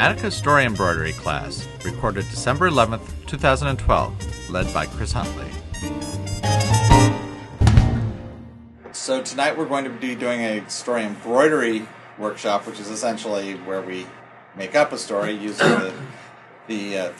[0.00, 5.50] Dramatica Story Embroidery class, recorded December 11th, 2012, led by Chris Huntley.
[8.92, 11.86] So tonight we're going to be doing a story embroidery
[12.18, 14.06] workshop, which is essentially where we
[14.56, 15.92] make up a story using the,
[16.66, 17.12] the uh,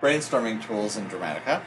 [0.00, 1.62] brainstorming tools in Dramatica.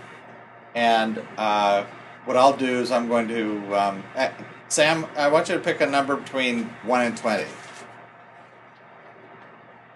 [0.73, 1.85] And uh,
[2.25, 4.31] what I'll do is I'm going to um, eh,
[4.67, 7.45] Sam, I want you to pick a number between one and twenty.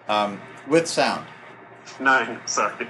[0.08, 1.26] Um, with sound.
[2.00, 2.88] Nine, sorry.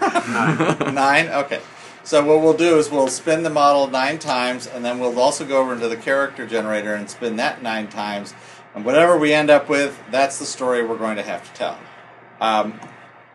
[0.00, 0.94] Nine.
[0.94, 1.28] Nine?
[1.28, 1.60] Okay.
[2.04, 5.44] So what we'll do is we'll spin the model nine times, and then we'll also
[5.44, 8.32] go over into the character generator and spin that nine times.
[8.76, 11.78] And whatever we end up with, that's the story we're going to have to tell.
[12.40, 12.78] Um,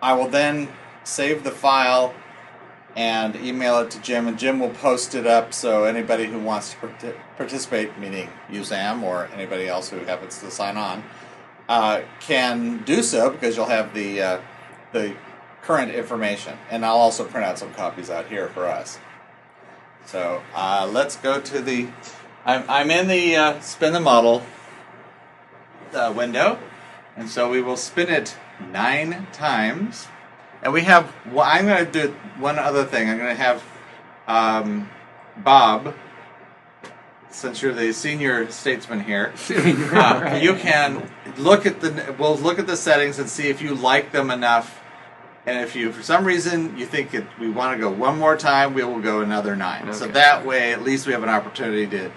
[0.02, 0.70] I will then
[1.04, 2.14] save the file
[2.96, 6.76] and email it to Jim, and Jim will post it up so anybody who wants
[7.02, 11.04] to participate, meaning you, Sam, or anybody else who happens to sign on,
[11.72, 14.42] uh, can do so because you'll have the uh,
[14.92, 15.16] the
[15.62, 19.00] current information, and I'll also print out some copies out here for us.
[20.06, 21.88] So uh, let's go to the.
[22.44, 24.44] I'm, I'm in the uh, spin the model
[25.94, 26.60] uh, window,
[27.16, 30.10] and so we will spin it nine times.
[30.62, 31.16] And we have.
[31.32, 33.10] Well, I'm going to do one other thing.
[33.10, 33.64] I'm going to have
[34.28, 34.90] um,
[35.38, 35.96] Bob,
[37.32, 42.16] since you're the senior statesman here, uh, you can look at the.
[42.20, 44.80] We'll look at the settings and see if you like them enough.
[45.46, 48.38] And if you, for some reason, you think it, we want to go one more
[48.38, 49.92] time, we will go another nine.
[49.94, 52.12] So that way, at least we have an opportunity to.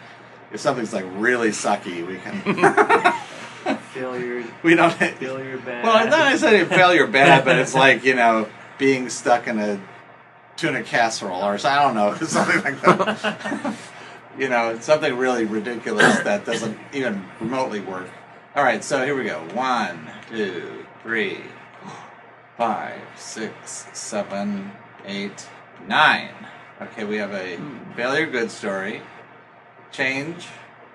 [0.52, 2.42] If something's like really sucky, we can.
[3.94, 4.92] Failure, we don't.
[4.92, 5.84] failure bad.
[5.84, 9.80] Well, it's not necessarily failure bad, but it's like you know being stuck in a
[10.56, 13.74] tuna casserole or so- I don't know something like that.
[14.38, 18.08] You know, something really ridiculous that doesn't even remotely work.
[18.56, 19.40] All right, so here we go.
[19.52, 21.38] One, two, three,
[22.56, 24.72] five, six, seven,
[25.06, 25.48] eight,
[25.86, 26.34] nine.
[26.80, 27.58] Okay, we have a
[27.96, 29.02] failure good story.
[29.92, 30.46] Change,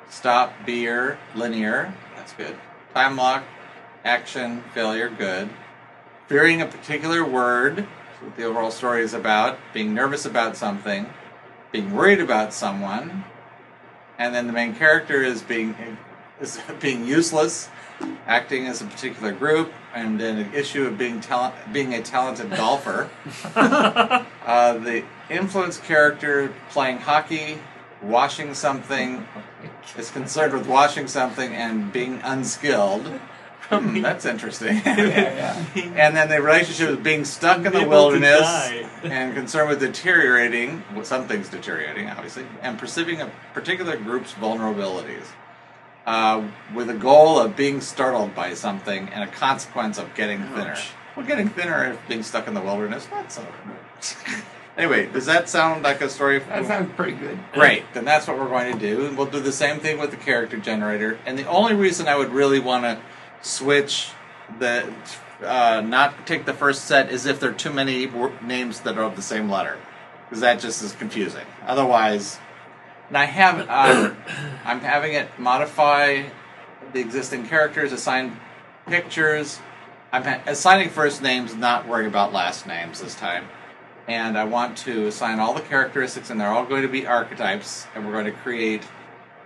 [0.09, 1.93] stop, Be-er, linear.
[2.15, 2.57] That's good.
[2.93, 3.43] Time lock,
[4.03, 5.49] action, failure, good.
[6.27, 7.87] Fearing a particular word,
[8.21, 9.57] what the overall story is about.
[9.73, 11.09] Being nervous about something,
[11.71, 13.23] being worried about someone,
[14.19, 15.75] and then the main character is being
[16.39, 17.69] is being useless,
[18.27, 22.51] acting as a particular group, and then an issue of being talent, being a talented
[22.51, 23.09] golfer.
[23.55, 27.57] uh, the influence character playing hockey,
[28.01, 29.25] washing something,
[29.97, 33.19] is concerned with washing something and being unskilled.
[33.69, 34.77] Hmm, that's interesting.
[34.85, 38.71] and then the relationship is being stuck in the wilderness
[39.03, 45.25] and concerned with deteriorating, well, something's deteriorating, obviously, and perceiving a particular group's vulnerabilities.
[46.05, 50.75] Uh, with a goal of being startled by something and a consequence of getting thinner.
[51.15, 53.45] Well, getting thinner if being stuck in the wilderness, not so.
[54.77, 56.39] anyway, does that sound like a story?
[56.39, 57.37] That sounds pretty good.
[57.53, 59.05] Great, then that's what we're going to do.
[59.05, 61.19] And we'll do the same thing with the character generator.
[61.27, 62.99] And the only reason I would really want to
[63.41, 64.09] switch
[64.59, 64.93] the
[65.43, 68.97] uh, not take the first set is if there are too many wor- names that
[68.97, 69.77] are of the same letter,
[70.25, 71.45] because that just is confusing.
[71.65, 72.39] Otherwise,
[73.07, 73.65] and I have
[74.65, 76.23] I'm having it modify
[76.93, 78.39] the existing characters, assign
[78.87, 79.59] pictures.
[80.11, 83.45] I'm ha- assigning first names, not worrying about last names this time
[84.09, 87.85] and I want to assign all the characteristics, and they're all going to be archetypes,
[87.93, 88.81] and we're going to create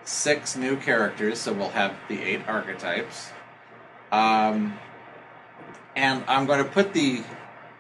[0.06, 3.32] six new characters, so we'll have the eight archetypes.
[4.14, 4.78] Um,
[5.96, 7.24] and I'm going to put the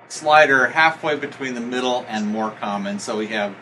[0.07, 3.55] slider halfway between the middle and more common, so we have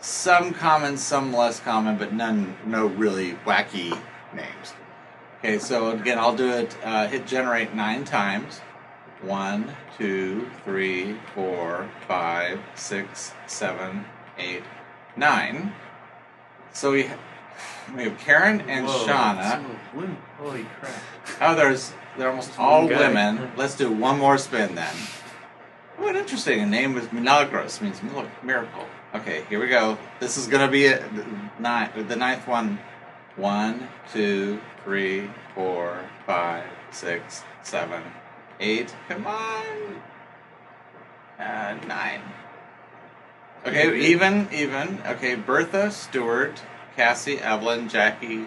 [0.00, 3.96] some common, some less common, but none, no really wacky
[4.34, 4.74] names.
[5.38, 8.58] Okay, so again, I'll do it, uh, hit generate nine times.
[9.22, 14.06] One, two, three, four, five, six, seven,
[14.38, 14.64] eight,
[15.16, 15.72] nine.
[16.72, 17.10] So we,
[17.96, 19.64] we have Karen and Whoa, Shauna.
[20.38, 20.94] Holy crap.
[21.40, 22.98] Oh, there's they're almost all guy.
[22.98, 23.52] women.
[23.56, 24.94] Let's do one more spin then.
[25.96, 26.60] What interesting.
[26.60, 28.00] A name is Milagros means
[28.42, 28.86] miracle.
[29.14, 29.96] Okay, here we go.
[30.20, 31.08] This is gonna be a,
[31.58, 32.78] nine, the ninth one.
[33.36, 38.02] One, two, three, four, five, six, seven,
[38.58, 38.94] eight.
[39.08, 40.02] Come on.
[41.38, 42.20] Uh, nine.
[43.64, 45.00] Okay, even, even.
[45.06, 46.62] Okay, Bertha, Stuart,
[46.96, 48.46] Cassie, Evelyn, Jackie,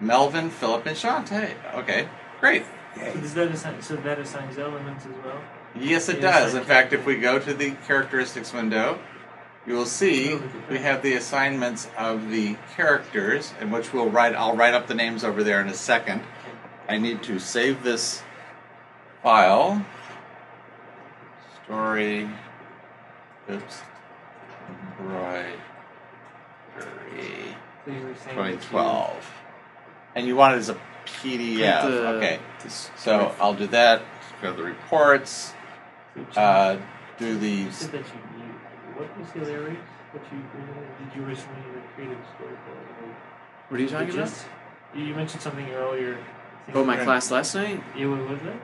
[0.00, 1.54] Melvin, Philip, and Shantae.
[1.74, 2.08] Okay,
[2.40, 2.64] great.
[2.98, 5.40] So does that assign, so that assigns elements as well?
[5.78, 6.54] Yes, it does.
[6.54, 8.98] In fact, if we go to the characteristics window,
[9.66, 14.34] you will see Oh, we have the assignments of the characters, in which we'll write.
[14.34, 16.22] I'll write up the names over there in a second.
[16.88, 18.22] I need to save this
[19.22, 19.84] file.
[21.64, 22.28] story.
[23.50, 23.80] Oops.
[25.00, 25.58] Embroidery.
[27.84, 29.30] So you were saying that you- 2012.
[30.14, 30.76] And you want it as a
[31.22, 31.82] PDF.
[31.82, 32.38] The- okay.
[32.62, 34.02] this- So I'll do that.
[34.42, 35.52] Go to the reports.
[36.36, 36.76] Uh,
[37.18, 37.70] do You the.
[37.72, 38.52] said that you, you
[38.94, 39.80] what was the lyrics
[40.12, 41.62] that you did you originally
[41.94, 43.14] create a story for?
[43.68, 44.26] What are you talking about?
[44.28, 44.46] just,
[44.94, 46.18] you you mentioned something earlier.
[46.74, 47.82] Oh, my you- class last night.
[47.96, 48.60] Yeah, what was it?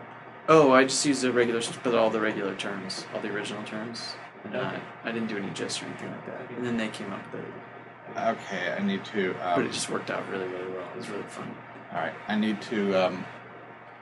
[0.49, 4.15] Oh, I just used the regular, but all the regular terms, all the original terms.
[4.45, 4.77] And Okay.
[5.05, 6.41] I, I didn't do any gist or anything like that.
[6.43, 6.55] Okay.
[6.57, 8.17] And then they came up with it.
[8.17, 9.33] Okay, I need to.
[9.35, 10.87] But Um, it just worked out really, really well.
[10.95, 11.55] It was really fun.
[11.95, 13.25] All right, I need to um,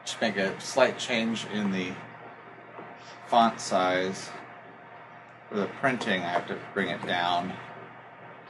[0.05, 1.93] just make a slight change in the
[3.27, 4.31] font size.
[5.50, 7.53] For the printing, I have to bring it down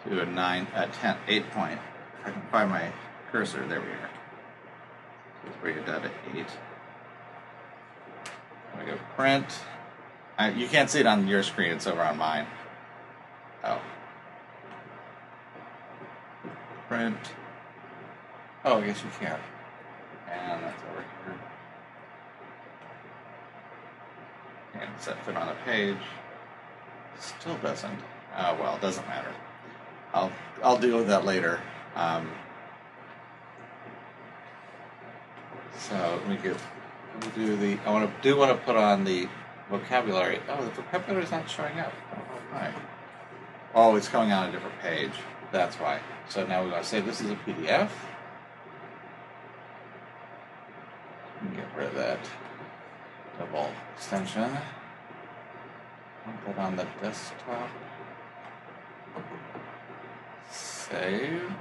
[0.06, 1.80] to a nine, a ten, eight point.
[2.20, 2.92] If I can find my
[3.32, 4.10] cursor, there we are.
[5.44, 6.46] Let's bring it down to eight.
[8.78, 9.46] I go print.
[10.38, 12.46] I, you can't see it on your screen; it's over on mine.
[13.64, 13.80] Oh.
[16.86, 17.18] Print.
[18.64, 19.38] Oh, I guess you can.
[20.30, 21.38] And that's over here.
[24.80, 25.96] And set fit on the page.
[27.18, 27.98] Still doesn't.
[28.36, 29.32] Oh well, it doesn't matter.
[30.14, 30.32] I'll
[30.62, 31.60] I'll deal with that later.
[31.96, 32.30] Um,
[35.78, 36.56] so we could
[37.20, 37.78] we'll do the.
[37.84, 39.28] I want to do want to put on the
[39.70, 40.40] vocabulary.
[40.48, 41.92] Oh, the vocabulary is not showing up.
[42.14, 42.72] Oh, why?
[43.74, 45.12] Oh, it's going on a different page.
[45.50, 46.00] That's why.
[46.28, 47.88] So now we're going to say this is a PDF.
[51.54, 52.18] Get rid of that
[53.38, 54.56] double extension.
[56.44, 57.68] Put that on the desktop.
[60.50, 61.52] Save.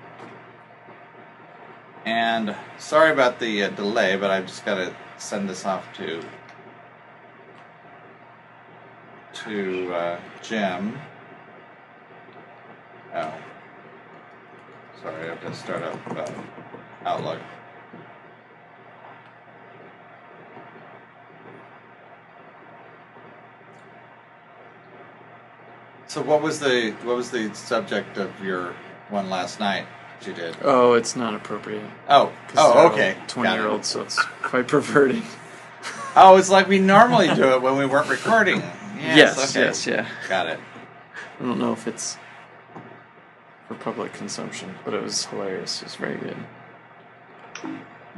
[2.06, 6.24] And sorry about the uh, delay, but I've just got to send this off to
[9.34, 11.00] to uh, Jim.
[13.14, 13.34] Oh,
[15.02, 16.32] sorry, I have to start up uh,
[17.06, 17.40] Outlook.
[26.12, 28.74] So what was the what was the subject of your
[29.08, 29.88] one last night
[30.20, 30.58] that you did?
[30.62, 31.90] Oh, it's not appropriate.
[32.10, 33.16] Oh, oh, okay.
[33.30, 33.62] 20 Got it.
[33.62, 35.24] year olds, so it's quite perverting.
[36.14, 38.62] Oh, it's like we normally do it when we weren't recording.
[39.00, 39.66] Yes, yes, okay.
[39.66, 40.08] yes, yeah.
[40.30, 40.60] Got it.
[41.40, 42.18] I don't know if it's
[43.68, 45.82] for public consumption, but it was hilarious.
[45.82, 46.38] It was very good.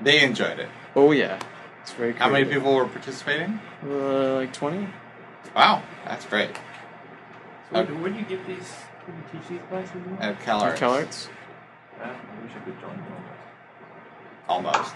[0.02, 0.68] They enjoyed it.
[0.94, 1.40] Oh, yeah.
[1.84, 3.62] It's very How many people were participating?
[3.82, 4.90] Uh, like 20?
[5.56, 6.50] Wow, that's great.
[7.74, 8.70] So where, where do you get these?
[9.06, 10.02] Where do you teach these classes?
[10.20, 10.78] At CalArts.
[10.78, 11.28] CalArts?
[12.00, 13.24] Ah, I wish I could join one.
[14.48, 14.94] Almost.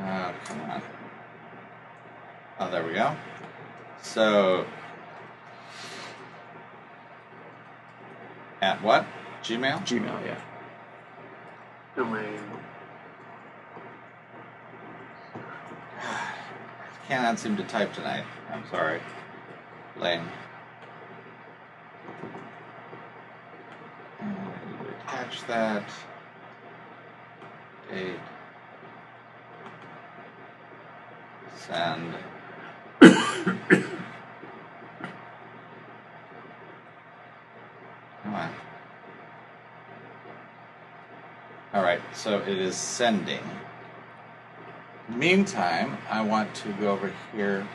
[0.00, 0.82] Oh, come on.
[2.58, 3.14] Oh, there we go.
[4.02, 4.66] So,
[8.60, 9.06] at what?
[9.44, 9.78] Gmail?
[9.86, 10.40] Gmail, yeah.
[11.94, 12.40] Domain.
[17.08, 18.24] Cannot seem to type tonight.
[18.50, 19.00] I'm sorry.
[19.98, 20.22] Lane.
[25.00, 25.82] Attach that.
[27.90, 28.14] Date.
[31.56, 32.14] Send.
[38.22, 38.50] Come on.
[41.74, 43.40] Alright, so it is sending.
[45.08, 47.66] Meantime, I want to go over here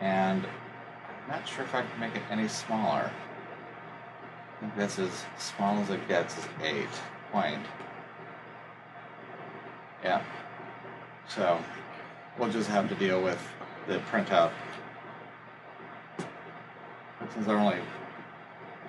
[0.00, 3.10] and I'm not sure if I can make it any smaller.
[4.56, 6.86] I think that's as small as it gets is 8
[7.32, 7.64] point.
[10.02, 10.22] Yeah.
[11.28, 11.58] So
[12.38, 13.40] we'll just have to deal with
[13.88, 14.52] the printout.
[17.32, 17.78] Since there are only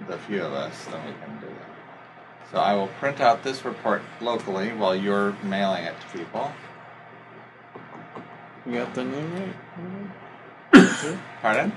[0.07, 1.74] the few of us, then we can do that.
[2.51, 6.51] So I will print out this report locally while you're mailing it to people.
[8.65, 9.53] You got the name
[10.73, 11.17] right?
[11.41, 11.71] Pardon?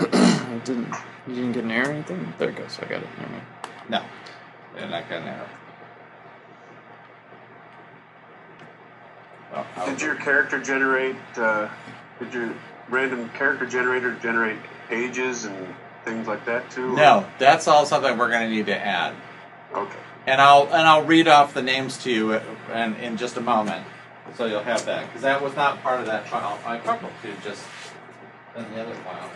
[0.00, 0.88] I didn't.
[1.28, 2.32] You didn't get an error or anything?
[2.38, 2.78] There it goes.
[2.80, 3.08] I got it.
[3.18, 3.44] Never mind.
[3.88, 4.02] No.
[4.74, 5.48] They're not going to error.
[9.52, 11.16] Well, Did your character generate?
[11.36, 11.68] Uh,
[12.18, 12.52] did your
[12.88, 14.58] random character generator generate
[14.90, 15.74] ages and
[16.04, 16.92] things like that too?
[16.94, 19.14] or- No, that's all something we're going to need to add.
[19.74, 19.98] Okay.
[20.26, 23.40] And I'll and I'll read off the names to you uh, in, in just a
[23.40, 23.84] moment,
[24.36, 26.58] so you'll have that because that was not part of that file.
[26.64, 27.64] I coupled to just
[28.56, 29.30] in the other file.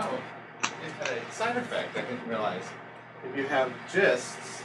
[0.00, 0.20] Oh,
[1.32, 2.62] side effect I didn't realize.
[3.28, 4.62] If you have gists,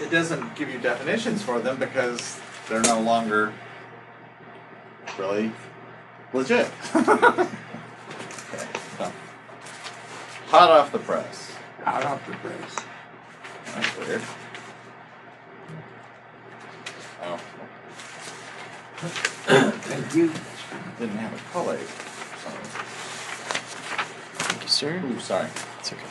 [0.00, 2.38] it doesn't give you definitions for them because
[2.68, 3.52] they're no longer
[5.18, 5.50] really
[6.32, 6.70] legit.
[6.94, 7.48] okay,
[8.96, 9.12] so.
[10.46, 11.56] Hot off the press.
[11.84, 12.76] Hot off the press.
[13.74, 14.22] That's weird.
[17.24, 17.40] Oh,
[19.02, 20.32] Thank you.
[21.00, 21.78] didn't have a color.
[24.82, 25.00] Sir.
[25.06, 25.46] Ooh, sorry.
[25.78, 26.02] It's okay.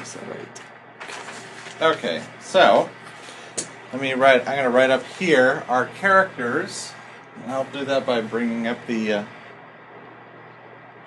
[0.00, 1.96] Is that right?
[1.96, 2.88] Okay, so
[3.92, 4.42] let me write.
[4.42, 6.92] I'm going to write up here our characters.
[7.42, 9.24] And I'll do that by bringing up the uh,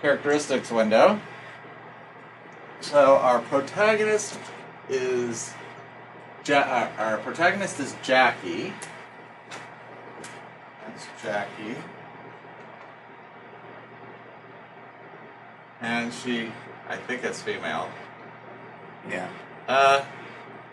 [0.02, 1.22] characteristics window.
[2.82, 4.38] So our protagonist
[4.90, 5.54] is
[6.46, 8.74] ja- our protagonist is Jackie.
[10.86, 11.78] That's Jackie.
[15.86, 16.52] And she,
[16.90, 17.88] I think it's female.
[19.08, 19.30] Yeah.
[19.68, 20.02] Uh,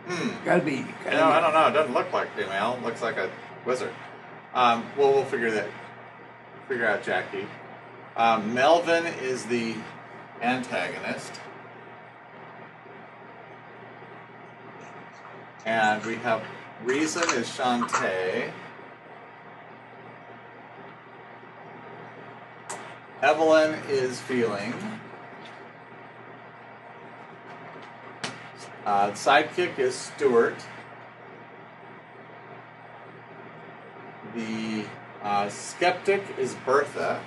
[0.06, 0.42] hmm.
[0.42, 0.86] Gotta be.
[1.04, 1.32] Gotta No, be.
[1.32, 1.66] I don't know.
[1.68, 2.78] It doesn't look like female.
[2.78, 3.30] It looks like a
[3.66, 3.92] wizard.
[4.54, 5.68] Um, well, we'll figure that.
[6.66, 7.46] Figure out Jackie.
[8.16, 9.74] Um, Melvin is the
[10.40, 11.32] antagonist,
[15.66, 16.42] and we have
[16.84, 18.50] Reason is Shantae.
[23.22, 24.74] Evelyn is feeling.
[28.84, 30.56] Uh, sidekick is Stuart.
[34.34, 34.84] The
[35.22, 37.20] uh, skeptic is Bertha.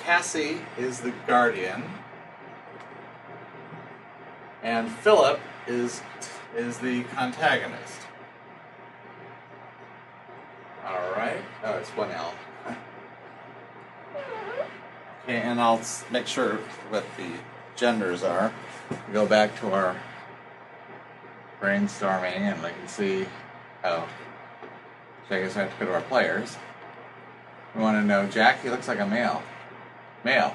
[0.00, 1.84] Cassie is the guardian.
[4.64, 6.02] And Philip is
[6.56, 8.00] is the contagonist.
[10.84, 11.10] All
[11.94, 12.34] Oh, one L.
[15.24, 16.56] Okay, and I'll make sure
[16.88, 17.30] what the
[17.74, 18.52] genders are.
[19.12, 19.96] Go back to our
[21.60, 23.26] brainstorming and we can see
[23.82, 24.06] oh
[25.28, 26.56] so I guess I have to go to our players.
[27.74, 29.42] We want to know Jackie looks like a male.
[30.22, 30.54] Male.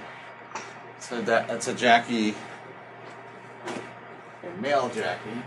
[1.00, 2.36] So that that's a Jackie
[3.68, 5.44] a male Jackie.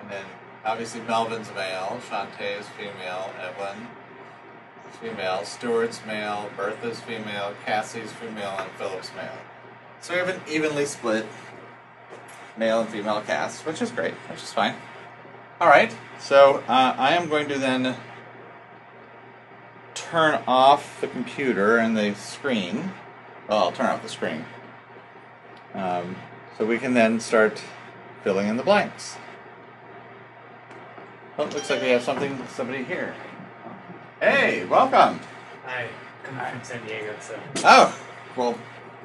[0.00, 0.24] And then
[0.64, 3.86] obviously Melvin's male, Shantae is female, Evelyn
[4.94, 9.38] female, Stuart's male, Bertha's female, Cassie's female, and Philip's male.
[10.00, 11.26] So we have an evenly split
[12.56, 14.76] male and female cast, which is great, which is fine.
[15.60, 17.96] All right, so uh, I am going to then
[19.94, 22.92] turn off the computer and the screen.
[23.48, 24.44] Well, I'll turn off the screen.
[25.74, 26.16] Um,
[26.56, 27.62] so we can then start
[28.22, 29.16] filling in the blanks.
[31.36, 33.14] Oh, looks like we have something, somebody here.
[34.24, 35.20] Hey, welcome.
[35.66, 35.86] Hi,
[36.26, 37.38] I'm from San Diego, so.
[37.62, 37.94] Oh,
[38.34, 38.58] well,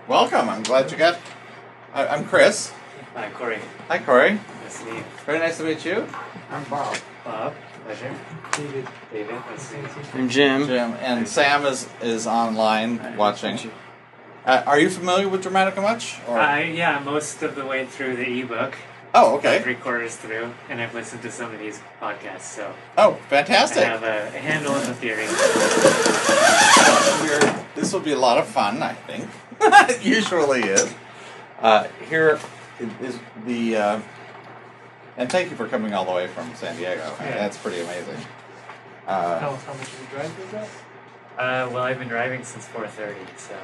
[0.07, 0.47] welcome.
[0.47, 1.19] I'm glad you got.
[1.93, 2.71] I, I'm Chris.
[3.15, 3.59] Hi, Corey.
[3.89, 4.39] Hi, Corey.
[4.63, 5.03] Nice to meet you.
[5.25, 6.07] Very nice to meet you.
[6.49, 6.97] I'm Bob.
[7.25, 8.15] Bob, pleasure.
[8.53, 8.87] David.
[9.11, 10.01] David, nice to meet you.
[10.13, 10.67] I'm Jim.
[10.67, 13.59] Jim and Sam is is online watching.
[14.45, 16.15] Uh, are you familiar with Dramatica much?
[16.29, 16.39] Or?
[16.39, 18.77] Uh, yeah, most of the way through the ebook,
[19.13, 19.59] oh, okay.
[19.61, 23.83] three quarters through, and I've listened to some of these podcasts, so Oh, fantastic!
[23.85, 25.25] I have a, a handle on the theory.
[27.23, 29.27] We're- this will be a lot of fun, I think.
[29.61, 30.93] it usually is.
[31.61, 32.39] Uh, here
[33.01, 33.75] is the.
[33.77, 33.99] Uh,
[35.17, 37.01] and thank you for coming all the way from San Diego.
[37.19, 37.35] Yeah.
[37.35, 38.15] That's pretty amazing.
[39.07, 40.67] Uh, How, how much of a drive was that?
[41.37, 43.55] Uh, well, I've been driving since 4:30, so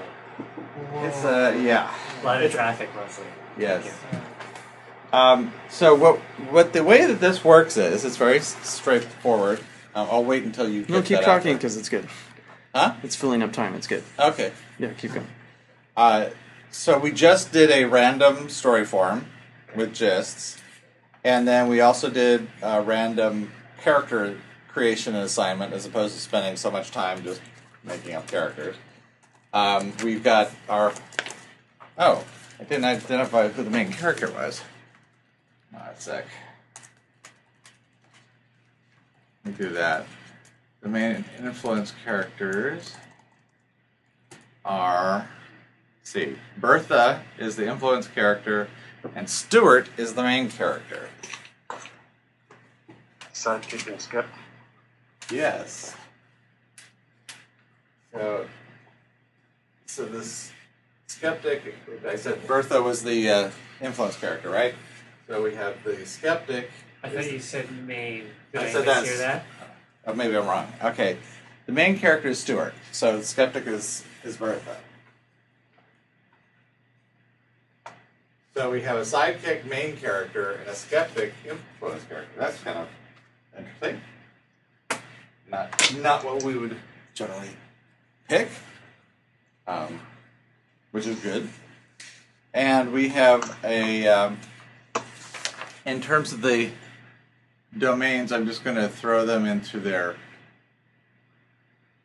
[1.03, 1.93] it's uh, yeah.
[2.21, 3.25] a lot of It's- traffic mostly.
[3.57, 3.85] Yes.
[5.13, 6.17] Um, so what
[6.49, 9.59] what the way that this works is it's very straightforward.
[9.93, 10.85] Um, I'll wait until you.
[10.89, 12.07] No, keep talking because it's good.
[12.73, 12.95] Huh?
[13.03, 13.73] It's filling up time.
[13.75, 14.03] It's good.
[14.19, 14.51] Okay.
[14.77, 15.27] Yeah, keep going.
[15.95, 16.29] Uh,
[16.71, 19.27] so we just did a random story form
[19.75, 20.59] with gists,
[21.23, 26.57] and then we also did a random character creation and assignment, as opposed to spending
[26.57, 27.39] so much time just
[27.85, 28.75] making up characters.
[29.53, 30.93] Um, we've got our.
[31.97, 32.25] Oh,
[32.59, 34.61] I didn't identify who the main character was.
[35.75, 36.25] Oh, a sec.
[39.43, 40.05] Let me do that.
[40.81, 42.95] The main influence characters
[44.63, 45.27] are.
[46.03, 48.69] see, Bertha is the influence character,
[49.15, 51.09] and Stuart is the main character.
[53.33, 54.25] Sidekick and skep.
[55.31, 55.95] Yes.
[58.13, 58.45] So,
[59.85, 60.51] so this
[61.07, 61.75] skeptic,
[62.07, 63.51] I said Bertha was the uh,
[63.81, 64.73] influence character, right?
[65.27, 66.69] So we have the skeptic.
[67.03, 68.25] I thought you said main.
[68.51, 69.45] Did I I, said mishear that's- that?
[70.07, 70.71] Oh, maybe I'm wrong.
[70.83, 71.17] Okay.
[71.65, 74.77] the main character is Stuart, so the skeptic is is Bertha.
[78.55, 82.31] So we have a sidekick main character and a skeptic influence character.
[82.39, 82.87] That's kind of
[83.57, 83.99] interesting.
[85.49, 86.77] Not not what we would
[87.13, 87.49] generally
[88.29, 88.49] pick,
[89.67, 89.99] um,
[90.91, 91.49] which is good.
[92.53, 94.39] And we have a um,
[95.85, 96.71] in terms of the
[97.77, 100.15] domains, I'm just going to throw them into their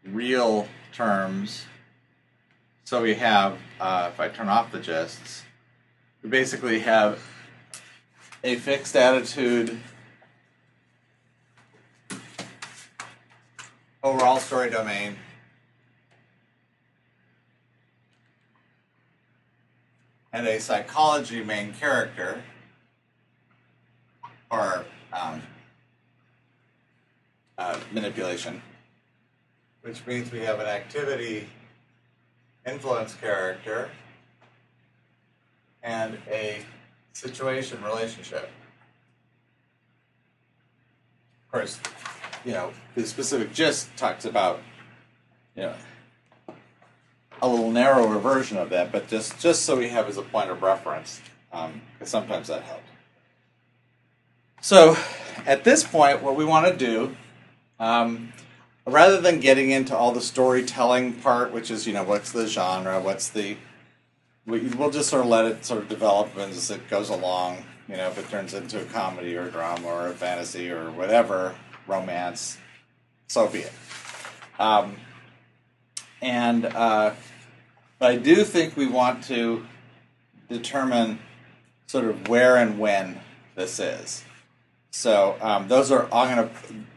[0.05, 1.65] real terms.
[2.85, 5.43] So we have, uh, if I turn off the gists,
[6.23, 7.23] we basically have
[8.45, 9.81] a fixed attitude
[14.03, 15.17] overall story domain.
[20.33, 22.43] And a psychology main character,
[24.51, 25.43] or um,
[27.59, 28.61] uh, manipulation,
[29.83, 31.49] which means we have an activity
[32.67, 33.91] influence character
[35.83, 36.63] and a
[37.13, 38.51] situation relationship.
[41.47, 41.81] Of course,
[42.45, 44.61] you know, the specific gist talks about,
[45.57, 45.75] you know,
[47.43, 50.51] a little narrower version of that, but just, just so we have as a point
[50.51, 52.90] of reference, because sometimes that helps.
[54.63, 54.95] So,
[55.47, 57.17] at this point, what we want to do,
[57.79, 58.35] um,
[58.87, 63.01] rather than getting into all the storytelling part, which is, you know, what's the genre,
[63.01, 63.57] what's the.
[64.45, 67.65] We, we'll just sort of let it sort of develop as it goes along.
[67.89, 70.91] You know, if it turns into a comedy or a drama or a fantasy or
[70.91, 71.55] whatever,
[71.87, 72.59] romance,
[73.29, 73.73] so be it.
[74.59, 74.97] Um,
[76.21, 77.15] and, uh,
[77.99, 79.67] but I do think we want to
[80.51, 81.19] determine
[81.87, 83.21] sort of where and when
[83.55, 84.25] this is.
[84.91, 86.51] So um, those are I'm gonna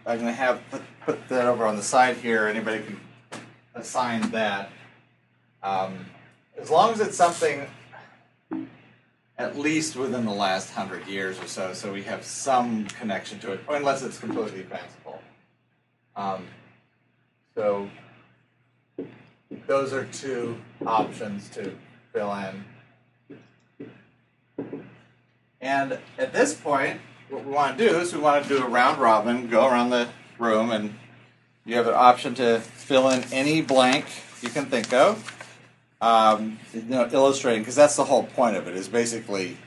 [0.06, 2.47] I'm gonna have put, put that over on the side here.
[2.47, 2.99] Anybody can
[3.75, 4.71] assign that.
[5.62, 6.06] Um,
[6.60, 7.67] as long as it's something
[9.38, 13.53] at least within the last hundred years or so, so we have some connection to
[13.53, 15.21] it, unless it's completely fanciful.
[16.15, 16.47] Um,
[17.56, 17.89] so
[19.67, 21.75] those are two options to
[22.12, 22.65] fill in.
[25.62, 28.67] And at this point, what we want to do is we want to do a
[28.67, 30.09] round robin, go around the
[30.39, 30.93] room, and
[31.65, 34.05] you have an option to fill in any blank
[34.41, 35.29] you can think of.
[36.01, 39.57] Um, you know, illustrating because that's the whole point of it is basically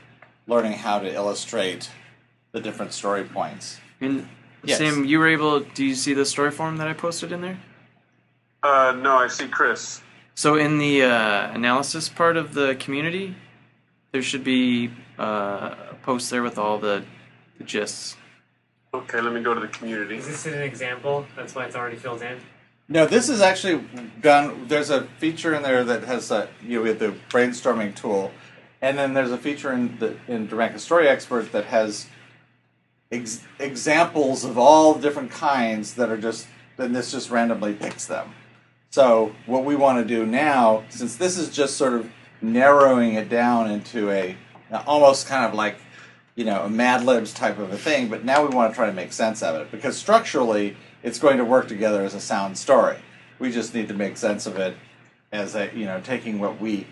[0.45, 1.89] learning how to illustrate
[2.51, 3.79] the different story points.
[3.99, 4.27] And
[4.63, 4.79] Yes.
[4.79, 5.61] Sam, you were able.
[5.61, 7.57] Do you see the story form that I posted in there?
[8.63, 10.01] Uh, no, I see Chris.
[10.35, 13.35] So in the uh, analysis part of the community,
[14.11, 17.03] there should be uh, a post there with all the,
[17.57, 18.15] the gists.
[18.93, 20.17] Okay, let me go to the community.
[20.17, 21.25] Is this an example?
[21.35, 22.39] That's why it's already filled in.
[22.89, 23.83] No, this is actually
[24.21, 24.67] done.
[24.67, 28.31] There's a feature in there that has a, you know, we have the brainstorming tool,
[28.81, 32.07] and then there's a feature in the in Dramatica Story Expert that has
[33.11, 36.47] ex- examples of all different kinds that are just.
[36.77, 38.35] Then this just randomly picks them.
[38.91, 42.09] So what we want to do now, since this is just sort of
[42.41, 44.37] narrowing it down into a
[44.85, 45.77] almost kind of like
[46.37, 48.85] you know a Mad Libs type of a thing, but now we want to try
[48.85, 52.57] to make sense of it because structurally it's going to work together as a sound
[52.57, 52.97] story.
[53.39, 54.77] We just need to make sense of it
[55.31, 56.87] as a you know taking what we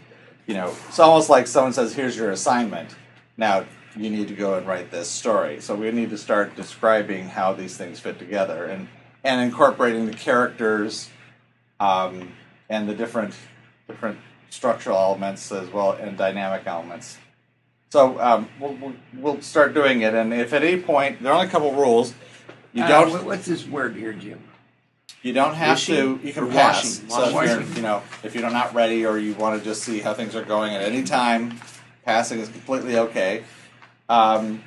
[0.48, 2.96] you know it's almost like someone says here's your assignment.
[3.38, 5.62] Now you need to go and write this story.
[5.62, 8.88] So we need to start describing how these things fit together and
[9.24, 11.12] and incorporating the characters
[11.80, 12.32] um,
[12.68, 13.36] and the different
[13.88, 14.18] different
[14.50, 17.20] structural elements as well and dynamic elements
[17.90, 21.36] so um, we'll, we'll, we'll start doing it and if at any point there are
[21.36, 22.14] only a couple rules
[22.74, 24.40] you Uh, don't what- what's this word here, Jim?
[25.22, 26.28] you don't have Wishing to.
[26.28, 27.02] You can pass.
[27.02, 27.10] washing?
[27.10, 30.00] So if you're, you know, if you're not ready or you want to just see
[30.00, 31.60] how things are going at any time,
[32.06, 33.44] passing is completely okay.
[34.08, 34.62] Um,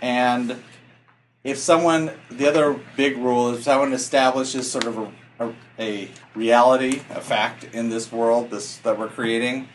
[0.00, 0.56] and
[1.44, 6.08] if someone, the other big rule is if someone establishes sort of a, a, a
[6.34, 9.68] reality, a fact in this world, this that we're creating,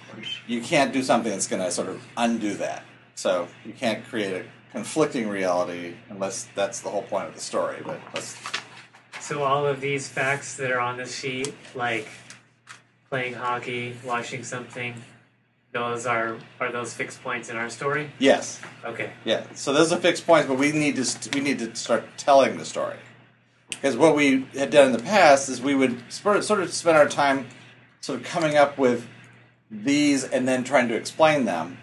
[0.47, 2.84] you can't do something that's going to sort of undo that.
[3.15, 7.78] So you can't create a conflicting reality unless that's the whole point of the story.
[7.86, 8.36] But let's
[9.19, 12.08] So all of these facts that are on the sheet, like
[13.10, 14.95] playing hockey, watching something,
[15.71, 18.10] those are are those fixed points in our story?
[18.19, 18.60] yes.
[18.84, 19.12] Okay.
[19.26, 22.04] Yeah, so those are fixed points, but we need to st- we need to start
[22.17, 22.97] telling the story.
[23.75, 27.07] Because what we had done in the past is we would sort of spend our
[27.07, 27.47] time
[28.01, 29.07] sort of coming up with
[29.69, 31.77] these and then trying to explain them.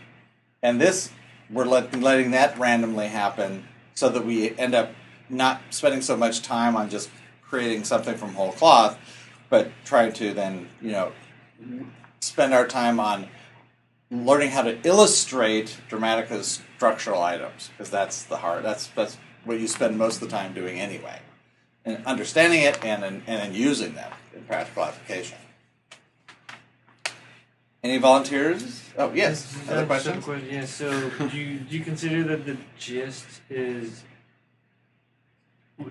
[0.62, 1.10] And this,
[1.50, 4.92] we're let, letting that randomly happen so that we end up
[5.28, 7.10] not spending so much time on just
[7.42, 8.98] creating something from whole cloth,
[9.48, 11.12] but trying to then you know
[12.20, 13.28] spend our time on
[14.10, 19.68] learning how to illustrate Dramatica's structural items because that's the hard that's that's what you
[19.68, 21.18] spend most of the time doing anyway,
[21.84, 25.38] and understanding it and and, and then using them in practical application.
[27.82, 28.82] Any volunteers?
[28.98, 30.24] Oh yes, That's other questions?
[30.24, 30.48] question.
[30.50, 30.66] Yeah.
[30.66, 34.04] So, do you do you consider that the gist is?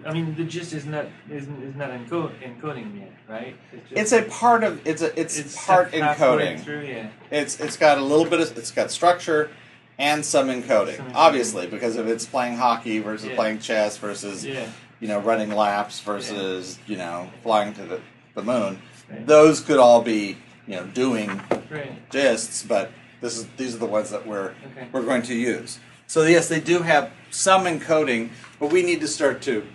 [0.06, 3.56] I mean, the gist is not is, is not encode, encoding yet, right?
[3.90, 6.60] It's a part of it's a it's, it's part encoding.
[6.60, 7.10] Through, yeah.
[7.32, 9.50] It's it's got a little bit of it's got structure
[9.98, 10.98] and some encoding.
[10.98, 11.16] Some encoding.
[11.16, 13.36] Obviously, because if it's playing hockey versus Yeah.
[13.36, 14.68] playing chess versus Yeah.
[15.00, 18.02] You know running laps versus you know flying to the,
[18.36, 18.82] the moon,
[19.26, 22.10] those could all be you know doing Right.
[22.10, 24.88] gists, but this is these are the ones that we're Okay.
[24.92, 25.80] we're going to use.
[26.08, 29.68] So yes, they do have some encoding, but we need to start to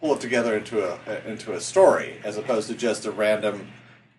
[0.00, 3.68] pull it together into a into a story as opposed to just a random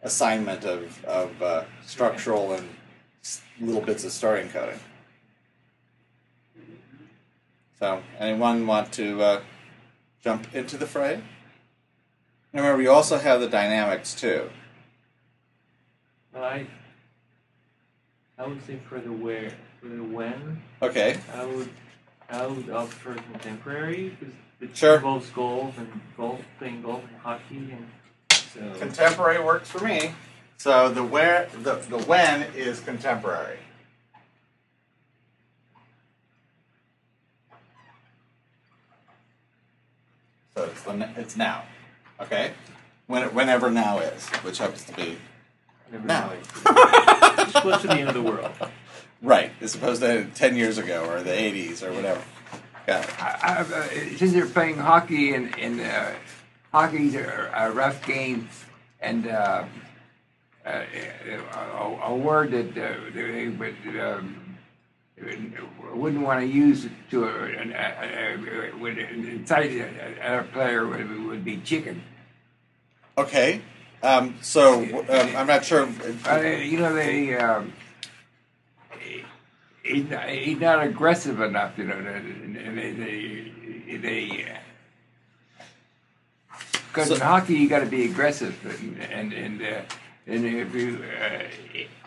[0.01, 2.67] assignment of of uh, structural and
[3.59, 4.79] little bits of story encoding.
[7.79, 9.41] So, anyone want to uh,
[10.23, 11.15] jump into the fray?
[11.15, 11.23] And
[12.61, 14.49] remember, we also have the dynamics too.
[16.33, 16.67] Well, I
[18.37, 21.69] I would say for the where for the when Okay, I would
[22.29, 24.95] I would opt for contemporary because it Sure.
[24.95, 27.87] involves golf and golf playing golf and hockey and
[28.53, 30.13] so contemporary works for me.
[30.57, 33.59] So the where the the when is contemporary.
[40.55, 41.63] So it's the, it's now,
[42.21, 42.51] okay?
[43.07, 45.17] When whenever now is, which happens to be
[45.91, 46.29] never now.
[46.29, 46.33] know.
[47.43, 48.51] It's close to the end of the world.
[49.21, 52.21] right, as opposed to ten years ago or the '80s or whatever.
[52.87, 53.23] Got it.
[53.23, 56.11] I, I, uh, since they're playing hockey and, and uh,
[56.71, 58.49] hockey's a, a rough game,
[59.01, 59.63] and uh,
[60.65, 60.83] uh,
[61.55, 64.42] a, a word that uh, they would, um,
[65.93, 72.01] wouldn't want to use to an- would incite a, player would, would be chicken.
[73.17, 73.61] Okay,
[74.01, 75.87] um, so um, I'm not sure.
[76.27, 77.35] Uh, you know they.
[77.35, 77.73] Um,
[79.83, 81.95] He's not, he's not aggressive enough, you know.
[81.97, 84.47] And they, they, they
[86.87, 89.81] because So- in hockey you got to be aggressive, and and and, uh,
[90.27, 91.39] and if you, uh,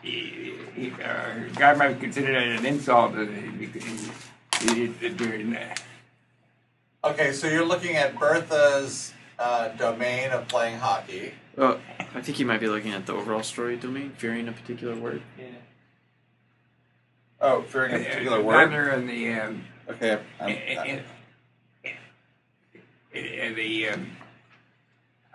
[0.02, 1.06] he, he, uh,
[1.46, 3.14] a guy might consider that an insult.
[3.16, 5.56] he- he- during,
[7.04, 11.32] Okay, so you're looking at Bertha's uh, domain of playing hockey.
[11.58, 11.78] Oh,
[12.14, 15.22] I think you might be looking at the overall story domain, fearing a particular word.
[15.38, 15.44] Yeah.
[17.40, 18.60] Oh, fearing a particular uh, word.
[18.64, 20.18] Down there in the um, Okay.
[20.40, 21.02] I'm- in,
[23.12, 24.16] in, in the um,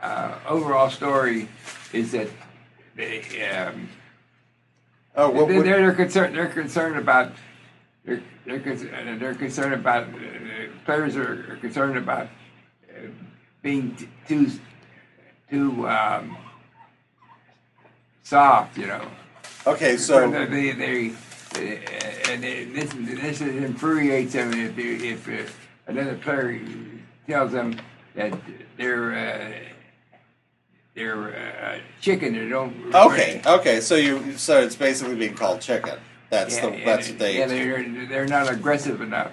[0.02, 1.48] uh, overall story
[1.94, 2.34] is that they
[2.98, 3.90] um,
[5.16, 6.36] oh, what, they're, they're concerned.
[6.36, 7.34] They're concerned about.
[8.06, 10.08] They're they're, con- they're concerned about.
[10.08, 12.28] Uh, players are, concerned about
[12.90, 13.08] uh,
[13.62, 14.52] being t- too
[15.50, 16.38] too um,
[18.24, 18.78] soft.
[18.78, 19.08] You know.
[19.68, 21.14] okay, so they, they, they
[22.30, 25.52] and they, this this infuriates them if if uh,
[25.88, 26.60] another player
[27.28, 27.80] tells them
[28.16, 28.34] that
[28.78, 29.71] they're uh,
[30.94, 32.34] they're uh, chicken.
[32.34, 32.94] They don't.
[32.94, 36.00] okay, okay, so you so it's basically being called chicken.
[36.30, 37.38] That's Yeah, the yeah, that's what they.
[37.40, 39.32] Yeah, they're they're not aggressive enough.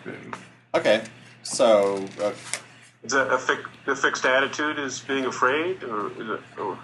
[0.75, 1.05] okay,
[1.43, 2.33] so uh,
[3.03, 6.41] Is that a, fi- a fixed attitude is being afraid, or is it?
[6.59, 6.79] Or,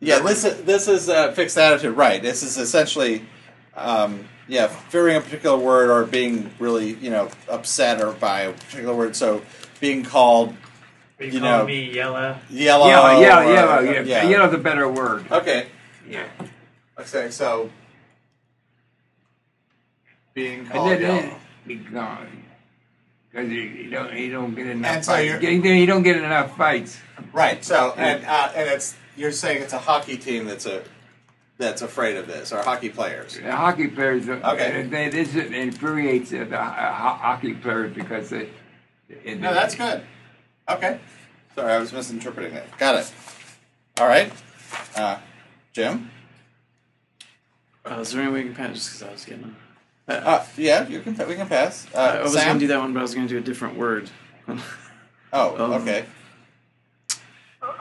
[0.00, 2.22] yeah, this is this is a fixed attitude, right?
[2.22, 3.24] This is essentially.
[3.74, 8.52] Um, yeah, fearing a particular word or being really, you know, upset or by a
[8.52, 9.16] particular word.
[9.16, 9.40] So
[9.80, 10.54] being called
[11.22, 12.36] Are you, You calling know- me yellow?
[12.50, 12.86] yellow.
[12.88, 14.28] yellow, yellow, or- yellow, yeah, yeah.
[14.28, 15.24] Yellow's a better word.
[15.30, 15.66] Okay.
[16.08, 16.24] Yeah.
[16.98, 17.70] Okay, so
[20.34, 21.36] being And called then, yellow.
[21.66, 22.42] then
[23.30, 25.42] because you, you don't you don't get enough And so fights.
[25.42, 26.98] you're- You, you don't get enough fights.
[27.32, 27.64] Right.
[27.64, 30.82] So and uh, and it's you're saying it's a hockey team that's a
[31.58, 33.38] that's afraid of this or hockey players.
[33.38, 34.82] The hockey players, uh, Okay.
[34.90, 38.48] they, this infuriates the hockey players because they.
[39.08, 40.02] it- No, that's good.
[40.72, 40.98] Okay.
[41.54, 42.78] Sorry, I was misinterpreting that.
[42.78, 43.12] Got it.
[44.00, 44.32] All right.
[44.96, 45.18] Uh,
[45.72, 46.10] Jim.
[47.84, 48.74] Uh, is there any way we can pass?
[48.74, 49.56] Just because I was getting.
[50.08, 51.16] Uh, Uh, yeah, you can.
[51.28, 51.86] We can pass.
[51.94, 53.42] Uh, I was going to do that one, but I was going to do a
[53.42, 54.10] different word.
[54.48, 54.56] Oh,
[55.64, 56.04] Um, okay.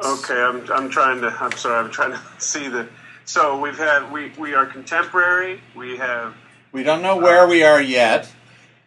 [0.03, 1.27] okay, I'm, I'm trying to.
[1.27, 1.83] I'm sorry.
[1.85, 2.87] I'm trying to see the.
[3.25, 5.61] So we've had we we are contemporary.
[5.75, 6.35] We have
[6.71, 8.29] We don't know where we are yet.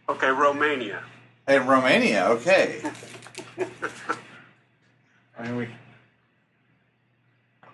[0.09, 1.03] okay Romania.
[1.49, 2.81] In Romania, okay.
[5.38, 5.69] I mean, we.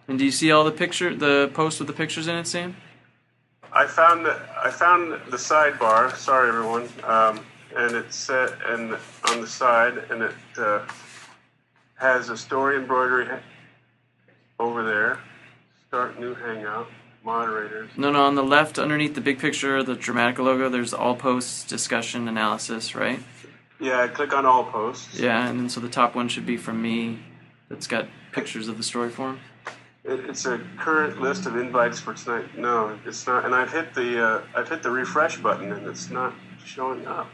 [0.08, 2.76] And do you see all the picture, the post with the pictures in it, Sam?
[3.72, 6.14] I found the I found the sidebar.
[6.16, 6.88] Sorry, everyone.
[7.04, 7.44] Um,
[7.76, 8.96] and it's set and
[9.28, 10.84] on the side, and it uh,
[11.96, 13.28] has a story embroidery
[14.58, 15.20] over there.
[15.88, 16.88] Start new hangout.
[17.22, 17.90] Moderators.
[17.98, 18.24] No, no.
[18.24, 22.94] On the left, underneath the big picture, the Dramatica logo, there's all posts, discussion, analysis,
[22.94, 23.20] right?
[23.80, 25.18] Yeah, click on all posts.
[25.18, 27.18] Yeah, and then so the top one should be from me.
[27.68, 29.40] That's got pictures of the story form.
[30.04, 32.58] It, it's a current list of invites for tonight.
[32.58, 33.44] No, it's not.
[33.44, 37.28] And I've hit the uh, I've hit the refresh button, and it's not showing up.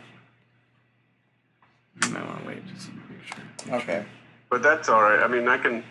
[2.04, 3.74] You might want to wait just to make sure.
[3.80, 4.04] Okay.
[4.50, 5.20] But that's all right.
[5.22, 5.82] I mean, I can.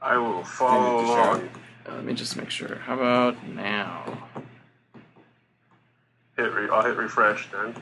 [0.00, 1.30] I will follow Continue to share.
[1.30, 1.48] along.
[1.88, 2.76] Uh, let me just make sure.
[2.76, 4.28] How about now?
[6.36, 7.74] Hit re- I'll hit refresh then.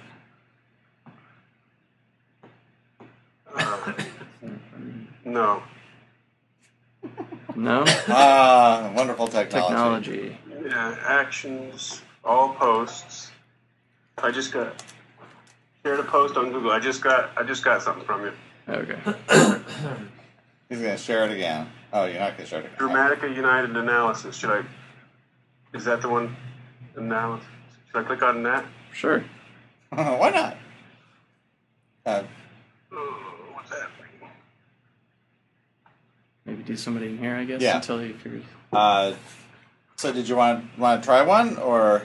[5.25, 5.63] No.
[7.57, 9.69] No Ah, wonderful technology.
[9.69, 10.39] technology.
[10.69, 13.31] Yeah, actions, all posts.
[14.19, 14.83] I just got
[15.85, 16.71] shared a post on Google.
[16.73, 18.33] I just got I just got something from you.
[18.69, 18.99] Okay.
[20.69, 21.69] He's gonna share it again.
[21.93, 22.79] Oh, you're not gonna share it again.
[22.79, 24.35] Dramatica United analysis.
[24.37, 24.65] Should I?
[25.75, 26.35] Is that the one?
[26.97, 27.47] Analysis.
[27.93, 28.65] Should I click on that?
[28.93, 29.23] Sure.
[29.91, 30.57] Why not?
[32.07, 32.23] Uh,
[32.93, 33.17] Oh,
[33.55, 33.89] what's that?
[36.47, 37.77] Maybe do somebody in here, I guess, Yeah.
[37.77, 38.45] until he figures.
[38.73, 39.15] uh,
[39.97, 42.03] so, did you want want to try one or?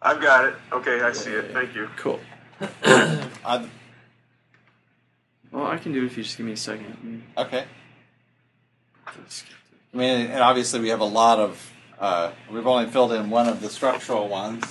[0.00, 0.54] I've got it.
[0.72, 1.52] Okay, I see it.
[1.52, 1.88] Thank you.
[1.96, 2.20] Cool.
[3.44, 3.66] Uh,
[5.50, 7.24] Well, I can do it if you just give me a second.
[7.36, 7.64] okay.
[9.06, 11.72] I mean, and obviously we have a lot of.
[11.98, 14.64] Uh, we've only filled in one of the structural ones.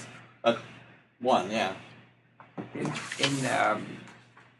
[0.43, 0.55] Uh,
[1.19, 1.73] one, yeah.
[2.73, 3.85] In, in um,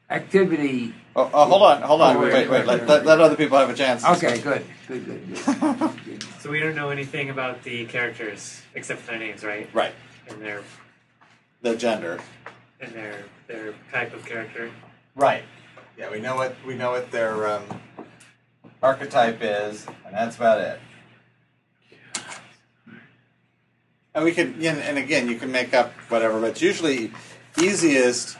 [0.10, 0.94] activity.
[1.16, 2.16] Oh, oh, hold on, hold on.
[2.18, 2.68] Oh, wait, wait, wait, wait.
[2.68, 4.06] wait, Let, let, let other people have a chance.
[4.06, 6.06] Okay, good, good, good, good.
[6.06, 6.24] good.
[6.40, 9.68] So we don't know anything about the characters except for their names, right?
[9.74, 9.94] Right.
[10.30, 10.62] And their
[11.62, 12.20] The gender.
[12.80, 14.72] and their their type of character.
[15.16, 15.44] Right.
[15.98, 17.64] Yeah, we know what we know what their um,
[18.82, 20.80] archetype is, and that's about it.
[24.16, 27.12] And we could, yeah, and again, you can make up whatever, but it's usually
[27.62, 28.38] easiest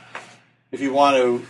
[0.72, 1.46] if you want to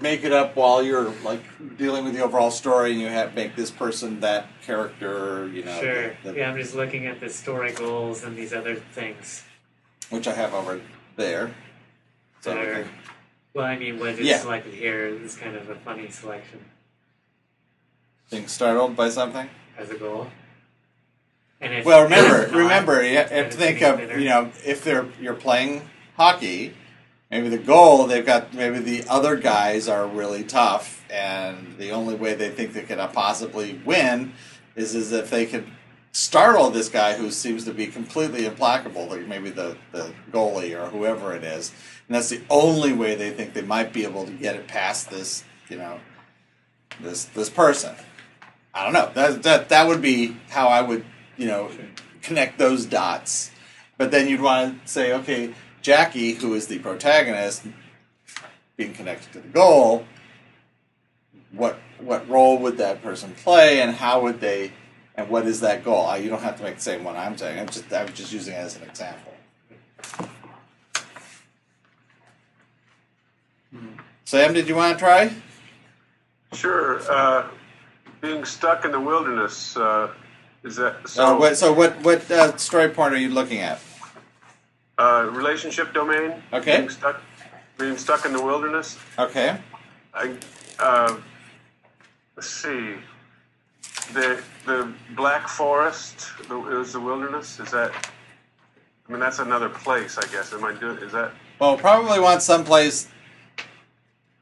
[0.00, 1.42] make it up while you're like
[1.78, 5.80] dealing with the overall story, and you have make this person that character, you know,
[5.80, 6.08] sure.
[6.24, 9.44] the- the- yeah, I'm just looking at the story goals and these other things.
[10.10, 10.80] which I have over
[11.16, 11.54] there.
[12.42, 12.88] So that are- can-
[13.54, 14.38] well, I mean, what is Yeah.
[14.38, 16.60] selected here is kind of a funny selection
[18.30, 19.48] being startled by something.
[19.78, 20.30] as a goal.
[21.60, 24.18] And if Well, remember, not, remember, you have to think of better.
[24.20, 26.74] you know if they're you're playing hockey,
[27.30, 32.14] maybe the goal they've got maybe the other guys are really tough, and the only
[32.14, 34.32] way they think they can possibly win
[34.76, 35.66] is is if they could
[36.12, 40.88] startle this guy who seems to be completely implacable, like maybe the the goalie or
[40.90, 41.72] whoever it is,
[42.08, 45.10] and that's the only way they think they might be able to get it past
[45.10, 45.98] this you know
[47.00, 47.94] this this person.
[48.72, 49.10] I don't know.
[49.14, 51.04] That that that would be how I would,
[51.36, 51.70] you know,
[52.22, 53.50] connect those dots.
[53.96, 55.54] But then you'd want to say, okay,
[55.84, 57.62] Jackie, who is the protagonist,
[58.78, 60.06] being connected to the goal,
[61.52, 64.72] what what role would that person play, and how would they,
[65.14, 66.06] and what is that goal?
[66.06, 67.60] Uh, You don't have to make the same one I'm saying.
[67.60, 69.34] I'm just I'm just using it as an example.
[74.24, 75.30] Sam, did you want to try?
[76.54, 77.00] Sure.
[77.12, 77.46] Uh,
[78.22, 79.76] being stuck in the wilderness.
[79.76, 80.10] Uh,
[80.62, 81.26] is that so?
[81.26, 83.78] So, what, so what what uh, story point are you looking at?
[84.98, 86.42] Uh, relationship domain.
[86.52, 86.78] Okay.
[86.78, 87.20] Being stuck,
[87.78, 88.98] being stuck in the wilderness.
[89.18, 89.58] Okay.
[90.12, 90.36] I,
[90.78, 91.16] uh,
[92.36, 92.94] let's see.
[94.12, 97.58] The the Black Forest the, is the wilderness.
[97.58, 97.90] Is that?
[99.08, 100.52] I mean, that's another place, I guess.
[100.52, 100.98] Am I doing?
[100.98, 101.32] Is that?
[101.58, 103.08] Well, probably want someplace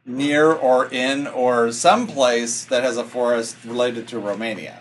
[0.04, 4.80] near or in or someplace that has a forest related to Romania.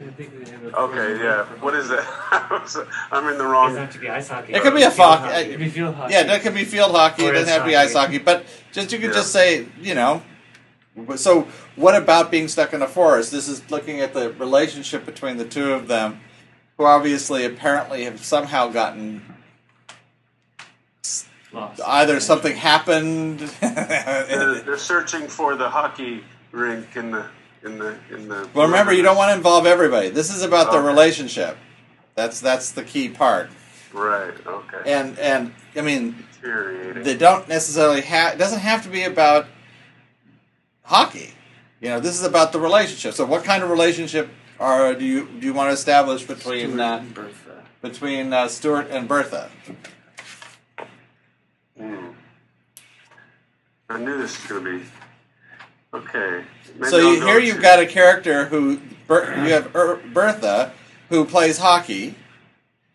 [0.00, 1.44] I think they have a Okay, yeah.
[1.60, 2.66] What is hockey.
[2.80, 2.86] that?
[3.12, 3.68] I'm in the It wrong.
[3.68, 4.52] doesn't have to be ice hockey.
[4.54, 5.20] It could be a Field fuck.
[5.20, 5.34] hockey.
[5.40, 6.12] It'd be field hockey.
[6.14, 7.24] Yeah, that could be field hockey.
[7.24, 8.14] It doesn't ice have to be ice hockey.
[8.14, 9.16] hockey, but just you could Yeah.
[9.16, 10.22] just say, you know.
[11.16, 13.30] So, what about being stuck in a forest?
[13.32, 16.20] This is looking at the relationship between the two of them,
[16.76, 19.22] who obviously, apparently, have somehow gotten
[21.52, 21.80] Lost.
[21.86, 23.38] either something happened.
[23.60, 27.26] They're, they're searching for the hockey rink in the
[27.64, 28.48] in the in the.
[28.54, 30.08] Well, remember, you don't want to involve everybody.
[30.08, 31.56] This is about the relationship.
[32.14, 33.50] That's that's the key part.
[33.92, 34.34] Right.
[34.46, 34.82] Okay.
[34.86, 37.02] And and I mean, Infuriating.
[37.02, 38.34] they don't necessarily have.
[38.34, 39.46] It doesn't have to be about
[40.82, 41.34] hockey.
[41.80, 43.14] You know, this is about the relationship.
[43.14, 44.30] So, what kind of relationship
[44.62, 47.64] or do you do you want to establish between Stuart uh, and Bertha.
[47.80, 49.50] between uh, Stuart and Bertha?
[51.76, 52.10] Hmm.
[53.88, 54.84] I knew this was going to be.
[55.94, 56.44] Okay.
[56.76, 60.72] Maybe so you, here you've got a character who Ber- you have er- Bertha
[61.10, 62.14] who plays hockey,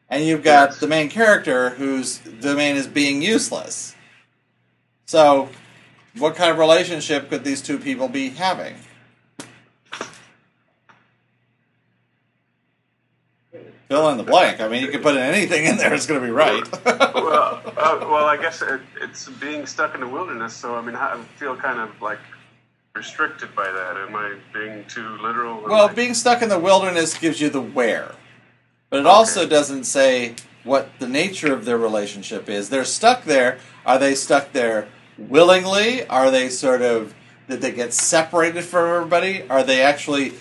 [0.09, 0.79] and you've got Yes.
[0.79, 3.95] the main character whose domain is being useless.
[5.05, 5.49] So,
[6.17, 8.75] what kind of relationship could these two people be having?
[13.87, 14.59] Fill in the blank.
[14.59, 16.61] I mean, you can put anything in there; it's going to be right.
[16.85, 20.53] well, uh, well, I guess it, it's being stuck in the wilderness.
[20.53, 22.19] So I mean, I feel kind of like
[22.97, 23.95] restricted by that.
[23.95, 25.61] Am I being too literal?
[25.63, 28.15] Well, being stuck in the wilderness gives you the where,
[28.89, 32.69] but it also doesn't say what the nature of their relationship is.
[32.69, 33.59] They're stuck there.
[33.85, 36.05] Are they stuck there willingly?
[36.07, 37.13] Are they sort of
[37.47, 39.47] did they get separated from everybody?
[39.49, 40.33] Are they actually,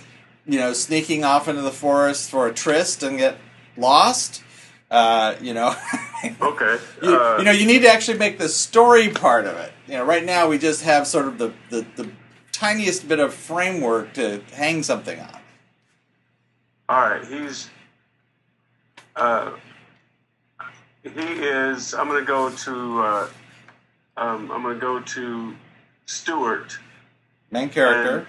[0.47, 3.37] you know, sneaking off into the forest for a tryst and get
[3.77, 4.43] lost?
[4.91, 5.75] Uh, you know,
[6.41, 6.79] okay.
[7.03, 9.73] you, uh, you know, you need to actually make the story part of it.
[9.87, 12.11] You know, right now we just have sort of the, the, the
[12.57, 15.39] tiniest bit of framework to hang something on.
[16.89, 17.69] All right, he's.
[19.15, 19.53] Uh,
[21.03, 21.95] he is.
[21.95, 23.01] I'm going to go to.
[23.01, 23.29] Uh,
[24.17, 25.55] um, I'm going to go to
[26.07, 26.79] Stuart,
[27.51, 28.27] Main character.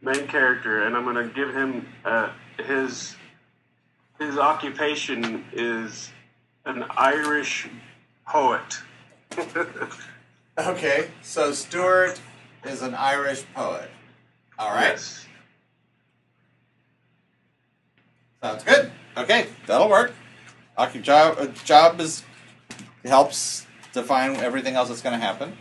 [0.00, 3.16] main character, and I'm going to give him uh, his.
[4.20, 6.10] His occupation is
[6.64, 7.68] an Irish
[8.26, 8.78] poet.
[10.58, 12.20] Okay, so Stuart
[12.64, 13.90] is an Irish poet.
[14.58, 15.26] All right, Yes.
[18.42, 18.90] sounds good.
[19.16, 20.12] Okay, that'll work.
[20.78, 22.22] Occup job uh, job is
[23.04, 25.56] helps define everything else that's going to happen.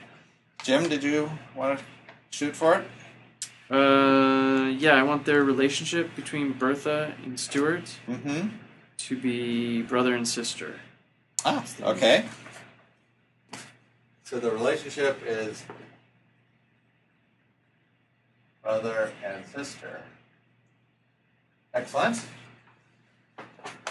[0.63, 1.85] Jim, did you want to
[2.29, 2.87] shoot for it?
[3.73, 8.49] Uh, yeah, I want their relationship between Bertha and Stuart Mm-hmm.
[8.97, 10.79] to be brother and sister.
[11.45, 12.25] Ah, okay.
[14.23, 15.63] So the relationship is
[18.63, 20.01] brother and sister.
[21.73, 22.21] Excellent.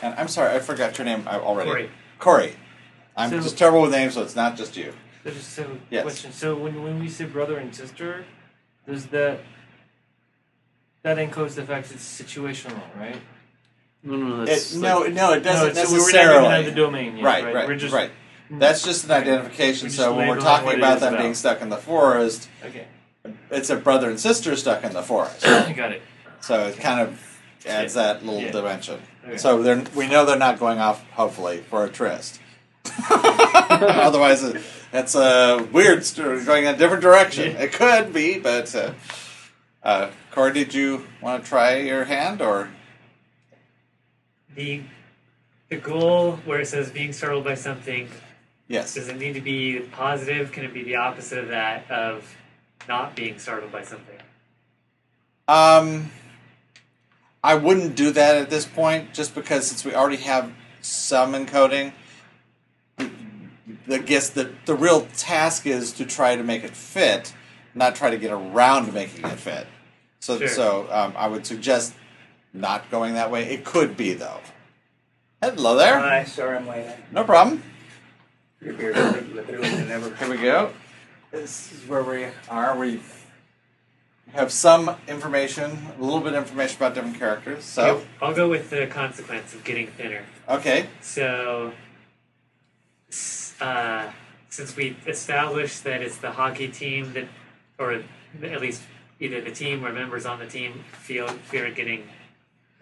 [0.02, 1.70] And I'm sorry, I forgot your name already.
[1.70, 1.90] Corey.
[2.18, 2.56] Corey.
[3.16, 4.94] I'm So- just terrible with names, so it's not just you.
[5.24, 6.02] So just a Yes.
[6.02, 6.33] question.
[6.33, 8.24] So when when we say brother and sister,
[8.87, 9.40] does that
[11.02, 13.16] that encodes the fact it's situational, right?
[14.02, 16.70] No, no, It, that's no, no, it doesn't no, so we're not even at the
[16.70, 17.54] domain yet, right, right?
[17.54, 18.11] right, We're just right.
[18.50, 19.22] That's just an Right.
[19.22, 19.87] identification.
[19.87, 22.87] We're just So when we're talking about them being stuck in the forest, okay.
[23.51, 25.43] It's a brother and sister stuck in the forest.
[25.45, 26.03] Got it.
[26.40, 28.51] So it kind of adds that little Yeah.
[28.53, 29.01] dimension.
[29.27, 29.37] Okay.
[29.37, 32.41] So they're, we know they're not going off, hopefully, for a tryst.
[33.11, 34.62] Otherwise, it,
[34.93, 37.53] it's a weird story going in a different direction.
[37.53, 37.62] Yeah.
[37.62, 38.93] It could be, but uh,
[39.83, 42.70] uh, Corey, did you want to try your hand or?
[44.55, 44.83] The
[45.68, 48.09] the goal where it says being startled by something
[48.66, 48.95] Yes.
[48.95, 50.51] does it need to be positive?
[50.51, 52.35] Can it be the opposite of that of
[52.91, 54.18] not being startled by something?
[55.47, 56.11] Um,
[57.43, 61.93] I wouldn't do that at this point, just because since we already have some encoding.
[62.99, 67.32] I guess the the real task is to try to make it fit,
[67.74, 69.66] not try to get around making it fit.
[70.18, 70.49] So Sure.
[70.49, 71.95] so um, I would suggest
[72.53, 73.45] not going that way.
[73.55, 74.41] It could be though.
[75.41, 75.99] Hello there.
[75.99, 76.86] Hi, sorry I'm late.
[77.12, 77.62] No problem.
[78.61, 80.14] Your beer literally never.
[80.16, 80.72] Here we go.
[81.31, 82.76] This is where we are.
[82.76, 83.01] We
[84.33, 87.64] have some information, a little bit of information about different characters.
[87.64, 90.24] So I'll go with the consequence of getting thinner.
[90.49, 90.87] okay.
[91.01, 91.72] So,
[93.61, 94.11] uh,
[94.49, 97.26] since we established that it's the hockey team that,
[97.78, 98.03] or
[98.43, 98.83] at least
[99.20, 102.09] either the team or members on the team feel fear of getting,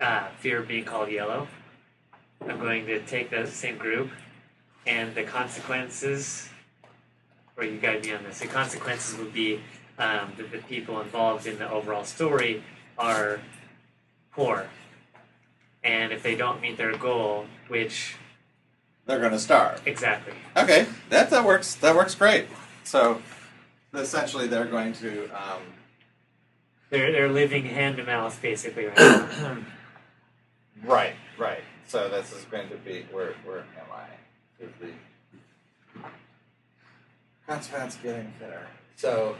[0.01, 1.49] uh, fear of being called yellow,
[2.47, 4.11] I'm going to take the same group,
[4.87, 6.49] and the consequences,
[7.59, 8.39] or you guide me on this.
[8.39, 9.61] The consequences would be
[9.99, 12.63] um, that the people involved in the overall story
[12.97, 13.41] are
[14.33, 14.69] poor,
[15.85, 18.17] and if they don't meet their goal, which
[19.07, 19.83] They're going to starve.
[19.87, 20.35] exactly.
[20.57, 21.75] Okay, that that works.
[21.77, 22.47] That works great.
[22.85, 23.21] So
[23.93, 25.25] essentially, they're going to.
[25.31, 25.63] Um,
[26.91, 29.59] They're they're living hand to mouth basically right now.
[30.85, 31.61] right, right.
[31.87, 34.07] So this is going to be where where am I?
[37.49, 38.67] Is the getting thinner?
[38.97, 39.37] So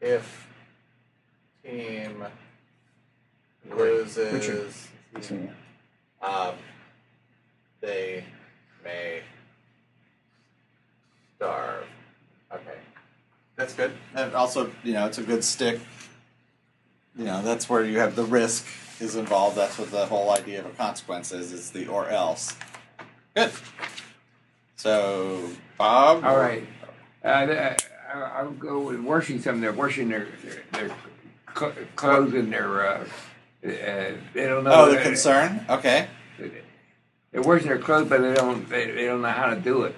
[0.00, 0.46] if
[1.64, 2.24] team
[3.76, 4.88] loses,
[6.22, 6.54] um,
[7.80, 8.24] they
[8.84, 9.22] may
[11.36, 11.84] starve.
[12.52, 12.78] Okay,
[13.56, 13.92] that's good.
[14.14, 15.80] And also, you know, it's a good stick.
[17.16, 18.64] You know, that's where you have the risk
[19.00, 19.56] is involved.
[19.56, 21.52] That's what the whole idea of a consequence is.
[21.52, 22.56] It's the or else.
[23.34, 23.50] Good.
[24.76, 26.24] So, Bob.
[26.24, 26.66] All right.
[27.24, 27.76] Uh, I-
[28.14, 29.60] I'll go with washing some.
[29.62, 30.96] They're washing their their, their
[31.58, 32.86] cl- clothes and their.
[32.86, 33.06] Uh, uh,
[33.64, 34.70] they don't know.
[34.72, 35.64] Oh, the concern.
[35.70, 36.08] Okay.
[37.30, 38.68] They're washing their clothes, but they don't.
[38.68, 39.96] They, they don't know how to do it.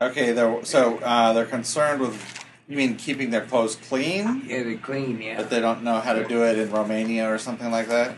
[0.00, 0.32] Okay.
[0.32, 2.20] They're, so uh, they're concerned with.
[2.68, 5.22] You mean keeping their clothes clean, Yeah, they're clean.
[5.22, 5.36] Yeah.
[5.36, 8.16] but they don't know how to do it in Romania or something like that.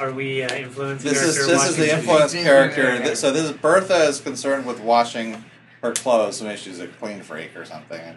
[0.00, 2.42] Are we uh, influencing This is this is the watching influence Yeah.
[2.42, 3.14] character.
[3.14, 5.44] So this is Bertha is concerned with washing
[5.84, 6.38] her clothes.
[6.38, 8.16] So maybe she's a clean freak or something.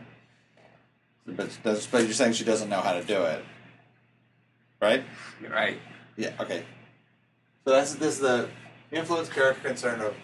[1.27, 3.43] But but you're saying she doesn't know how to do it,
[4.81, 5.03] right?
[5.47, 5.77] Right.
[6.15, 6.31] Yeah.
[6.39, 6.63] Okay.
[7.65, 8.49] So that's this is the
[8.91, 10.15] influence character concern of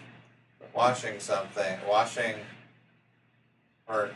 [0.74, 2.36] washing something, washing
[3.86, 4.14] her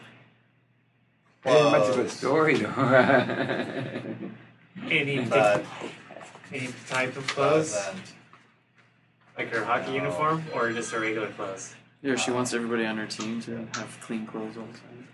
[1.42, 2.68] That ain't much of a story, though.
[4.90, 5.64] Any, But
[6.52, 7.76] any type of clothes,
[9.36, 9.94] like her hockey No.
[9.96, 11.74] uniform, or just her regular clothes?
[12.02, 15.08] Yeah, she wants everybody on her team to have clean clothes all the time.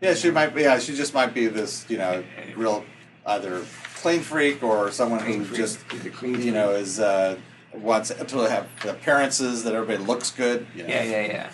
[0.00, 0.62] Yeah, she might be.
[0.62, 2.24] Yeah, she just might be this, you know,
[2.56, 2.84] real
[3.26, 3.62] either
[3.96, 5.58] clean freak or someone who freak.
[5.58, 7.36] just, clean you know, is uh,
[7.74, 10.66] wants to have appearances that everybody looks good.
[10.74, 10.88] You know.
[10.88, 11.50] Yeah, yeah, yeah.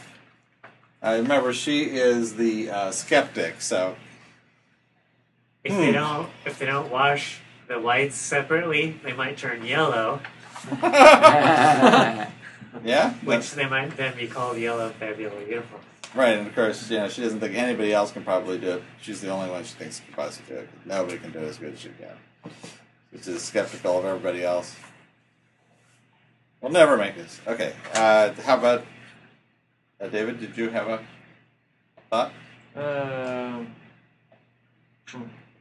[1.03, 3.97] I remember she is the uh, skeptic, so
[5.65, 5.81] If Hmm.
[5.81, 10.21] they don't, if they don't wash the whites separately, they might turn yellow,
[12.85, 15.85] yeah, which they might then be called yellow fabulous uniforms.
[16.15, 16.37] right.
[16.39, 18.83] And of course, you know, she doesn't think anybody else can probably do it.
[19.01, 20.69] She's the only one she thinks can possibly do it.
[20.85, 22.53] Nobody can do it as good as she can.
[23.13, 24.75] She's just skeptical of everybody else.
[26.61, 27.41] We'll never make this.
[27.47, 27.75] Okay.
[27.95, 28.85] Uh, how about
[30.01, 30.41] uh, David?
[30.41, 31.01] Did you have a
[32.11, 32.33] thought?
[32.75, 33.75] Um,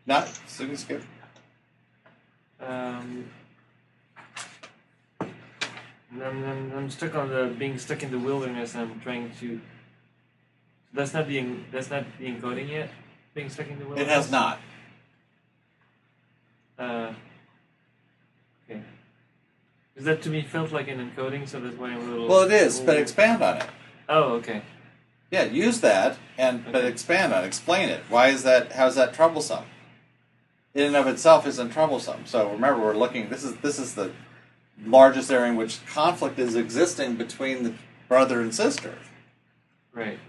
[0.05, 1.03] Not so you can skip.
[2.59, 3.29] um,
[6.21, 8.73] I'm, I'm, I'm stuck on the being stuck in the wilderness.
[8.75, 9.59] and I'm trying to.
[10.93, 12.89] That's not the en- that's not the encoding yet.
[13.33, 14.07] Being stuck in the wilderness.
[14.07, 14.59] It has not.
[16.77, 17.13] Uh,
[18.69, 18.81] okay.
[19.93, 22.27] Because that to me felt like an encoding, so that's why I'm a little.
[22.27, 23.65] Well, it is, but expand on it.
[24.07, 24.61] Oh, okay.
[25.31, 27.47] Yeah, use that and but expand on it.
[27.47, 28.03] Explain it.
[28.09, 28.73] Why is that?
[28.73, 29.65] How is that troublesome?
[30.73, 32.25] In and of itself isn't troublesome.
[32.25, 33.29] So remember, we're looking.
[33.29, 34.11] This is this is the
[34.83, 37.73] largest area in which conflict is existing between the
[38.07, 38.95] brother and sister.
[39.93, 40.19] Right.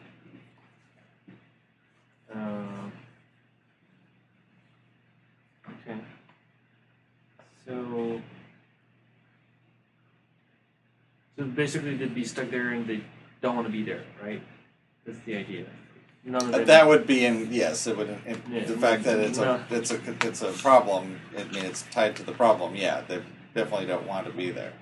[2.32, 2.92] Um,
[5.68, 5.98] okay.
[7.66, 8.20] So.
[11.38, 13.02] So basically, they'd be stuck there and they
[13.42, 14.40] don't want to be there, right?
[15.04, 15.66] That's the idea.
[16.24, 16.66] None of Uh, them.
[16.66, 17.86] that would be in yes.
[17.86, 18.08] It would.
[18.26, 21.20] In, Yeah, the fact that it's a it's a it's a problem.
[21.36, 22.74] I mean, it's tied to the problem.
[22.74, 23.20] Yeah, they
[23.56, 24.74] definitely don't want to be there.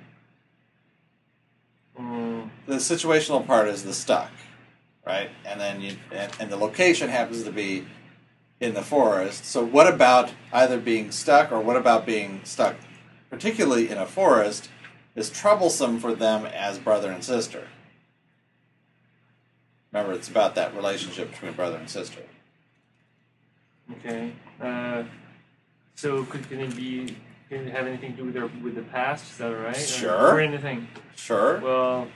[1.99, 4.33] Mm, the situational part is the stuck,
[5.07, 5.31] right?
[5.47, 7.87] And then you and, and the location happens to be
[8.61, 9.45] in the forest.
[9.47, 12.75] So what about either being stuck or what about being stuck,
[13.31, 14.69] particularly in a forest,
[15.15, 17.69] is troublesome for them as brother and sister?
[19.93, 22.23] Remember, it's about that relationship between brother and sister.
[23.93, 24.33] okay.
[24.61, 25.05] Uh,
[25.95, 27.17] so could can it be?
[27.51, 29.31] It have anything to do with their with the past?
[29.33, 29.77] Is that right?
[29.77, 30.35] Sure.
[30.35, 30.89] Or anything?
[31.15, 32.09] Sure, Well,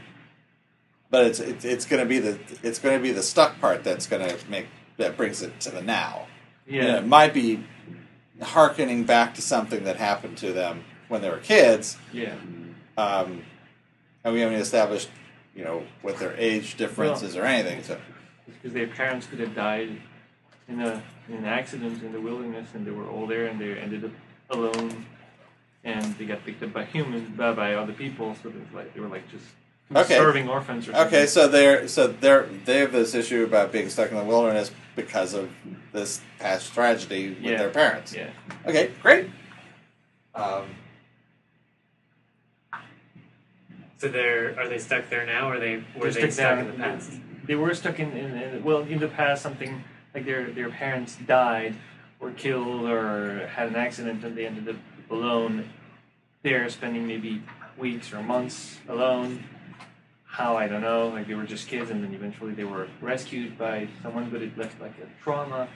[1.11, 3.85] but it's it's, it's going to be the it's going to be the stuck part
[3.85, 4.67] that's going to make
[4.97, 6.27] that brings it to the now.
[6.67, 6.75] yeah.
[6.75, 7.65] You know, it might be
[8.43, 12.35] hearkening back to something that happened to them when they were kids, yeah.
[12.97, 13.43] um,
[14.25, 15.09] and we haven't established,
[15.55, 17.83] you know, what their age differences or anything.
[17.83, 17.99] So,
[18.47, 20.01] because their parents could have died
[20.69, 23.73] in a in an accident in the wilderness, and they were all there, and they
[23.79, 24.11] ended up
[24.51, 25.07] alone,
[25.85, 28.35] and they got picked up by humans, by, by other people.
[28.43, 29.45] So they like they were like just
[29.95, 30.17] Okay.
[30.17, 31.07] starving orphans or something.
[31.07, 34.71] okay, so they're so they're they have this issue about being stuck in the wilderness
[34.97, 35.49] because of
[35.93, 37.57] this past tragedy with Yeah.
[37.59, 38.15] their parents.
[38.15, 38.31] Yeah.
[38.67, 39.31] Okay, great.
[40.35, 40.65] Um,
[43.97, 46.73] So they're are they stuck there now, or they were They're they stuck in the
[46.75, 47.13] past?
[47.47, 49.83] They were stuck in, in, in well in the past something
[50.15, 51.75] like their their parents died
[52.21, 54.77] or killed or had an accident and they ended up
[55.11, 55.69] alone
[56.43, 57.43] there spending maybe
[57.77, 59.45] weeks or months alone
[60.25, 63.59] how I don't know like they were just kids and then eventually they were rescued
[63.59, 65.69] by someone but it left like a trauma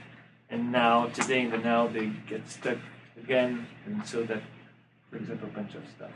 [0.51, 2.79] and now today in the now they get stuck
[3.19, 4.43] again and so that
[5.11, 6.11] brings up a bunch of stuff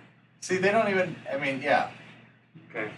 [0.46, 1.16] see, they don't even.
[1.32, 1.90] I mean, yeah.
[2.70, 2.90] Okay.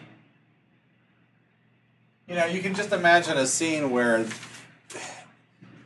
[2.27, 4.27] You know, you can just imagine a scene where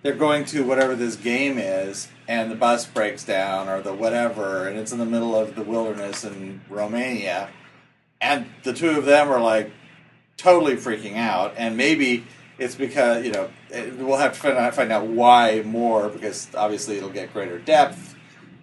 [0.02, 4.66] they're going to whatever this game is, and the bus breaks down or the whatever,
[4.68, 7.48] and it's in the middle of the wilderness in Romania,
[8.20, 9.70] and the two of them are like
[10.36, 12.24] totally freaking out, and maybe
[12.58, 16.48] it's because you know it- we'll have to find out, find out why more because
[16.54, 18.14] obviously it'll get greater depth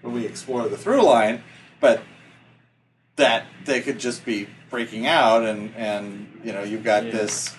[0.01, 1.43] when we explore the through line,
[1.81, 2.01] but
[3.17, 7.11] that they could just be freaking out and and you know you've got Yeah.
[7.11, 7.49] this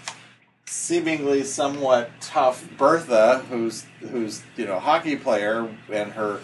[0.71, 6.39] seemingly somewhat tough Bertha who's who's you know a hockey player and her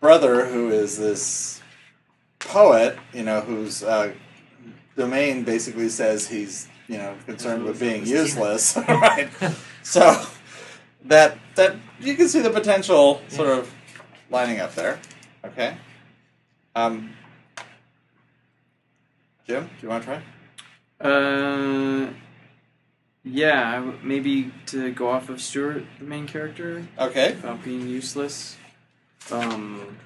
[0.00, 1.62] brother who is this
[2.40, 4.12] poet you know whose uh,
[4.96, 9.30] domain basically says he's you know concerned with being useless right?
[9.84, 10.26] So
[11.04, 13.72] that that you can see the potential sort of
[14.28, 14.98] lining up there
[15.44, 15.76] okay?
[16.74, 17.12] Um
[19.46, 20.20] Jim, do you want to
[21.00, 21.08] try?
[21.08, 22.10] Uh,
[23.24, 27.32] yeah, maybe to go off of Stuart, the main character, Okay.
[27.32, 28.56] about being useless.
[29.30, 29.96] Um,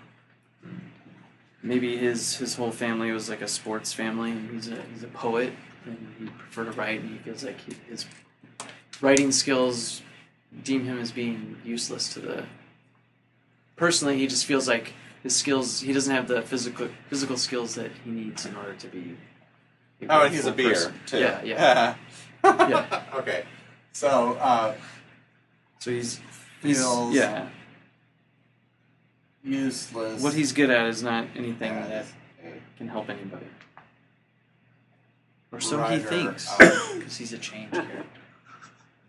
[1.62, 4.32] maybe his his whole family was like a sports family.
[4.32, 5.52] and He's a he's a poet,
[5.86, 8.06] and he prefer to write, and he feels like he, his
[9.00, 10.02] writing skills
[10.62, 12.44] deem him as being useless to the.
[13.76, 14.92] Personally, he just feels like
[15.22, 15.80] his skills.
[15.80, 19.16] He doesn't have the physical physical skills that he needs in order to be.
[20.10, 20.94] Oh, and he's a Be-er person.
[21.06, 21.18] too.
[21.18, 21.94] Yeah, yeah.
[22.44, 23.02] yeah.
[23.14, 23.44] Okay.
[23.92, 24.74] So, uh,
[25.78, 26.20] So he's
[26.62, 27.48] he's Feels- yeah.
[29.42, 30.22] useless.
[30.22, 32.06] What he's good at is not anything as that
[32.76, 33.46] can help anybody.
[35.52, 38.04] Or so writer he thinks, because he's a change character.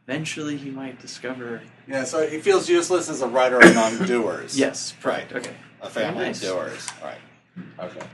[0.08, 1.62] Eventually, he might discover.
[1.88, 2.04] Yeah.
[2.04, 4.56] So he feels useless as a writer of non-doers.
[4.58, 5.32] Yes, Right.
[5.34, 5.56] Okay.
[5.82, 6.44] A family Nice.
[6.44, 6.88] of doers.
[7.04, 7.18] Right.
[7.80, 8.06] Okay.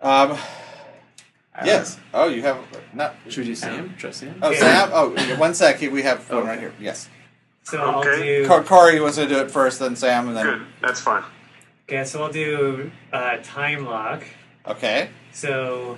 [0.00, 0.38] Um.
[1.64, 1.98] Yes.
[2.12, 2.58] Oh, you have
[2.92, 3.14] not.
[3.28, 3.94] Should we do Sam?
[3.96, 4.34] Try Sam.
[4.42, 4.58] Oh, Yeah.
[4.58, 4.90] Sam.
[4.92, 5.80] Oh, one sec.
[5.80, 6.48] We have one Okay.
[6.48, 6.72] right here.
[6.80, 7.08] Yes.
[7.62, 8.46] So I'll do.
[8.46, 10.66] Cor- Corey wants to do it first, then Sam, and then Good.
[10.82, 11.22] That's fine.
[11.88, 14.24] Okay, so I'll do uh, time lock.
[14.66, 15.10] okay.
[15.32, 15.96] So,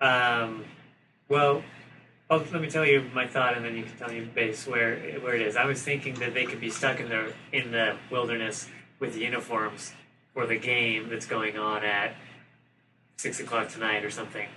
[0.00, 0.64] um,
[1.28, 1.62] well,
[2.30, 4.96] oh, let me tell you my thought, and then you can tell me base where
[5.20, 5.56] where it is.
[5.56, 8.68] I was thinking that they could be stuck in the in the wilderness
[9.00, 9.92] with uniforms
[10.32, 12.14] for the game that's going on at
[13.16, 14.48] six o'clock tonight or something.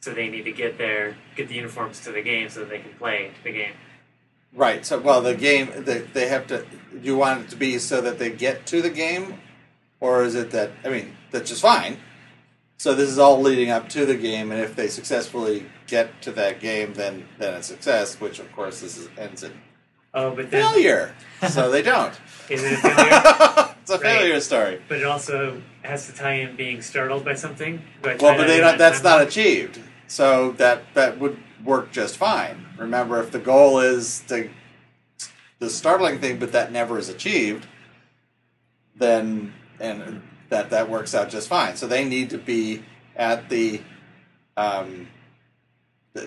[0.00, 2.78] So they need to get there, get the uniforms to the game, so that they
[2.78, 3.72] can play the game.
[4.52, 4.86] Right.
[4.86, 6.64] So, well, the game they, they have to.
[7.02, 9.40] You want it to be so that they get to the game,
[10.00, 10.70] or is it that?
[10.84, 11.98] I mean, that's just fine.
[12.78, 16.32] So this is all leading up to the game, and if they successfully get to
[16.32, 18.20] that game, then then it's success.
[18.20, 19.52] Which, of course, this is, ends in
[20.14, 21.14] Oh, but then failure.
[21.48, 22.14] so they don't.
[22.48, 23.74] is it a failure?
[23.86, 24.82] it's a failure story.
[24.88, 27.80] but it also has to tie in being startled by something.
[28.02, 29.80] Well, but they don't, that's not achieved.
[30.08, 32.66] So that that would work just fine.
[32.78, 34.50] Remember, if the goal is the
[35.60, 37.66] the startling thing, but that never is achieved,
[38.96, 41.76] then and that that works out just fine.
[41.76, 42.84] So they need to be
[43.14, 43.80] at the
[44.56, 45.08] um,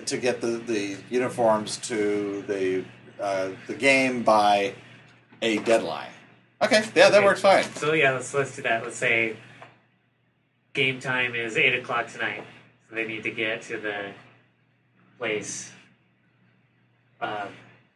[0.06, 2.84] to get the, the uniforms to the
[3.20, 4.74] uh, the game by
[5.42, 6.10] a deadline.
[6.62, 7.24] Okay, yeah, that Okay.
[7.24, 7.64] works fine.
[7.74, 8.84] So yeah, let's let's do that.
[8.84, 9.36] Let's say
[10.74, 12.44] game time is eight o'clock tonight,
[12.88, 14.12] so they need to get to the
[15.18, 15.72] place.
[17.20, 17.46] Uh,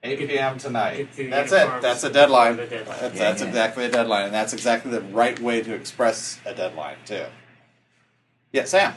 [0.03, 0.59] 8 p.m.
[0.59, 0.97] tonight.
[0.99, 1.81] Get to That's it.
[1.81, 2.57] That's a deadline.
[2.57, 2.85] deadline.
[2.87, 3.49] That's, Yeah, that's yeah.
[3.49, 7.25] exactly a deadline, and that's exactly the right way to express a deadline too.
[8.53, 8.93] Yeah, Sam.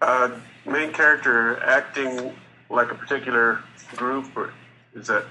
[0.00, 0.30] Uh,
[0.66, 2.34] main character acting
[2.68, 3.62] like a particular
[3.94, 4.52] group, or
[4.94, 5.24] is that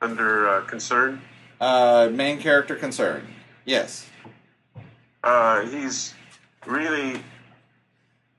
[0.00, 1.20] under uh, concern?
[1.60, 3.26] Uh, main character concern.
[3.64, 4.08] Yes.
[5.24, 6.14] Uh, he's
[6.66, 7.20] really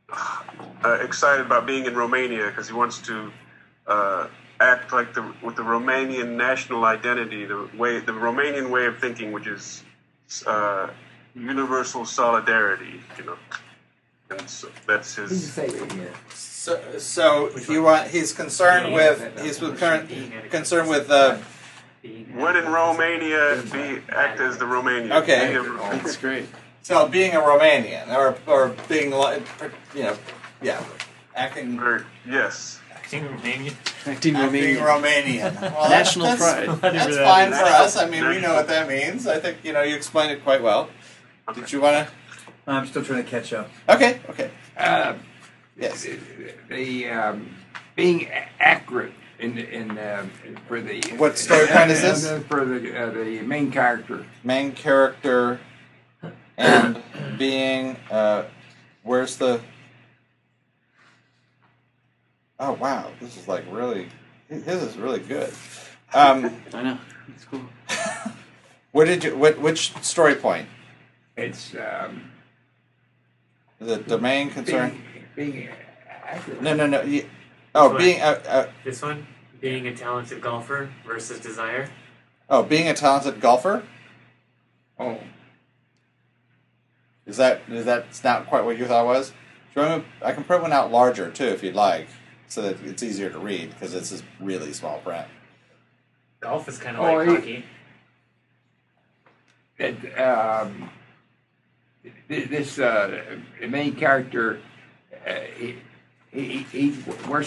[0.09, 3.32] uh, excited about being in Romania because he wants to
[3.88, 4.28] uh,
[4.59, 9.32] act like the with the Romanian national identity, the way the Romanian way of thinking,
[9.32, 9.84] which is
[10.45, 10.89] uh,
[11.36, 13.01] universal solidarity.
[13.18, 13.38] You know,
[14.30, 15.30] and so that's his.
[15.55, 16.13] the say here?
[16.30, 18.07] So, so you want?
[18.09, 19.39] He's concerned with.
[19.41, 21.09] He's that- current, being at a concerned with.
[21.09, 21.43] Uh, being
[22.33, 25.11] When in Romania, be act as the Romanian.
[25.23, 25.49] Okay.
[25.49, 25.63] Be a-
[25.97, 26.45] That's great.
[26.81, 29.41] so being a Romanian, or or being like,
[29.95, 30.17] you know,
[30.61, 30.83] yeah,
[31.35, 31.79] acting.
[31.79, 32.79] or- yes.
[32.93, 33.73] Acting Romanian.
[34.05, 35.41] Acting Being Romanian.
[35.55, 35.61] Romanian.
[35.73, 36.67] Well, National that's, pride.
[36.81, 37.57] That's that fine is.
[37.59, 37.97] for us.
[37.97, 39.27] I mean, we know what that means.
[39.27, 40.89] I think you know you explained it quite well.
[41.55, 42.13] Did you want to?
[42.69, 43.69] I'm still trying to catch up.
[43.87, 43.95] to?
[43.95, 44.19] Okay.
[44.29, 44.51] Okay.
[44.75, 45.13] Uh,
[45.79, 46.05] Yes.
[46.69, 47.55] the um,
[47.95, 50.25] being a- accurate in in uh,
[50.67, 52.43] for the What story point is this?
[52.47, 54.25] for the uh, the main character.
[54.43, 55.59] main character
[56.57, 57.01] and
[57.38, 58.43] being uh
[59.03, 59.61] where's the
[62.59, 64.07] oh wow this is like really
[64.49, 65.53] his is really good.
[66.13, 66.97] Um, I know.
[67.35, 67.61] It's cool.
[68.93, 69.35] what did you?
[69.35, 70.69] What, which story point?
[71.35, 72.31] It's um,
[73.79, 75.03] The domain concern?
[75.35, 75.69] being, being.
[76.61, 77.01] No, no, no.
[77.01, 77.27] you-
[77.78, 77.97] oh, What?
[77.99, 79.25] being uh, uh, This one,
[79.61, 81.89] being a talented golfer versus desire.
[82.49, 83.84] oh, being a talented golfer.
[84.99, 85.19] Oh,
[87.25, 89.30] Is that is that not quite what you thought it was?
[89.30, 92.07] Do you want me- I can print one out larger too, if you'd like,
[92.47, 95.28] so that it's easier to read because this is really small print.
[96.39, 97.65] Golf is kind of Oh, like hockey.
[99.78, 100.89] that um,
[102.28, 104.59] this uh, main character,
[105.28, 105.34] uh,
[106.32, 107.03] he, he he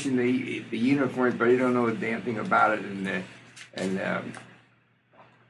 [0.06, 3.20] in the the uniforms, but he don't know a damn thing about it, and uh,
[3.74, 4.32] and um,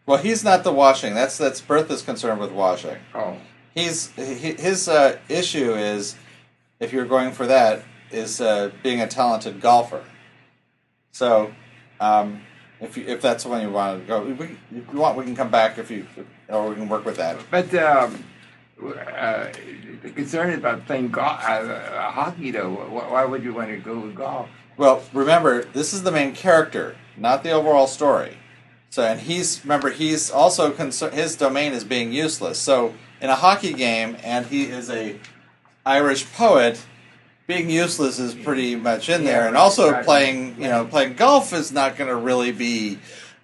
[0.06, 1.14] Well, he's not the washing.
[1.14, 2.96] That's that's Bertha's concerned with washing.
[3.14, 3.36] oh,
[3.74, 6.16] He's he, his uh, issue is,
[6.80, 10.02] if you're going for that, is uh, being a talented golfer.
[11.12, 11.52] So,
[12.00, 12.42] um,
[12.80, 14.32] if you, if that's the one you want to go, we,
[14.76, 16.06] if you want, we can come back if you,
[16.48, 17.38] or we can work with that.
[17.50, 18.24] but um,
[18.88, 19.52] uh,
[20.02, 22.70] the concern about playing golf, uh, uh, hockey though.
[22.70, 24.48] Why, would you want to go with golf?
[24.76, 28.38] Well, remember, this is the main character, not the overall story.
[28.90, 31.14] So, and he's remember he's also concerned.
[31.14, 32.58] His domain is being useless.
[32.58, 35.20] So, in a hockey game, and he is a
[35.86, 36.80] Irish poet,
[37.46, 39.46] being useless is pretty much in there.
[39.46, 40.04] And also right.
[40.04, 42.98] playing, you know, playing golf is not going to really be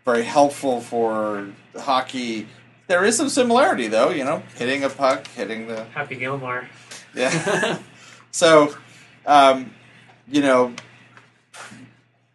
[0.04, 2.46] very helpful for hockey.
[2.88, 4.10] There is some similarity, though.
[4.10, 6.68] You know, hitting a puck, hitting the Happy Gilmore.
[7.14, 7.78] yeah.
[8.30, 8.74] so,
[9.26, 9.72] um,
[10.28, 10.74] you know,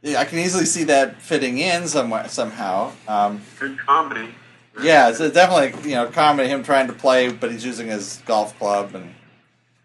[0.02, 2.92] yeah, I can easily see that fitting in somewhere somehow.
[3.08, 4.34] Um, Good comedy.
[4.82, 6.50] yeah, it's definitely you know comedy.
[6.50, 9.14] Him trying to play, but he's using his golf club and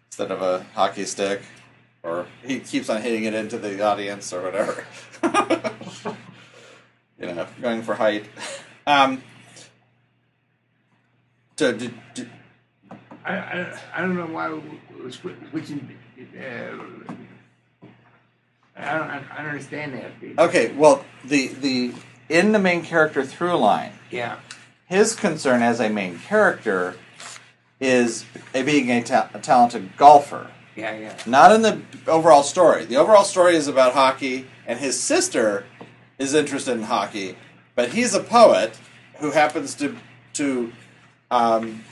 [0.09, 1.41] instead of a hockey stick,
[2.01, 4.85] or he keeps on hitting it into the audience or whatever.
[7.19, 8.25] you know, going for height.
[8.87, 9.21] Um,
[11.57, 12.29] so, did, did,
[13.25, 15.97] I, I, I don't know why we're switching.
[16.39, 17.13] Uh,
[18.75, 20.39] I don't I don't understand that.
[20.47, 21.93] Okay, well, the the
[22.29, 24.37] in the main character through line, Yeah.
[24.85, 26.95] his concern as a main character
[27.79, 31.15] is being a, ta- a talented golfer, Yeah, yeah.
[31.25, 32.85] not in the overall story.
[32.85, 35.65] The overall story is about hockey, and his sister
[36.19, 37.35] is interested in hockey,
[37.75, 38.77] but he's a poet
[39.19, 39.95] who happens to
[40.33, 40.71] to
[41.31, 41.83] um,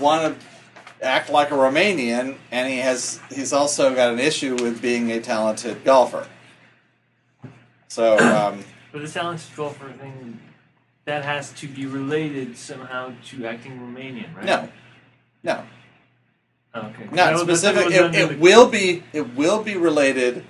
[0.00, 4.80] want to act like a Romanian, and he has he's also got an issue with
[4.80, 6.26] being a talented golfer.
[7.88, 8.18] So.
[8.36, 10.40] Um, But the talented golfer thing,
[11.04, 14.44] that has to be related somehow to acting Romanian, right?
[14.44, 14.68] No,
[15.42, 15.62] no,
[16.74, 17.04] Oh, okay.
[17.04, 17.92] not That was- that specific.
[17.92, 19.02] It, it will be.
[19.12, 20.44] It will be related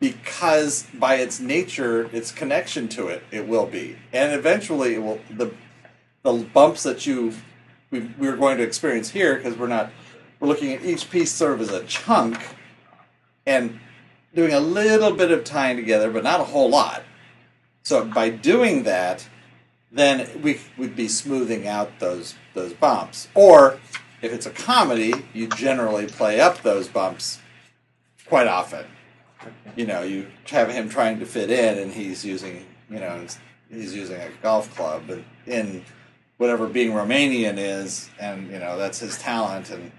[0.00, 5.20] because by its nature, its connection to it, it will be, and eventually, it will
[5.30, 5.50] the
[6.22, 7.32] the bumps that you
[7.90, 9.90] we, we're going to experience here because we're not
[10.40, 12.38] we're looking at each piece sort of as a chunk
[13.46, 13.80] and
[14.34, 17.02] doing a little bit of tying together, but not a whole lot.
[17.82, 19.26] So by doing that,
[19.90, 23.28] then we would be smoothing out those those bumps.
[23.34, 23.78] Or
[24.20, 27.40] if it's a comedy, you generally play up those bumps
[28.26, 28.84] quite often.
[29.76, 33.26] You know, you have him trying to fit in, and he's using you know
[33.70, 35.84] he's using a golf club, but in
[36.38, 39.92] whatever being Romanian is, and you know that's his talent, and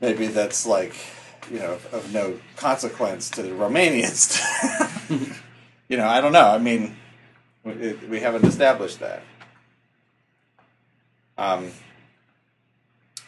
[0.00, 0.94] maybe that's like
[1.50, 4.40] you know of no consequence to the Romanians.
[5.88, 6.48] you know, I don't know.
[6.48, 6.96] I mean,
[7.64, 9.22] we, we haven't established that.
[11.36, 11.70] Um,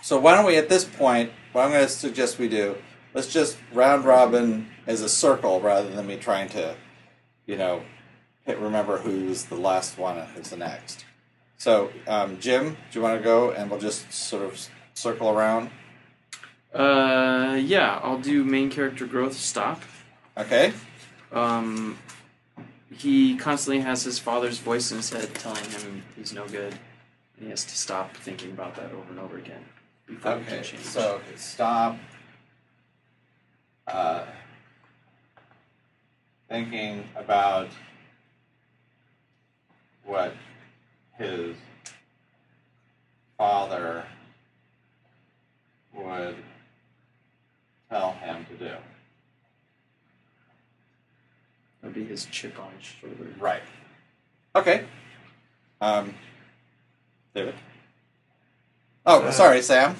[0.02, 2.76] so why don't we, at this point, what I'm going to suggest we do,
[3.14, 6.76] let's just round robin as a circle rather than me trying to,
[7.46, 7.82] you know,
[8.46, 11.04] remember who's the last one and who's the next.
[11.64, 15.70] So, um, Jim, do you want to go and we'll just sort of circle around?
[16.74, 19.80] Uh, yeah, I'll do main character growth stop.
[20.36, 20.74] Okay.
[21.32, 21.96] Um,
[22.94, 26.74] he constantly has his father's voice in his head telling him he's no good.
[27.38, 29.64] And he has to stop thinking about that over and over again
[30.06, 30.62] before he can Okay.
[30.62, 30.82] change.
[30.82, 31.96] So stop.
[33.86, 34.26] Uh,
[36.46, 37.70] thinking about
[40.04, 40.34] what
[41.18, 41.56] his
[43.38, 44.04] father
[45.94, 46.36] would
[47.90, 48.74] tell him to do.
[51.82, 53.30] That'd be his chip on his shoulder.
[53.38, 53.62] Right.
[54.56, 54.84] Okay.
[55.80, 56.14] Um,
[57.34, 57.54] David.
[59.06, 59.96] Oh, Uh, sorry, Sam.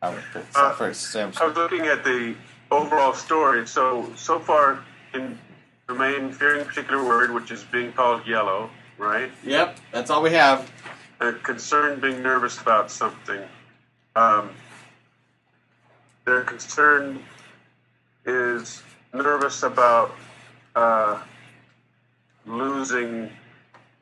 [0.00, 0.18] Oh,
[0.54, 1.32] Uh, first, Sam.
[1.40, 2.34] I was looking at the
[2.70, 3.66] overall story.
[3.66, 4.82] So so far
[5.12, 5.38] in
[5.86, 9.30] the main fearing particular word, which is being called yellow, right?
[9.44, 10.70] Yep, that's all we have.
[11.20, 13.40] Uh, concerned, being nervous about something.
[14.16, 14.50] Um,
[16.24, 17.22] their concern
[18.26, 18.82] is
[19.12, 20.14] nervous about
[20.74, 21.20] uh,
[22.46, 23.30] losing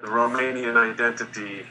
[0.01, 1.67] the Romanian identity.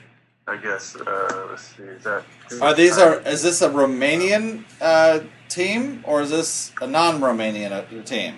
[0.47, 0.95] I guess.
[0.95, 1.83] Uh, let's see.
[1.83, 2.23] Is that
[2.59, 5.19] Are these are is this a Romanian uh,
[5.49, 8.35] team or is this a non-Romanian uh, team?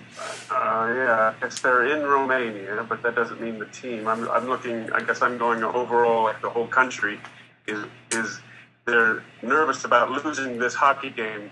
[0.50, 4.08] Uh, yeah, I guess they're in Romania, but that doesn't mean the team.
[4.08, 4.92] I'm, I'm looking.
[4.92, 7.20] I guess I'm going overall, like the whole country
[7.68, 8.40] is is
[8.86, 11.52] they're nervous about losing this hockey game.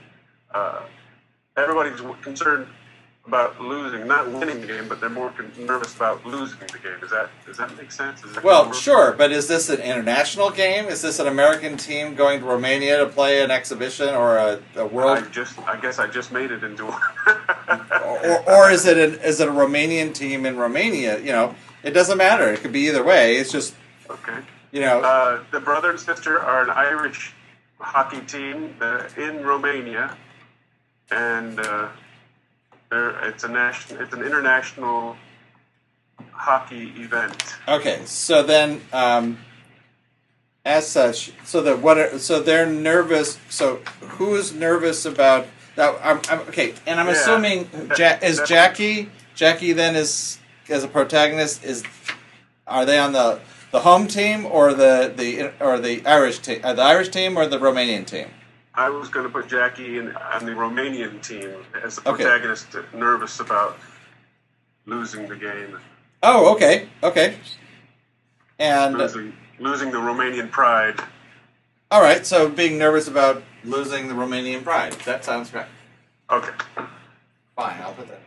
[0.54, 0.82] Uh,
[1.56, 2.68] everybody's concerned
[3.26, 7.00] about losing, not winning the game, but they're more nervous about losing the game.
[7.00, 8.24] Does that does that make sense?
[8.24, 10.86] Is that Well, sure, but is this an international game?
[10.86, 14.38] Is this an American team going to Romania to play an exhibition or
[14.76, 16.86] a world, just, I guess I just made it into.
[16.88, 21.20] or, or is it an, is it a Romanian team in Romania?
[21.20, 22.52] You know, it doesn't matter.
[22.52, 23.38] It could be either way.
[23.38, 23.76] It's just
[24.10, 24.40] okay.
[24.72, 25.02] you know.
[25.02, 27.34] Uh, the brother and sister are an Irish
[27.80, 30.18] hockey team uh, in Romania,
[31.12, 31.90] and uh,
[32.90, 35.16] they're, it's a national, it's an international
[36.32, 37.56] hockey event.
[37.68, 39.38] Okay, so then, um,
[40.66, 41.98] as such, so that what?
[41.98, 43.38] Are, so they're nervous.
[43.50, 45.48] So who's nervous about?
[45.76, 45.96] that?
[46.04, 47.14] I'm, I'm okay, and I'm Yeah.
[47.14, 49.10] assuming ja- is Jackie.
[49.36, 50.38] Jackie then is
[50.68, 51.64] as a protagonist.
[51.64, 51.84] Is
[52.68, 53.40] are they on the
[53.72, 56.60] the home team or the the or the Irish team?
[56.64, 58.28] Uh, the Irish team or the Romanian team?
[58.80, 61.52] I was going to put Jackie in on the Romanian team
[61.84, 62.24] as the Okay.
[62.24, 63.78] protagonist, nervous about
[64.86, 65.78] losing the game,
[66.24, 67.38] Oh, okay, okay.
[68.58, 70.98] And losing, losing the Romanian pride.
[71.92, 74.94] all right, so being nervous about losing the Romanian pride.
[75.04, 75.66] That sounds great.
[76.30, 76.52] Okay.
[77.58, 78.22] Fine, I'll put that.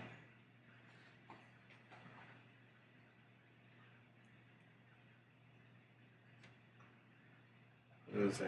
[8.14, 8.46] Losing.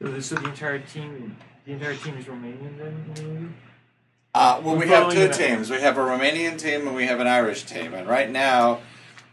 [0.00, 1.36] So, this, so the entire team,
[1.66, 3.04] the entire team is Romanian then?
[3.18, 3.54] in?
[4.34, 5.36] Uh, well, I'm we have two it up.
[5.36, 5.70] teams.
[5.70, 7.92] We have a Romanian team and we have an Irish team.
[7.94, 8.80] And right now,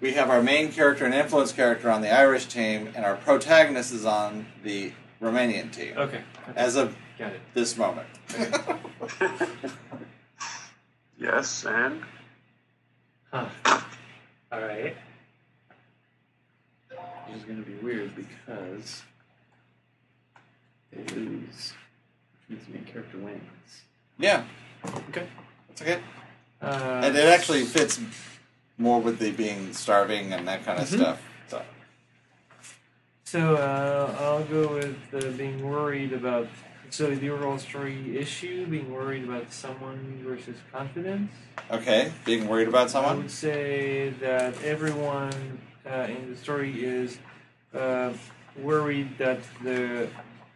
[0.01, 3.93] we have our main character and influence character on the Irish team, and our protagonist
[3.93, 4.91] is on the
[5.21, 5.93] Romanian team.
[5.97, 6.17] Okay.
[6.49, 6.53] okay.
[6.55, 7.41] As of Got it.
[7.53, 8.07] this moment.
[11.19, 12.03] Yes, and
[13.33, 13.47] Huh.
[14.51, 14.95] All right.
[16.89, 19.01] Which is going to be weird because
[21.05, 21.73] they lose,
[22.47, 23.83] which means the main character wins.
[24.19, 24.43] yeah,
[25.09, 25.27] Okay.
[25.69, 25.99] that's okay.
[26.61, 27.99] Uh, And it actually fits
[28.77, 30.97] more with the being starving and that kind of Mhm.
[30.97, 31.21] stuff.
[31.47, 31.61] So.
[33.25, 36.47] So uh, I'll go with uh, being worried about.
[36.89, 41.31] So the overall story issue, being worried about someone versus confidence.
[41.69, 43.15] Okay, being worried about someone.
[43.15, 47.17] I would say that everyone uh, in the story is
[47.75, 48.13] uh,
[48.55, 50.07] worried that the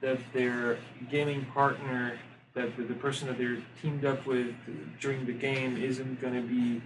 [0.01, 0.77] that their
[1.09, 2.17] gaming partner,
[2.53, 4.53] that the, the person that they're teamed up with
[4.99, 6.81] during the game, isn't going to be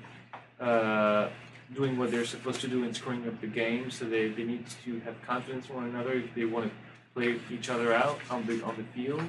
[0.59, 1.29] uh,
[1.73, 3.89] doing what they're supposed to do and screwing up the game.
[3.89, 6.71] So they, they need to have confidence in one another if they want to
[7.13, 9.23] play each other out on the on the field.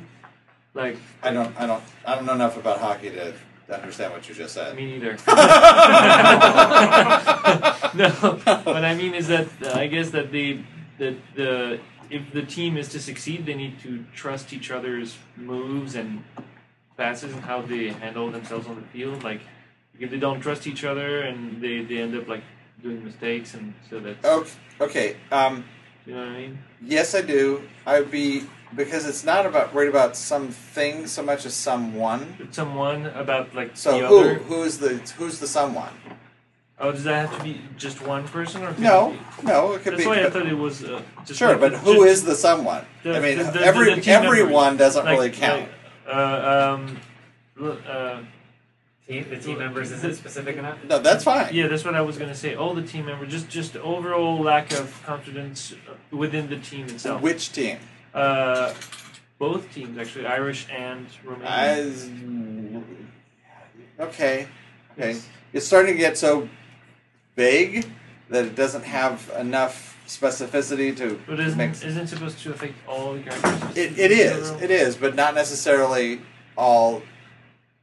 [0.75, 3.33] Like I don't, I don't, I don't know enough about hockey to
[3.71, 4.77] understand what you just said.
[4.77, 5.13] Me neither.
[7.95, 8.11] no,
[8.65, 10.61] what I mean is that uh, I guess that the
[10.99, 11.81] that the
[12.11, 16.25] if the team is to succeed, they need to trust each other's moves and
[16.97, 19.23] passes and how they handle themselves on the field.
[19.23, 19.41] Like
[19.99, 22.43] if they don't trust each other and they, they end up like
[22.83, 24.51] doing mistakes, and so that's okay,
[24.81, 25.17] okay.
[25.33, 25.65] Um,
[26.05, 26.59] you know what I mean.
[26.83, 27.63] yes, I do.
[27.87, 28.45] I would be
[28.75, 32.49] because it's not about worried about something so much as someone.
[32.51, 34.35] Someone about like So the who, other.
[34.35, 35.93] who's the, who's the someone?
[36.79, 38.75] Oh, does that have to be just one person or?
[38.75, 40.09] can No, it be- no, it could That's be.
[40.09, 42.85] why I thought it was uh, just sure, like- but who just- is the someone?
[43.03, 44.79] The- I mean, the- the- every the everyone members.
[44.79, 45.63] doesn't like, really count.
[46.07, 46.99] like, uh, um,
[47.61, 48.19] l- uh,
[49.09, 50.79] Team, the team members isn't specific enough.
[50.89, 51.55] no, that's fine.
[51.55, 52.57] yeah, that's what I was gonna say.
[52.57, 57.23] All the team members, just just overall lack of confidence uh, within the team itself.
[57.23, 57.79] Which team?
[58.13, 58.75] Uh,
[59.39, 62.83] both teams actually, Irish and Romanian.
[64.01, 64.49] I, okay,
[64.93, 65.13] okay.
[65.13, 65.29] Yes.
[65.53, 66.49] It's starting to get so
[67.37, 67.87] vague
[68.31, 73.15] that it doesn't have enough specificity to But isn't isn't it supposed to affect all
[73.15, 73.77] the characters?
[73.77, 76.21] It, it is, it is, but not necessarily
[76.57, 77.03] all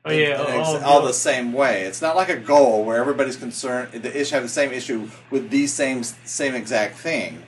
[0.06, 1.84] Oh yeah, in- in all, all, the same way.
[1.84, 3.94] It's not like a goal where everybody's concerned.
[3.94, 7.42] The issue have the same issue with the same same exact thing.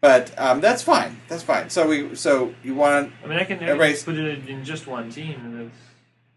[0.00, 1.20] But um, that's fine.
[1.28, 1.68] That's fine.
[1.68, 5.10] So we so you want I mean, I can, everybody's- put it in just one
[5.10, 5.72] team,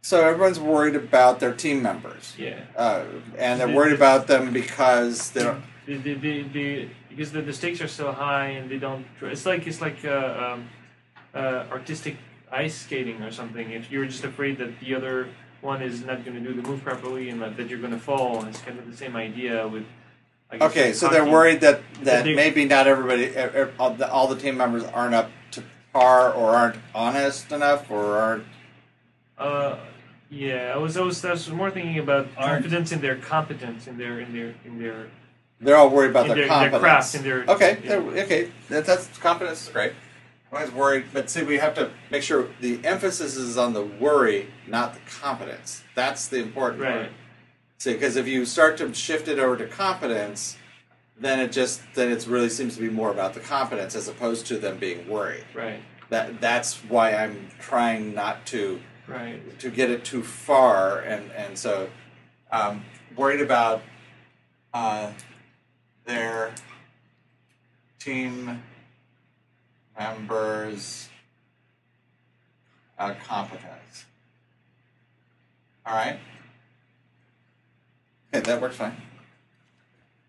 [0.03, 2.59] so everyone's worried about their team members, Yeah.
[2.75, 3.05] uh,
[3.37, 5.63] and they're worried about them because they don't.
[5.85, 9.05] The, the, the, the, because the, the stakes are so high and they don't.
[9.21, 10.69] It's like it's like uh, um,
[11.33, 12.17] uh, artistic
[12.51, 13.71] ice skating or something.
[13.71, 15.29] If you're just afraid that the other
[15.61, 17.99] one is not going to do the move properly and that, that you're going to
[17.99, 19.85] fall, it's kind of the same idea with.
[20.51, 23.33] I guess, Okay, so they're worried that that They- maybe not everybody,
[23.79, 28.17] all the, all the team members aren't up to par or aren't honest enough or
[28.17, 28.45] aren't.
[29.37, 29.77] Uh,
[30.33, 33.87] yeah, I was, I was, I was more thinking about Aren't- confidence in their competence
[33.87, 35.07] in their in their in their
[35.61, 36.81] They're all worried about in their, their, their competence.
[36.81, 37.89] craft in their Okay, yeah.
[37.89, 39.93] they're- okay, that, that's confidence is great.
[40.51, 43.81] I'm always worried, but see, we have to make sure the emphasis is on the
[43.83, 45.83] worry, not the competence.
[45.95, 46.95] That's the important part.
[46.95, 47.09] right.
[47.79, 50.57] See, because if you start to shift it over to competence,
[51.19, 54.45] then it just then it really seems to be more about the competence as opposed
[54.47, 55.43] to them being worried.
[55.55, 59.59] Right, That that's why I'm trying not to right.
[59.59, 61.89] to get it too far, and and so
[62.51, 62.83] um,
[63.15, 63.81] worried about
[64.73, 65.11] uh,
[66.05, 66.53] their
[67.99, 68.63] team
[69.97, 71.09] members'
[72.97, 74.05] uh, competence.
[75.85, 76.19] All right.
[78.33, 78.95] Okay, that works fine.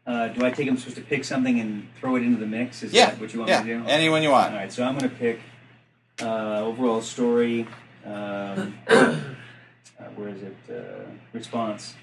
[0.07, 2.83] Uh, do I take I'm supposed to pick something and throw it into the mix?
[2.83, 3.87] Is Yeah, that what you want yeah, me to do?
[3.89, 4.53] anyone you want.
[4.53, 4.71] All right.
[4.71, 5.41] so I'm going to pick
[6.21, 7.67] uh, overall story.
[8.05, 9.21] Um, uh,
[10.17, 10.57] where is it?
[10.71, 11.95] Uh, response.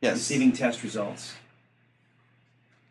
[0.00, 0.14] Yes.
[0.16, 1.34] Receiving test results.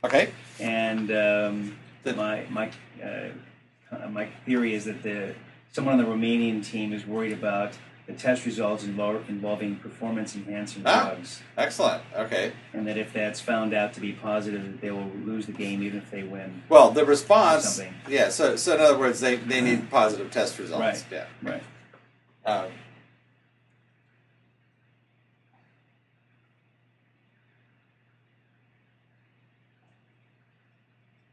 [0.03, 0.31] Okay.
[0.59, 2.71] And um, The- my my
[3.03, 5.35] uh, my theory is that the
[5.71, 7.73] someone on the Romanian team is worried about
[8.07, 11.09] the test results involving performance enhancing Ah.
[11.09, 12.01] drugs, Excellent.
[12.15, 12.53] Okay.
[12.73, 15.83] and that if that's found out to be positive, that they will lose the game
[15.83, 16.63] even if they win.
[16.69, 17.81] Well, the response.
[18.07, 18.29] Yeah.
[18.29, 20.79] So, so in other words, they, they need positive test results.
[20.79, 21.05] Right.
[21.11, 21.25] Yeah.
[21.43, 21.63] Right.
[22.45, 22.71] Um,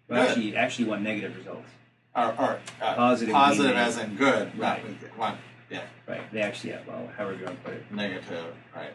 [0.09, 1.69] Well, actually, actually, want negative results.
[2.15, 4.83] or, or uh, Positive positive as in good, Right.
[5.17, 5.39] one.
[5.71, 5.83] Yeah.
[6.07, 6.31] Right.
[6.33, 6.87] They actually have.
[6.87, 7.91] Well, however you want to put it.
[7.93, 8.55] Negative.
[8.75, 8.91] Right.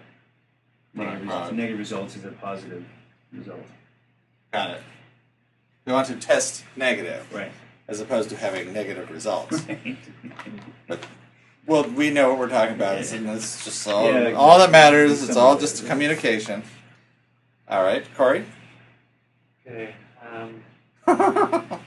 [0.93, 1.51] Negative, Right, results.
[1.51, 2.83] negative results is a positive
[3.33, 3.65] result.
[4.51, 4.81] Got it.
[5.85, 7.51] They want to test negative Right.
[7.87, 9.61] as opposed to having negative results.
[10.89, 10.99] Right.
[11.67, 15.21] well, we know what we're talking about, and it's just all, Yeah, all that matters.
[15.23, 15.61] It's Some all of it.
[15.61, 16.63] just communication.
[17.67, 18.45] All right, Corey.
[19.67, 19.93] Okay.
[20.31, 20.63] Um,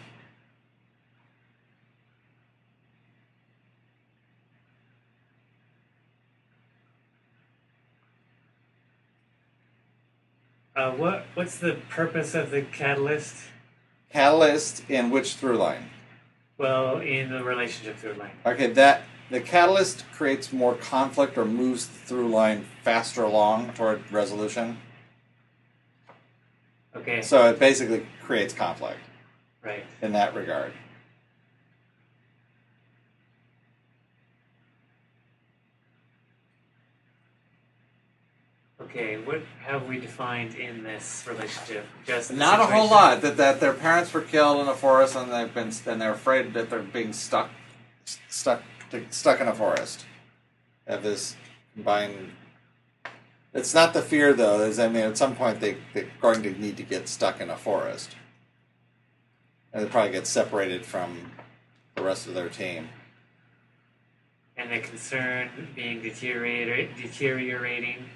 [10.77, 13.37] uh, what what's the purpose of the catalyst?
[14.11, 15.91] Catalyst in which through line?
[16.59, 18.33] Well, in the relationship through line.
[18.45, 24.03] Okay, that the catalyst creates more conflict or moves the through line faster along toward
[24.13, 24.79] resolution.
[26.95, 27.23] Okay.
[27.23, 29.01] So it basically creates conflict
[29.63, 29.85] Right.
[30.03, 30.73] in that regard.
[38.85, 39.19] Okay.
[39.19, 41.87] What have we defined in this relationship?
[42.07, 43.21] Just Not a whole lot.
[43.23, 46.55] That that their parents were killed in a forest and they've been and they're afraid
[46.55, 47.51] that they're being stuck
[48.29, 48.63] stuck
[49.11, 50.07] stuck in a forest.
[50.87, 51.37] Have this
[51.75, 52.33] combined.
[53.55, 54.63] It's not the fear though.
[54.63, 57.51] Is I mean, at some point they they're going to need to get stuck in
[57.51, 58.17] a forest,
[59.73, 61.33] and they probably get separated from
[61.95, 62.89] the rest of their team.
[64.57, 68.09] And the concern being deteriorating.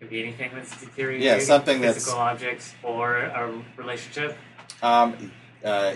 [0.00, 1.26] Could be anything that's deteriorating.
[1.26, 4.36] Yeah, something that's- physical objects or a relationship.
[4.82, 5.30] Um,
[5.62, 5.94] uh,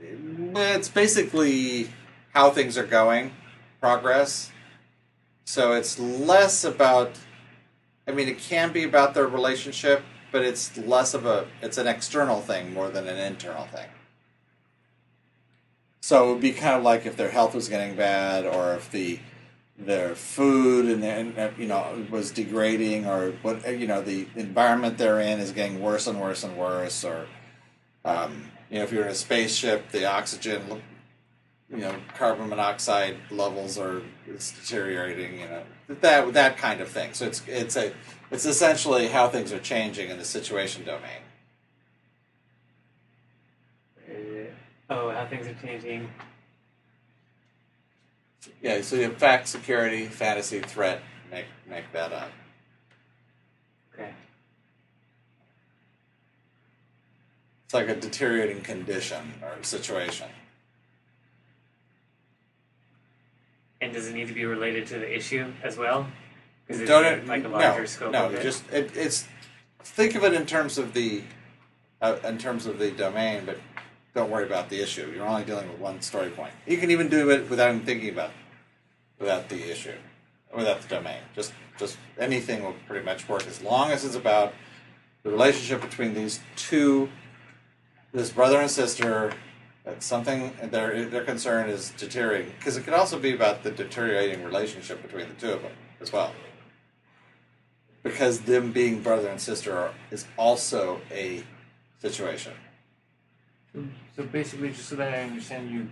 [0.00, 1.90] it's basically
[2.32, 3.32] how things are going,
[3.80, 4.50] progress.
[5.44, 7.12] So it's less about.
[8.08, 10.02] I mean, it can be about their relationship,
[10.32, 11.48] but it's less of a.
[11.60, 13.88] It's an external thing more than an internal thing.
[16.00, 18.90] So it would be kind of like if their health was getting bad, or if
[18.90, 19.20] the
[19.80, 24.98] their food and, and uh, you know was degrading, or what you know the environment
[24.98, 27.26] they're in is getting worse and worse and worse, or
[28.04, 30.82] um, you know if you're in a spaceship, the oxygen,
[31.70, 35.40] you know, carbon monoxide levels are it's deteriorating.
[35.40, 35.62] You know
[36.00, 37.14] that that kind of thing.
[37.14, 37.92] So it's it's a
[38.30, 41.22] it's essentially how things are changing in the situation domain.
[44.08, 44.50] Uh,
[44.90, 46.08] oh, how things are changing.
[48.62, 51.02] Yeah, so you have fact, security, fantasy, threat.
[51.30, 52.30] Make make that up.
[53.94, 54.10] Okay.
[57.64, 60.28] It's like a deteriorating condition or situation.
[63.80, 66.06] And does it need to be related to the issue as well?
[66.66, 68.42] Because it's Don't it, like a no, larger scope no, of it.
[68.42, 69.26] just it, it's
[69.80, 71.22] think of it in terms of the
[72.02, 73.58] uh, in terms of the domain, but
[74.14, 75.12] don't worry about the issue.
[75.14, 76.52] You're only dealing with one story point.
[76.66, 78.30] You can even do it without even thinking about
[79.18, 79.94] without the issue,
[80.54, 81.20] without the domain.
[81.34, 84.52] Just just anything will pretty much work as long as it's about
[85.22, 87.08] the relationship between these two,
[88.12, 89.32] this brother and sister.
[89.84, 94.44] That something their their concern is deteriorating because it could also be about the deteriorating
[94.44, 96.32] relationship between the two of them as well
[98.02, 101.42] because them being brother and sister are, is also a
[102.00, 102.52] situation.
[103.72, 103.88] Hmm.
[104.16, 105.88] So basically, just so that I understand you,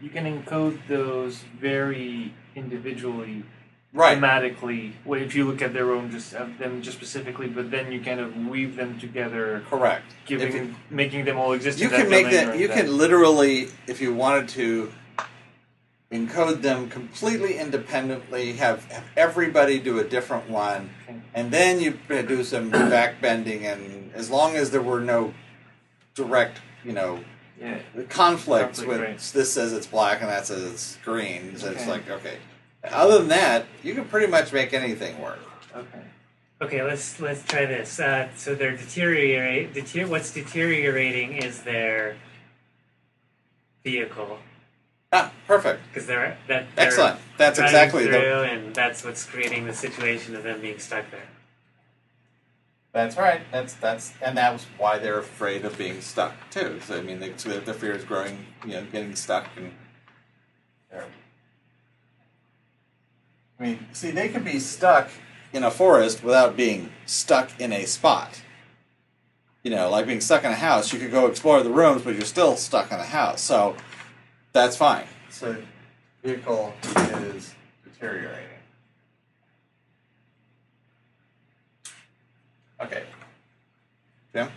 [0.00, 3.44] you can encode those very individually,
[3.92, 4.18] right.
[4.18, 4.92] thematically.
[5.04, 8.00] Well, if you look at their own, just of them just specifically, but then you
[8.00, 10.04] kind of weave them together, Correct.
[10.26, 11.80] giving, making them all exist.
[11.80, 12.58] You can make that.
[12.58, 14.92] You that- can literally, if you wanted to,
[16.12, 18.52] encode them completely independently.
[18.52, 21.18] Have, have everybody do a different one, Okay.
[21.34, 23.62] and then you uh, do some backbending.
[23.62, 25.34] And as long as there were no
[26.14, 27.20] direct, you know,
[27.60, 27.78] Yeah.
[28.08, 29.18] conflicts Conflict, with right.
[29.18, 31.56] this says it's black and that says it's green.
[31.56, 32.38] So it's like okay.
[32.84, 35.38] Other than that, you can pretty much make anything work.
[35.74, 36.00] Okay.
[36.62, 37.98] Okay, let's let's try this.
[37.98, 39.74] Uh, so they're deteriorate.
[39.74, 42.16] Deter- what's deteriorating is their
[43.82, 44.38] vehicle
[45.12, 45.80] Ah, perfect.
[45.88, 47.20] because they're that they're Excellent.
[47.36, 51.28] That's exactly the and that's what's creating the situation of them being stuck there.
[52.94, 53.40] That's right.
[53.50, 56.80] That's that's and that was why they're afraid of being stuck too.
[56.86, 58.46] So I mean, they, so their fear is growing.
[58.64, 59.72] You know, getting stuck and.
[63.58, 65.10] I mean, see, they can be stuck
[65.52, 68.42] in a forest without being stuck in a spot.
[69.64, 72.14] You know, like being stuck in a house, you could go explore the rooms, but
[72.14, 73.40] you're still stuck in a house.
[73.40, 73.74] So
[74.52, 75.06] that's fine.
[75.30, 75.56] So
[76.22, 78.53] vehicle is deteriorating.
[82.84, 83.02] Okay.
[84.32, 84.48] Tim?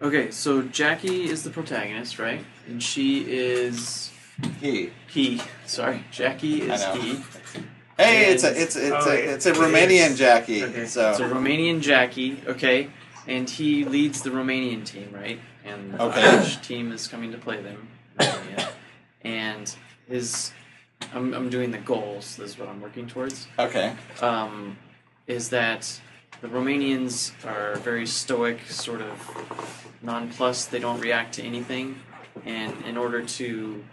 [0.00, 2.44] Okay, so Jackie is the protagonist, right?
[2.66, 4.10] And she is
[4.60, 4.90] He.
[5.08, 5.40] he.
[5.66, 7.00] Sorry, Jackie is I know.
[7.00, 7.16] he.
[7.98, 10.18] Hey, it's a it's it's Oh, a it's a it Romanian is.
[10.18, 10.64] Jackie.
[10.64, 10.86] Okay.
[10.86, 12.90] So So Romanian Jackie, okay,
[13.28, 15.38] and he leads the Romanian team, right?
[15.64, 16.20] And the Okay.
[16.20, 17.86] Irish team is coming to play them,
[18.18, 18.68] Romania.
[19.22, 19.72] and
[20.08, 20.50] his,
[21.14, 22.34] I'm I'm doing the goals.
[22.36, 23.46] This is what I'm working towards.
[23.58, 23.94] okay.
[24.20, 24.76] um,
[25.28, 26.00] is that
[26.42, 30.72] the Romanians are very stoic, sort of nonplussed.
[30.72, 32.00] They don't react to anything,
[32.44, 33.84] and in order to,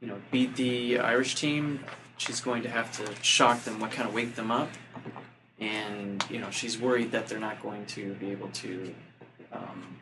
[0.00, 1.84] you know, beat the Irish team,
[2.16, 4.70] she's going to have to shock them, what kind of wake them up,
[5.60, 8.94] and you know, she's worried that they're not going to be able to
[9.52, 9.98] um,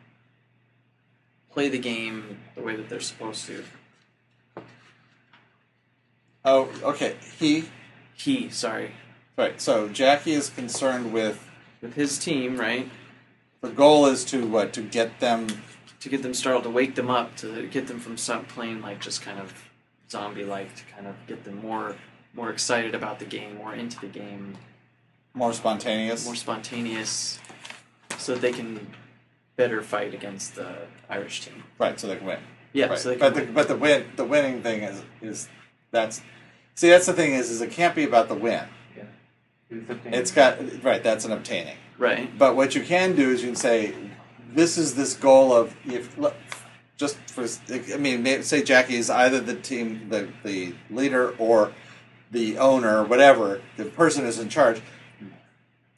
[1.51, 3.63] play the game the way that they're supposed to.
[6.45, 7.17] Oh, okay.
[7.37, 7.65] He
[8.15, 8.91] He, sorry,
[9.37, 9.59] right.
[9.59, 11.43] So Jackie is concerned with
[11.81, 12.89] with his team, right?
[13.61, 15.47] the goal is to what to get them
[15.99, 19.01] to get them startled, to wake them up, to get them from stop playing like
[19.01, 19.53] just kind of
[20.09, 21.95] zombie like, to kind of get them more
[22.33, 24.57] more excited about the game, more into the game,
[25.33, 26.25] more spontaneous.
[26.25, 27.39] more spontaneous,
[28.17, 28.87] so that they can
[29.55, 30.77] better fight against the
[31.09, 31.63] Irish team.
[31.79, 31.99] right.
[31.99, 32.39] So they can win.
[32.73, 32.99] Yeah, right.
[32.99, 33.53] so they but can the, win.
[33.53, 35.49] but the win the winning thing is is
[35.91, 36.21] that's
[36.75, 38.65] see that's the thing is is it can't be about the win.
[39.69, 40.05] It's.
[40.05, 41.03] It's got right.
[41.03, 41.75] That's an obtaining.
[41.97, 42.35] right.
[42.37, 43.93] But what you can do is you can say,
[44.53, 46.35] this is this goal of if look,
[46.95, 47.45] just for
[47.93, 51.73] I mean, say Jackie is either the team, the the leader, or
[52.31, 53.61] the owner, or whatever.
[53.75, 54.81] The person is in charge.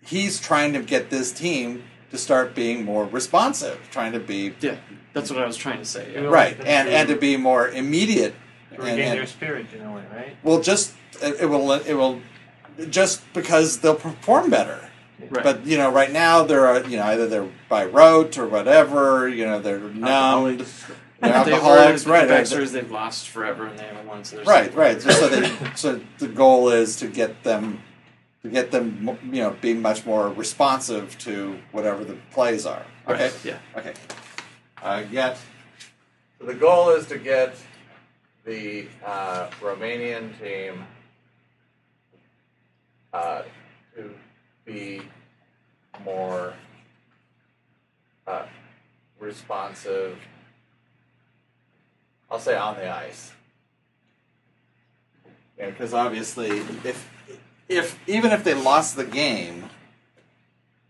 [0.03, 4.77] He's trying to get this team to start being more responsive, trying to be Yeah,
[5.13, 6.11] that's what I was trying to say.
[6.13, 6.21] yeah.
[6.21, 6.27] Yeah.
[6.29, 8.33] right, and to- and to be more immediate.
[8.71, 10.35] to And, regain and- their spirit in a way, right?
[10.43, 12.21] well, just it, it will it will
[12.89, 14.89] just because they'll perform better.
[15.29, 15.43] Right.
[15.43, 19.27] But you know, right now they're you know either they're by rote or whatever.
[19.27, 20.61] You know, they're numbed.
[21.21, 22.27] They're They've alcoholics, already- right?
[22.27, 24.23] The right, backstories they've lost forever, and they haven't won.
[24.23, 25.01] So there's Right, right.
[25.01, 27.81] So, so, they, so the goal is to get them
[28.43, 32.85] to get them you know being much more responsive to whatever the plays are.
[33.07, 33.23] Okay.
[33.25, 33.57] Right, Yeah.
[33.75, 33.93] Okay.
[34.81, 35.37] Uh, get.
[36.39, 37.53] So the goal is to get
[38.45, 40.85] the uh, Romanian team
[43.13, 43.43] uh,
[43.95, 44.11] to
[44.65, 45.01] be
[46.03, 46.53] more
[48.27, 48.45] uh,
[49.19, 50.17] responsive.
[52.31, 53.33] I'll say on the ice.
[55.57, 57.09] Yeah, because obviously, if
[57.67, 59.65] if even if they lost the game,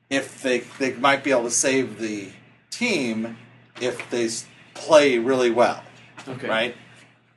[0.09, 2.30] if they they might be able to save the
[2.70, 3.38] team
[3.82, 4.30] if they
[4.74, 5.82] play really well,
[6.28, 6.47] Okay.
[6.47, 6.76] right?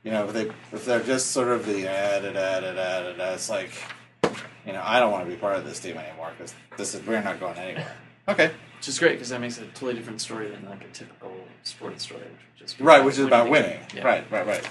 [0.03, 3.13] You know, if they if they're just sort of the da, da, da, da, da,
[3.13, 3.71] da, it's like,
[4.65, 7.05] you know, I don't want to be part of this team anymore because this is
[7.05, 7.91] we're not going anywhere.
[8.27, 10.87] Okay, Which is great because that makes it a totally different story than like a
[10.87, 13.79] typical sports story, which would just right, which is about winning.
[13.93, 14.03] Yeah.
[14.03, 14.69] Right, right, right.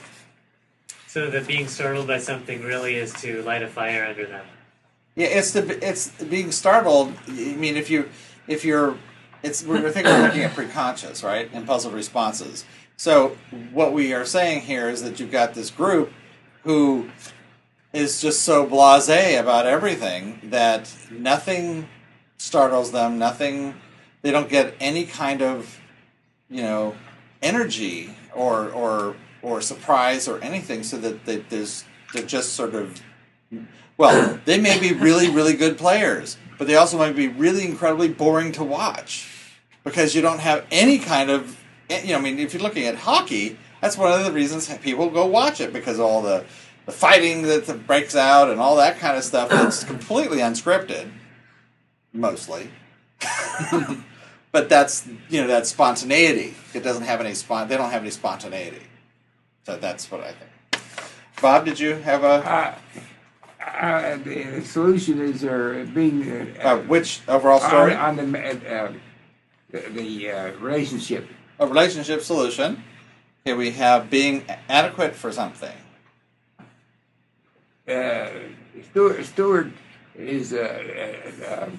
[1.07, 4.47] So that being startled by something really is to light a fire under them.
[5.15, 7.13] Yeah, it's the it's being startled.
[7.29, 8.09] I mean, if you
[8.49, 8.97] if you're
[9.43, 11.53] it's we're thinking we're looking at preconscious, right?
[11.53, 12.65] Impulsive responses.
[12.97, 13.37] So
[13.73, 16.13] what we are saying here is that you've got this group
[16.63, 17.11] who
[17.93, 21.89] is just so blasé about everything that nothing
[22.39, 23.19] startles them.
[23.19, 23.75] Nothing.
[24.23, 25.81] They don't get any kind of
[26.49, 26.95] you know
[27.43, 30.83] energy or or or surprise or anything.
[30.83, 33.03] So that they, there's they're just sort of
[33.99, 38.09] well, they may be really, really good players, but they also might be really incredibly
[38.09, 39.29] boring to watch
[39.85, 41.59] because you don't have any kind of,
[41.91, 44.73] eh, you know, I mean, if you're looking at hockey, that's one of the reasons
[44.79, 46.45] people go watch it because all the,
[46.87, 51.11] the fighting that breaks out and all that kind of stuff that's completely unscripted,
[52.13, 52.71] mostly.
[54.53, 56.55] but that's, you know, that spontaneity.
[56.75, 57.69] It doesn't have any spon.
[57.69, 58.83] They don't have any spontaneity.
[59.65, 60.83] So that's what I think.
[61.41, 62.27] Bob, did you have a?
[62.27, 62.75] Uh,
[63.65, 67.95] uh, the solution is uh, being uh, Uh, which overall story?
[67.95, 68.39] on, on the
[68.75, 68.93] uh,
[69.71, 71.29] the, the uh, relationship.
[71.59, 72.83] a relationship solution.
[73.45, 75.73] Here we have being adequate for something.
[77.93, 78.31] Uh,
[78.91, 79.73] Stuart, Stuart
[80.17, 80.59] is uh,
[81.49, 81.71] uh,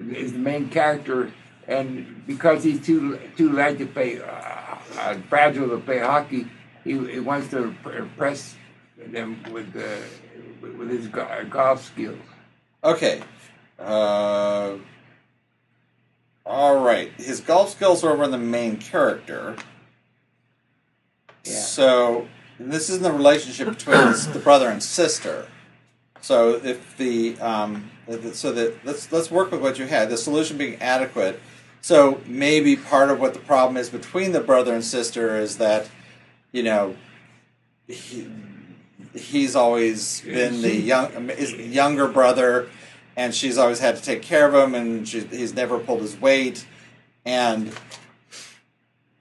[0.00, 1.32] is the main character,
[1.68, 6.46] and because he's too too light to play, uh, uh, fragile to play hockey,
[6.82, 8.56] he, he wants to impress
[8.96, 12.18] them with uh, with his golf skills.
[12.82, 13.22] Okay.
[13.78, 14.74] Uh,
[16.46, 17.10] all right.
[17.16, 19.56] His golf skills are over the main character.
[21.44, 21.52] Yeah.
[21.52, 22.28] So
[22.58, 25.46] this is the relationship between the, the brother and sister.
[26.20, 27.90] So if the um,
[28.32, 30.08] so that let's let's work with what you had.
[30.08, 31.40] The solution being adequate.
[31.80, 35.86] So maybe part of what the problem is between the brother and sister is that
[36.52, 36.96] you know
[37.86, 38.26] he,
[39.14, 42.68] he's always been the young younger brother,
[43.16, 46.18] and she's always had to take care of him, and she, he's never pulled his
[46.18, 46.66] weight,
[47.26, 47.70] and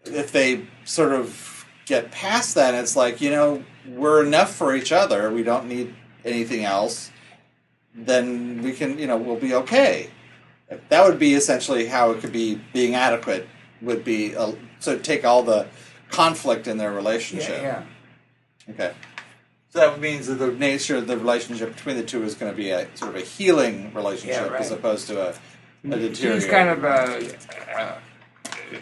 [0.05, 1.52] if they sort of
[1.85, 5.31] get past that, it's like you know we're enough for each other.
[5.31, 5.93] We don't need
[6.25, 7.11] anything else.
[7.95, 10.09] Then we can you know we'll be okay.
[10.89, 12.61] That would be essentially how it could be.
[12.73, 13.47] Being adequate
[13.81, 15.67] would be uh, so take all the
[16.09, 17.61] conflict in their relationship.
[17.61, 17.83] Yeah,
[18.69, 18.93] Okay.
[19.69, 22.55] So that means that the nature of the relationship between the two is going to
[22.55, 24.61] be a sort of a healing relationship right.
[24.61, 25.33] as opposed to a, a
[25.83, 25.95] yeah.
[25.95, 26.41] deteriorating.
[26.41, 27.95] He's kind of uh,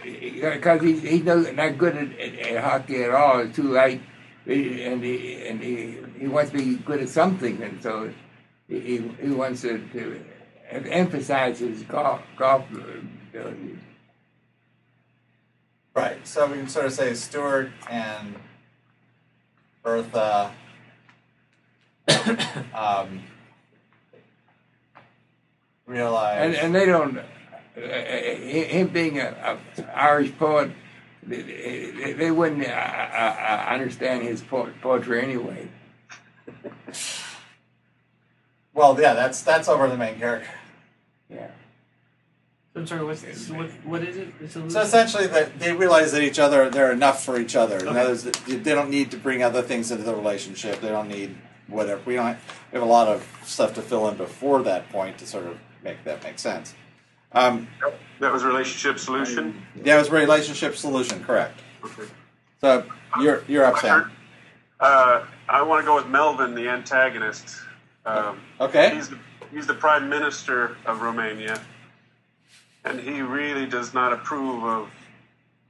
[0.03, 3.45] because he, he's no, not good at, at, at hockey at all.
[3.45, 4.01] He's too light,
[4.45, 8.11] and he and he, he wants to be good at something, and so
[8.67, 10.23] he he, he wants to, to
[10.71, 13.79] emphasize his golf golf ability.
[15.93, 16.25] Right.
[16.25, 18.35] So we can sort of say Stuart and
[19.83, 20.53] Bertha.
[22.73, 23.23] um,
[25.85, 26.41] realize.
[26.41, 27.19] And and they don't.
[27.75, 30.71] Uh, him being a, a Irish poet,
[31.23, 35.69] they, they, they wouldn't uh, uh, uh, understand his poetry anyway.
[38.73, 40.49] well, yeah, that's that's over the main character.
[41.29, 41.51] Yeah.
[42.75, 43.03] I'm sorry.
[43.03, 43.69] What's so what?
[43.85, 44.29] What is it?
[44.51, 47.77] So essentially, that they realize that each other they're enough for each other.
[47.77, 47.99] In Okay.
[47.99, 50.79] other words, they don't need to bring other things into the relationship.
[50.79, 51.35] They don't need
[51.67, 52.01] whatever.
[52.05, 52.37] We don't.
[52.71, 55.57] We have a lot of stuff to fill in before that point to sort of
[55.83, 56.73] make that make sense.
[57.33, 57.67] Um,
[58.19, 59.61] That was relationship solution.
[59.83, 61.59] yeah, it was relationship solution, correct?
[61.83, 62.03] Okay.
[62.59, 62.85] So
[63.19, 64.11] you're you're up, Sam.
[64.79, 67.57] Uh, I want to go with Melvin, the antagonist.
[68.05, 68.93] Um, Okay.
[68.95, 69.19] He's the,
[69.51, 71.61] he's the prime minister of Romania,
[72.85, 74.91] and he really does not approve of.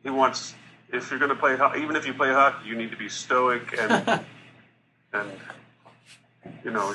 [0.03, 0.55] He wants
[0.91, 3.73] if you're going to play, even if you play hockey, you need to be stoic
[3.79, 4.21] and
[5.13, 5.31] and
[6.63, 6.93] you know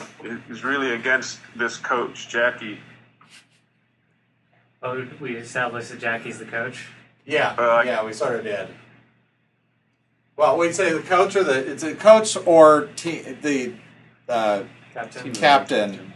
[0.48, 2.78] he's really against this coach Jackie.
[4.82, 6.86] Oh, we established that Jackie's the coach.
[7.24, 8.68] Yeah, Uh, yeah, we sort of did.
[10.36, 13.74] Well, we'd say the coach or the it's a coach or te- the
[14.28, 15.32] uh, Captain.
[15.32, 16.12] captain.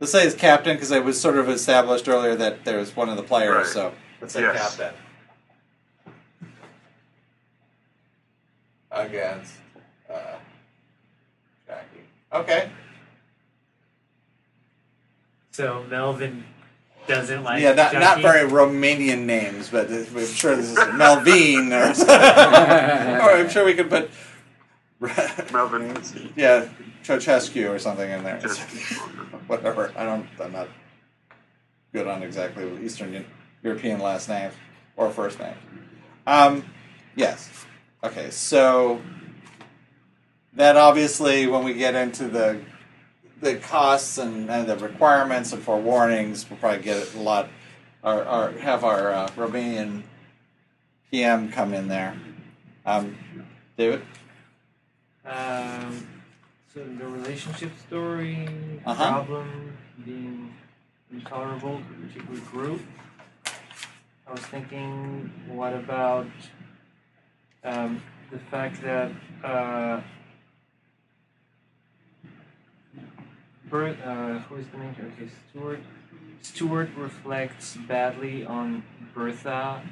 [0.00, 3.08] Let's say it's captain because it was sort of established earlier that there was one
[3.08, 3.54] of the players.
[3.56, 3.66] Right.
[3.66, 4.76] So let's say Yes.
[4.76, 4.94] captain
[8.90, 9.54] against
[10.10, 10.36] uh,
[11.66, 12.04] Jackie.
[12.32, 12.70] Okay.
[15.52, 16.44] So Melvin
[17.06, 17.62] doesn't like.
[17.62, 23.48] yeah, not, not very Romanian names, but I'm sure this is Melvin or, or I'm
[23.48, 24.10] sure we could put
[25.52, 25.96] Melvin.
[26.36, 26.68] yeah,
[27.02, 28.40] Ceausescu or something in there.
[29.46, 29.92] Whatever.
[29.96, 30.26] I don't.
[30.40, 30.68] I'm not
[31.92, 33.24] good on exactly Eastern
[33.62, 34.50] European last name
[34.96, 35.54] or first name.
[36.26, 36.64] Um,
[37.14, 37.66] yes.
[38.02, 38.30] Okay.
[38.30, 39.02] So
[40.54, 42.60] that obviously, when we get into the
[43.44, 47.48] the costs and, and the requirements and forewarnings, we'll probably get a lot.
[48.02, 50.02] Or, or have our uh, Romanian
[51.10, 52.14] PM come in there.
[52.84, 53.16] Um,
[53.78, 54.02] David.
[55.24, 56.06] Um,
[56.74, 58.46] so the relationship story
[58.84, 59.10] Uh-huh.
[59.22, 59.72] problem
[60.04, 60.52] being
[61.10, 62.82] intolerable to a particular group.
[64.26, 66.26] I was thinking, what about
[67.62, 69.12] um, the fact that
[69.42, 70.00] uh,
[73.70, 75.22] Bert, uh, who is the main character?
[75.24, 75.80] Okay, Stuart.
[76.42, 78.82] Stuart reflects badly on
[79.14, 79.82] Bertha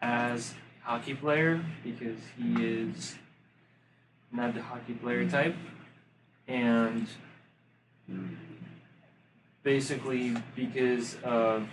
[0.00, 3.16] as hockey player because he is
[4.30, 5.56] not the hockey player type,
[6.46, 7.08] and
[9.62, 11.66] basically because of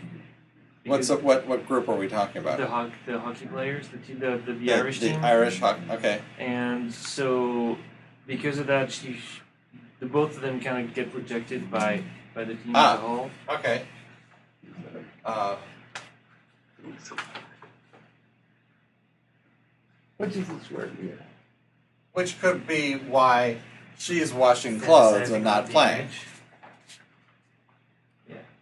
[0.86, 2.58] What's the, what what group are we talking about?
[2.58, 5.60] the hockey the hockey players the te- the the, the The- Irish the team Irish
[5.60, 5.82] hockey.
[5.90, 6.22] Okay.
[6.38, 7.78] and so
[8.28, 9.42] because of that she sh-
[10.06, 12.04] the both of them kind of get rejected by
[12.34, 12.94] by the team Ah.
[12.94, 13.30] as a whole.
[13.50, 13.82] Okay.
[15.24, 15.56] Uh,
[20.18, 21.18] What does this word mean?
[22.14, 23.58] which could be why
[23.98, 26.02] she's washing clothes and not playing.
[26.02, 26.22] image.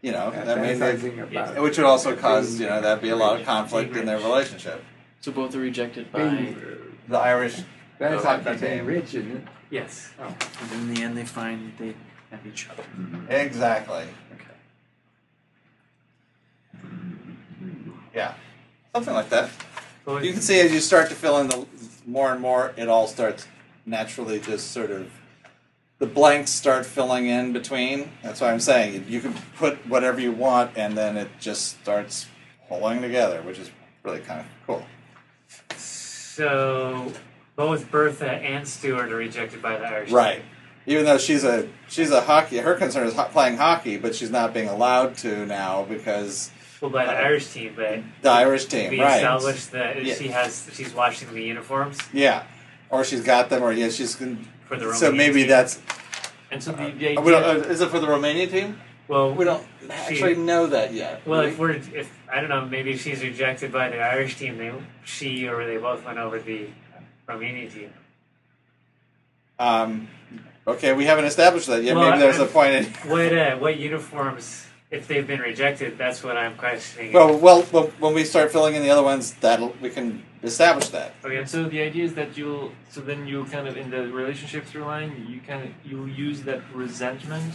[0.02, 3.02] You know, Yeah, I mean, they- fantasizing about which would also cause you know that'd
[3.02, 4.84] be a lot of conflict in their relationship.
[5.22, 6.20] So both are rejected by.
[6.30, 6.58] being,
[7.08, 7.62] The Irish.
[8.00, 9.48] that's the like being rich, isn't it?
[9.74, 10.12] Yes.
[10.20, 10.36] Oh.
[10.62, 11.96] And in the end, they find that they
[12.30, 12.84] have each other.
[12.84, 13.32] Mm-hmm.
[13.32, 14.06] Exactly.
[14.36, 14.54] Okay.
[18.14, 18.36] Yeah.
[18.94, 19.50] Something like that.
[20.06, 21.66] But You can see as you start to fill in the
[22.06, 23.48] more and more, it all starts
[23.84, 25.10] naturally just sort of
[25.98, 28.12] the blanks start filling in between.
[28.22, 32.28] That's why I'm saying you can put whatever you want, and then it just starts
[32.70, 33.72] pulling together, which is
[34.04, 34.86] really kind of cool.
[35.76, 37.12] So
[37.56, 40.12] both Bertha and Stuart are rejected by the Irish.
[40.12, 40.42] Right.
[40.86, 44.30] Even though she's a she's a hockey, her concern is ho- playing hockey, but she's
[44.32, 46.52] not being allowed to now because
[46.82, 49.16] Well, by the Irish team, but the Irish team, we right?
[49.18, 50.16] established that Yeah.
[50.16, 52.44] she has she's washing the uniforms Yeah,
[52.90, 54.16] or she's got them, or yeah, she's.
[54.16, 55.48] Con- for the Romanian so maybe team.
[55.50, 55.80] that's.
[56.52, 58.80] and so the, the Uh, we don't, idea uh, is it for the Romanian team?
[59.08, 59.34] well.
[59.34, 61.22] We don't She- actually know that yet.
[61.26, 61.66] Well, do if we?
[61.68, 64.74] we're if I don't know, maybe if she's rejected by the Irish team, they
[65.06, 66.68] she or they both went over the
[67.28, 67.94] Romanian team.
[69.60, 70.08] um,
[70.68, 71.96] okay, we haven't established that yet.
[71.96, 72.86] Well, maybe there's a point in.
[73.10, 74.68] What uh, what uniforms?
[74.92, 77.14] If they've been rejected, that's what I'm questioning.
[77.14, 80.90] Well, well, well, when we start filling in the other ones, that we can establish
[80.90, 81.16] that.
[81.26, 84.66] okay, so the idea is that you'll so then you kind of in the relationship
[84.66, 87.54] through line you kind of you use that resentment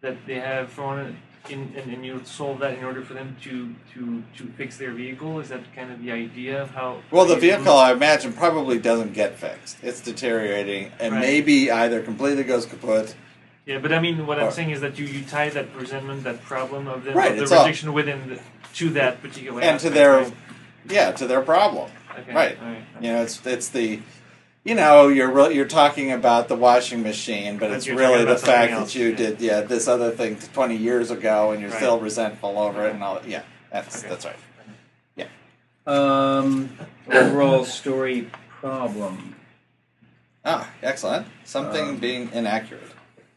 [0.00, 1.16] that they have for one
[1.50, 4.92] in, and, and you'll solve that in order for them to to to fix their
[4.92, 5.40] vehicle.
[5.40, 6.98] Is that kind of the idea of how?
[7.10, 9.76] Well, the vehicle, I imagine, probably doesn't get fixed.
[9.82, 11.20] It's deteriorating, and Right.
[11.20, 13.14] maybe either completely goes kaput.
[13.66, 16.22] Yeah, but I mean, what I'm Or- saying is that you, you tie that resentment,
[16.22, 18.38] that problem of, them, Right, of the all- rejection within the,
[18.74, 20.32] to that particular And to aspect, their- right?
[20.88, 21.90] Yeah, to their problem.
[22.16, 22.56] Okay, right.
[22.62, 22.82] all right.
[23.00, 23.98] You know, it's it's the,
[24.66, 28.36] you know, you're re- you're talking about the washing machine, but But it's really the
[28.36, 29.16] fact else, that you yeah.
[29.16, 31.76] did yeah this other thing 20 years ago, and you're Right.
[31.78, 33.14] still resentful over it and all.
[33.14, 33.28] that.
[33.28, 34.08] Yeah, that's Okay.
[34.08, 34.36] that's right.
[35.14, 35.26] Yeah.
[35.86, 36.76] Um,
[37.08, 38.28] overall story
[38.60, 39.36] problem.
[40.44, 41.28] Ah, excellent.
[41.44, 42.82] Something Um, being inaccurate.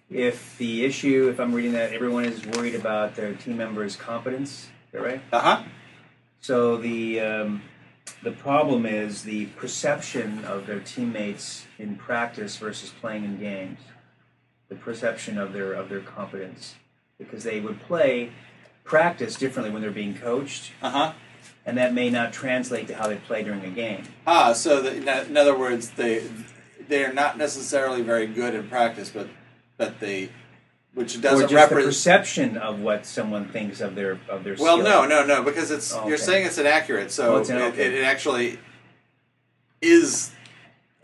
[0.09, 4.51] If the issue, if I'm reading that, everyone is worried about their team members' competence.
[4.51, 5.21] Is that right?
[5.31, 5.63] Uh huh.
[6.41, 7.61] So the um,
[8.23, 13.79] the problem is the perception of their teammates in practice versus playing in games.
[14.69, 16.75] The perception of their of their competence,
[17.17, 18.31] because they would play
[18.83, 21.13] practice differently when they're being coached, Uh huh.
[21.65, 24.03] and that may not translate to how they play during a game.
[24.27, 26.23] Ah, so the, in in other words, they
[26.87, 29.27] they are not necessarily very good in practice, but
[29.77, 30.29] but they,
[30.93, 34.55] which doesn't just the perception of what someone thinks of their of their.
[34.59, 35.07] Well, skill.
[35.07, 37.77] no, no, no, because it's Oh, you're saying it's inaccurate, so Oh, it's in- it,
[37.77, 38.59] it, it actually
[39.81, 40.31] is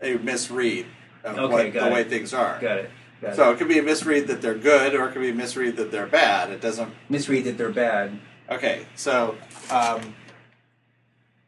[0.02, 0.86] a misread
[1.24, 2.58] of Okay, what the way things are.
[2.60, 2.90] Got it.
[3.22, 5.34] Got So it could be a misread that they're good, or it could be a
[5.34, 6.50] misread that they're bad.
[6.50, 6.92] It doesn't.
[7.08, 8.18] Misread that they're bad.
[8.50, 9.36] Okay, so
[9.70, 10.14] um,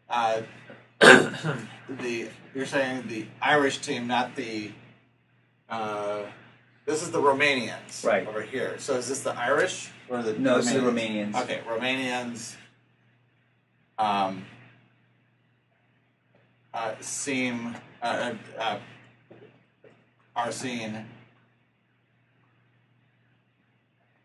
[0.09, 0.41] uh,
[1.01, 4.73] the you're saying the Irish team, not the.
[5.69, 6.23] Uh,
[6.89, 8.27] this is the Romanians Right.
[8.27, 8.79] over here.
[8.79, 10.57] So is this the Irish or the No, Romanians?
[10.57, 11.35] this is the Romanians.
[11.43, 12.57] Okay, Romanians
[13.99, 14.47] um,
[16.73, 18.79] uh, seem uh, uh, uh,
[20.35, 21.05] are seen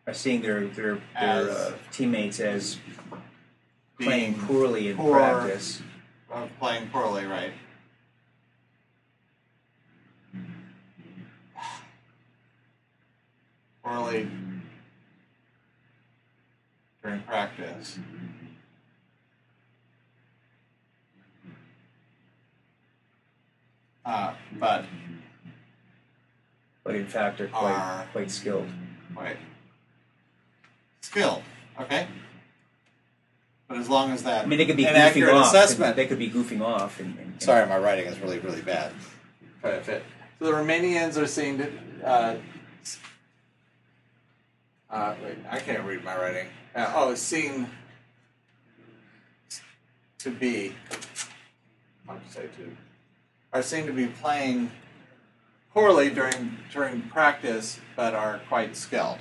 [0.07, 2.77] Are seeing their their As their uh, teammates as
[3.99, 5.17] playing poorly in poor.
[5.17, 5.81] practice.
[6.59, 7.53] playing poorly, right?
[13.83, 14.29] Poorly
[17.01, 17.99] during practice.
[24.05, 24.85] Uh, but
[26.83, 28.67] but in fact are quite Are- quite skilled.
[29.17, 29.37] wait,
[31.01, 31.41] skill,
[31.79, 32.07] okay.
[33.69, 35.47] But as long as that I mean, they could be an goofing accurate off.
[35.47, 36.99] assessment, They could be goofing off.
[36.99, 38.91] And, and, Sorry, my writing is really, really bad.
[39.61, 40.03] Try to fit.
[40.37, 41.71] So the Romanians are seen to.
[42.05, 42.35] Uh,
[44.93, 46.47] uh, wait, I can't read my writing.
[46.75, 47.67] Uh, oh, seen
[50.19, 50.75] to be.
[52.07, 52.77] I'll just say to.
[53.51, 54.71] Are seem to be playing
[55.73, 59.17] poorly during during practice, but are quite skilled,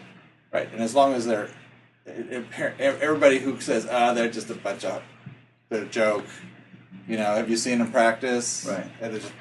[0.53, 0.71] right?
[0.73, 1.49] And as long as they're,
[2.07, 5.03] everybody who says, "Ah, they're just a bunch of,
[5.71, 6.27] they're a joke,"
[7.09, 8.67] you know, have you seen them practice?
[8.69, 8.87] Right.
[9.01, 9.33] And they're just,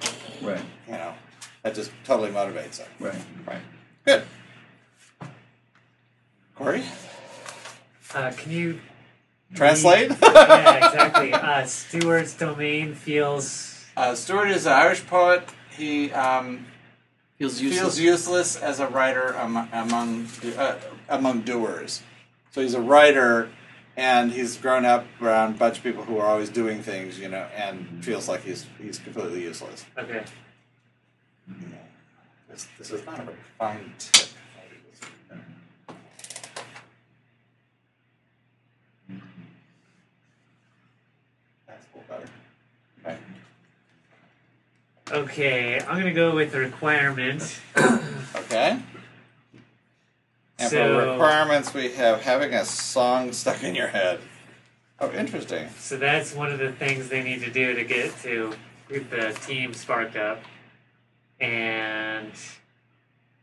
[0.41, 1.13] right, you know,
[1.63, 2.87] that just totally motivates them.
[2.99, 3.21] right.
[3.45, 3.61] Right.
[4.05, 4.23] Good.
[6.61, 6.83] Corey,
[8.13, 8.79] Uh, can you
[9.55, 10.11] translate.
[10.21, 11.33] yeah, exactly.
[11.51, 15.41] Uh, Stuart's domain feels uh, Stuart is an Irish poet.
[15.75, 16.67] He um,
[17.39, 17.79] Feels useless.
[17.79, 20.75] feels useless as a writer among among, uh,
[21.09, 22.03] among doers.
[22.51, 23.49] So he's a writer,
[23.97, 27.27] and he's grown up around a bunch of people who are always doing things, you
[27.27, 29.83] know, and feels like he's he's completely useless.
[29.97, 30.23] okay.
[32.49, 34.27] This, this is not a very fine tip.
[41.67, 42.31] That's a little better.
[43.05, 43.17] Okay.
[45.11, 47.59] Okay, I'm gonna go with the requirement.
[48.33, 48.79] Okay.
[50.59, 54.19] And for So- requirements, we have having a song stuck in your head.
[54.99, 55.69] Oh, interesting.
[55.79, 58.53] So that's one of the things they need to do to get to
[58.87, 60.43] get the team sparked up.
[61.39, 62.31] And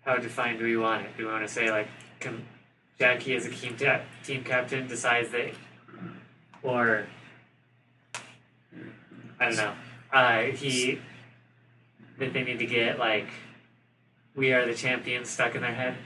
[0.04, 1.16] how defined do we want it?
[1.16, 1.88] Do we want to say like
[2.20, 2.44] com-
[2.98, 5.52] Jackie as a team ta- team captain decides that,
[6.62, 7.06] or
[9.40, 9.74] I don't know.
[10.12, 11.00] Uh, he
[12.18, 13.28] that they need to get like
[14.34, 15.96] we are the champions stuck in their head.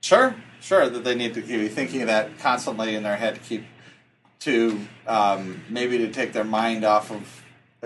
[0.00, 3.40] Sure, sure that they need to be thinking of that constantly in their head to
[3.40, 3.64] keep
[4.40, 7.42] to um, maybe to take their mind off of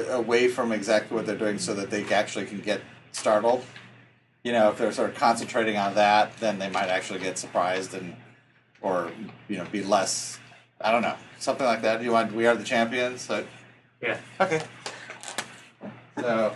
[0.08, 2.80] away from exactly what they're doing so that they actually can get
[3.12, 3.64] startled.
[4.42, 7.94] You know, if they're sort of concentrating on that, then they might actually get surprised
[7.94, 8.16] and
[8.80, 9.10] or
[9.48, 10.38] you know be less.
[10.80, 12.02] I don't know something like that.
[12.02, 13.22] You want we are the champions.
[13.22, 13.44] So
[14.00, 14.18] Yeah.
[14.40, 14.62] okay.
[16.18, 16.54] So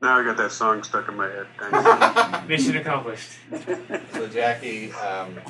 [0.00, 2.48] Now I got that song stuck in my head.
[2.48, 3.30] Mission accomplished.
[4.12, 5.40] So Jackie um,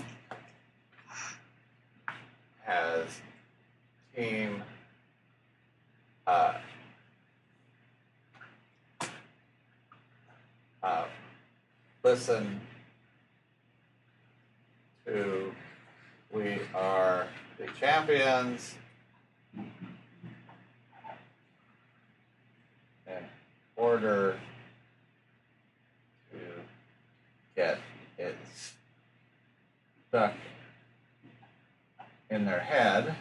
[2.64, 3.20] has
[4.16, 4.62] team
[6.26, 6.54] uh,
[10.82, 11.04] uh,
[12.02, 12.60] listen
[15.06, 15.52] to
[16.32, 18.74] we are the champions
[19.54, 19.64] in
[23.78, 24.36] order
[26.32, 26.38] to
[27.54, 27.78] get
[28.18, 28.36] it
[30.08, 30.34] stuck
[32.28, 33.14] in their head.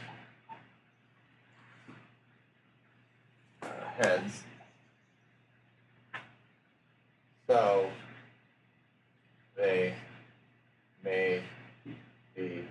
[3.62, 3.68] Uh,
[4.02, 4.44] heads.
[7.46, 7.90] So
[9.56, 9.94] they
[11.04, 11.44] may
[12.36, 12.66] be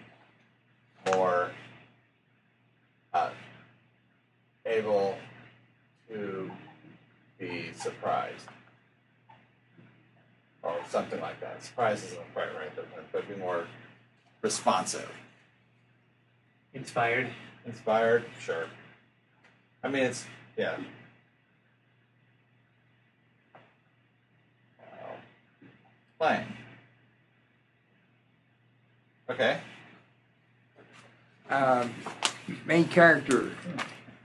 [1.06, 1.50] more
[3.14, 3.30] uh,
[4.66, 5.16] able
[7.86, 8.48] surprised
[10.62, 11.62] or something like that.
[11.62, 13.64] Surprise isn't quite right, but, but be more
[14.42, 15.08] responsive.
[16.74, 17.28] Inspired.
[17.64, 18.24] Inspired?
[18.40, 18.66] Sure.
[19.84, 20.24] I mean, it's,
[20.56, 20.76] yeah.
[24.80, 25.12] Wow.
[26.18, 26.46] Playing.
[29.30, 29.58] Okay.
[31.48, 31.94] Um,
[32.64, 33.52] main character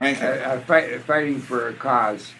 [0.00, 0.48] Main uh, character.
[0.48, 2.32] uh, fight, fighting for a cause.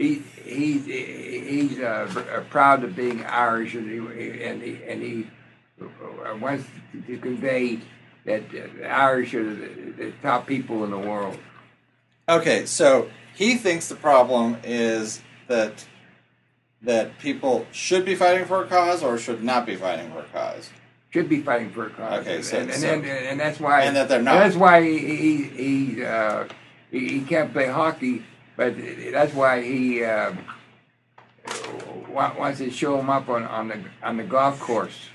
[0.00, 5.26] He he's he's uh, uh, proud of being Irish, and he and he, and he
[5.82, 6.64] uh, wants
[7.06, 7.80] to convey
[8.24, 11.36] that uh, the Irish are the, the top people in the world.
[12.30, 15.84] Okay, so he thinks the problem is that
[16.80, 20.28] that people should be fighting for a cause or should not be fighting for a
[20.32, 20.70] cause.
[21.10, 22.20] Should be fighting for a cause.
[22.20, 24.38] Okay, so- and, and, so- and, and that's why and that they're not.
[24.38, 25.42] That's why he he
[25.94, 26.44] he, uh,
[26.90, 28.24] he he can't play hockey,
[28.56, 28.74] but
[29.12, 30.38] that's why he um,
[32.08, 35.08] wa- wants to show him up on, on the on the golf course.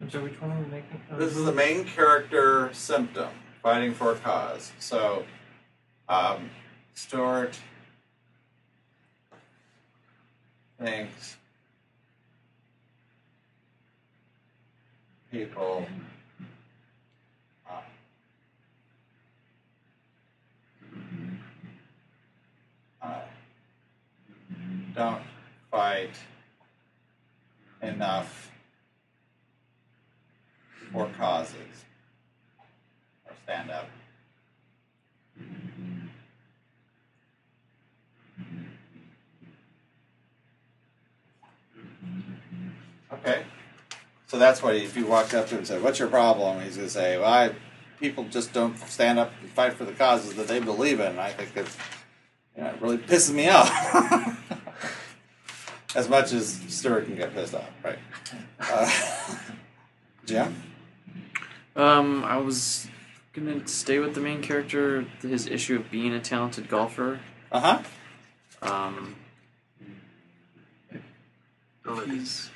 [0.00, 1.00] I'm sorry, which one are we making?
[1.10, 3.30] Oh, This is the main character symptom,
[3.62, 4.72] fighting for a cause.
[4.78, 5.24] So,
[6.10, 6.50] um,
[6.94, 7.58] Stuart
[10.78, 11.38] thinks
[15.30, 15.86] people
[24.94, 25.22] don't
[25.70, 26.14] fight
[27.82, 28.50] enough
[30.92, 31.84] for causes
[33.26, 33.88] or stand up.
[43.12, 43.44] Okay.
[44.26, 46.76] So that's what if you walked up to him and said, "What's your problem?" He's
[46.76, 47.54] going to say, "Well, I,
[48.00, 51.30] people just don't stand up and fight for the causes that they believe in." I
[51.30, 51.76] think it's
[52.56, 53.70] you know, it really pisses me off.
[55.94, 57.98] as much as Stuart can get pissed off, right?
[58.60, 58.90] Uh,
[60.26, 60.54] Jim.
[61.76, 62.88] Um, I was
[63.32, 67.20] gonna stay with the main character, his issue of being a talented golfer.
[67.50, 67.82] Uh huh.
[68.62, 69.16] Um,
[72.06, 72.50] he's.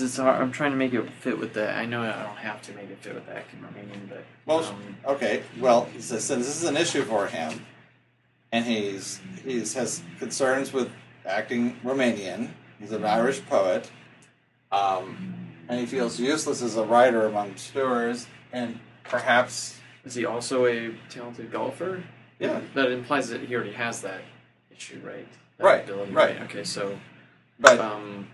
[0.00, 0.40] It's hard.
[0.40, 1.76] I'm trying to make it fit with that.
[1.78, 4.96] I know I don't have to make it fit with acting Romanian, but Well, um,
[5.06, 5.42] okay.
[5.58, 7.64] Well, says since this is an issue for him,
[8.52, 10.90] and he's he's has concerns with
[11.26, 12.50] acting Romanian.
[12.78, 13.90] He's an Irish poet,
[14.70, 15.34] um,
[15.68, 20.94] and he feels useless as a writer among stewards, and perhaps is he also a
[21.10, 22.02] talented golfer?
[22.38, 22.60] yeah.
[22.74, 24.20] That implies that he already has that
[24.74, 25.26] issue, right?
[25.58, 26.40] That Right, ability, right.
[26.42, 26.96] Okay, so
[27.58, 28.28] But um,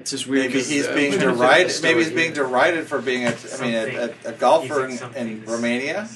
[0.00, 0.46] it's just weird.
[0.46, 1.82] maybe 'cause, he's uh, being when you look at the derided.
[1.82, 3.34] Maybe he's being derided for being a.
[3.58, 6.08] I mean, a, a, a golfer in, in Romania.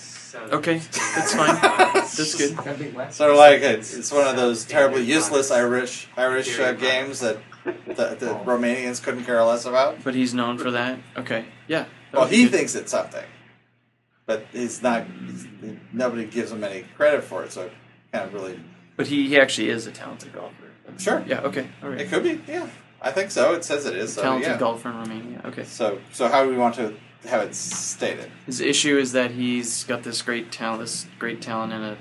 [0.51, 0.78] Okay,
[1.15, 1.55] that's fine.
[1.94, 3.12] That's good.
[3.12, 7.39] Sort of like it's, it's one of those terribly useless Irish Irish uh, games that
[7.65, 10.02] the, the Romanians couldn't care less about.
[10.02, 10.98] But he's known for that.
[11.16, 11.85] Okay, yeah.
[12.11, 12.52] that Well, he good.
[12.52, 13.24] thinks it's something,
[14.27, 15.06] but he's not.
[15.24, 15.47] He's,
[15.93, 17.73] nobody gives him any credit for it, so it
[18.12, 18.59] kind of really.
[18.97, 20.55] But he, he actually is a talented golfer.
[20.98, 21.40] Sure, Yeah.
[21.43, 21.66] Okay.
[21.82, 22.40] All it could be.
[22.47, 22.69] Yeah,
[23.05, 23.52] I think so.
[23.52, 24.14] It says it is.
[24.14, 24.59] So talented yeah.
[24.59, 25.43] golfer in Romania.
[25.44, 25.64] Okay.
[25.64, 26.94] So, so how do we want to
[27.26, 28.31] have it stated?
[28.47, 31.98] His issue is that he's got this great talent, this great talent in a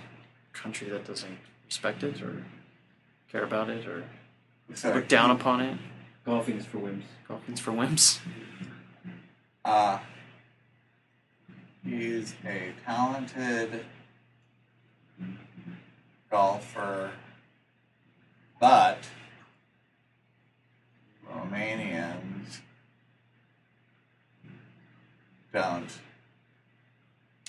[0.54, 2.46] country that doesn't respect it or
[3.30, 4.06] care about it or
[4.86, 5.78] look down upon it.
[6.26, 7.04] Golfing is for wimps.
[7.28, 8.20] Golfing's for wimps.
[9.66, 10.00] Uh,
[11.84, 13.84] he's a talented
[16.32, 17.12] golfer,
[18.60, 19.00] but
[21.34, 22.60] Romanians
[25.52, 25.90] don't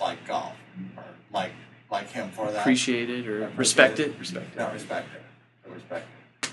[0.01, 0.55] like golf
[0.97, 1.53] or like
[1.91, 2.61] like him for that.
[2.61, 4.09] Appreciate it or Appreciate respect it.
[4.09, 4.19] it.
[4.19, 4.59] Respect it.
[4.59, 5.71] No, respect it.
[5.71, 6.07] Respect
[6.43, 6.51] it.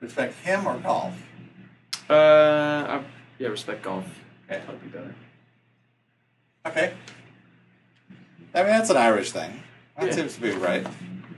[0.00, 1.14] Respect him or golf.
[2.08, 3.02] Uh, I,
[3.38, 4.04] yeah, respect golf.
[4.48, 4.60] Okay.
[4.64, 5.14] That'd be better.
[6.66, 6.92] Okay.
[8.54, 9.62] I mean, that's an Irish thing.
[9.98, 10.12] That Yeah.
[10.14, 10.86] seems to be right.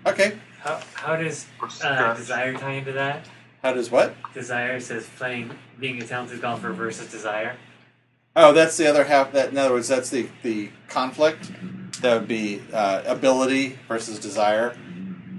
[0.07, 0.39] Okay.
[0.61, 3.27] How, how does What's uh, desire tie into that?
[3.69, 4.15] How does what?
[4.33, 7.57] Desire says playing, being a talented golfer versus desire.
[8.35, 9.33] Oh, that's the other half.
[9.33, 11.53] That in other words, that's the the conflict.
[12.01, 14.75] That would be uh, ability versus desire.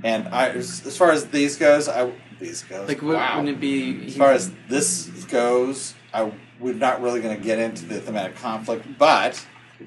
[0.04, 2.88] And I, as, as far as these goes, I these goes.
[2.88, 3.38] Like, what, wow.
[3.40, 4.06] wouldn't it be?
[4.06, 8.36] As far as this goes, I we're not really going to get into the thematic
[8.36, 9.44] conflict, but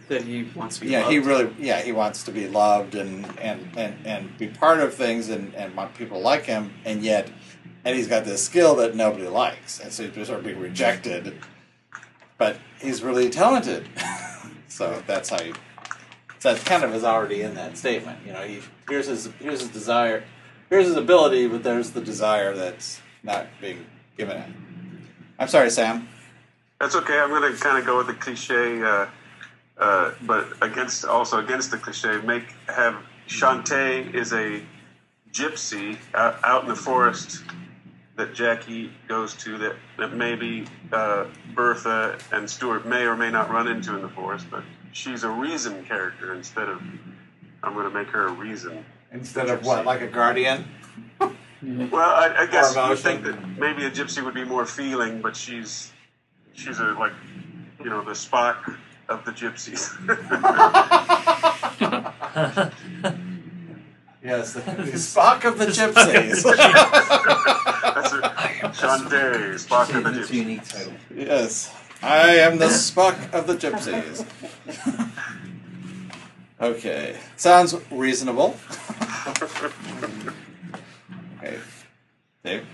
[0.08, 0.88] that he wants to be.
[0.88, 1.28] yeah, he loved.
[1.28, 5.28] really yeah he wants to be loved and and and, and be part of things
[5.28, 7.30] and and want people to like him, and yet
[7.84, 11.36] and he's got this skill that nobody likes, and so he's sort of being rejected.
[12.38, 13.88] But he's really talented,
[14.68, 15.54] so that's how you.
[16.38, 18.18] So that kind of is already in that statement.
[18.26, 20.24] You know, he here's his here's his desire,
[20.70, 23.84] here's his ability, but there's the desire that's not being
[24.16, 25.08] given him.
[25.38, 26.08] I'm sorry, Sam.
[26.80, 27.18] That's okay.
[27.18, 29.06] I'm going to kind of go with the cliche, uh,
[29.78, 32.20] uh, but against also against the cliche.
[32.22, 32.96] Make have
[33.28, 34.60] Shantae is a
[35.32, 37.42] gypsy out, out in the forest
[38.16, 43.50] that Jackie goes to that that maybe uh, Bertha and Stuart may or may not
[43.50, 44.62] run into in the forest, but
[44.92, 46.82] she's a reason character instead of
[47.62, 48.84] I'm going to make her a reason.
[49.12, 50.64] Instead of what, like a guardian?
[51.64, 55.36] Well, I, I guess you think that maybe a gypsy would be more feeling, but
[55.36, 55.92] she's
[56.54, 57.12] she's a like
[57.78, 58.76] you know the Spock
[59.08, 59.92] of the gypsies.
[64.24, 66.44] Yes, the, the Spock of the gypsies.
[66.44, 68.20] That's a,
[68.68, 70.36] Shantae, Spock of the That's a Gypsy.
[70.36, 70.92] unique title.
[71.14, 74.24] Yes, I am the Spock of the Gypsies.
[76.60, 78.56] okay, sounds reasonable.
[81.42, 81.58] okay,
[82.44, 82.64] Dave.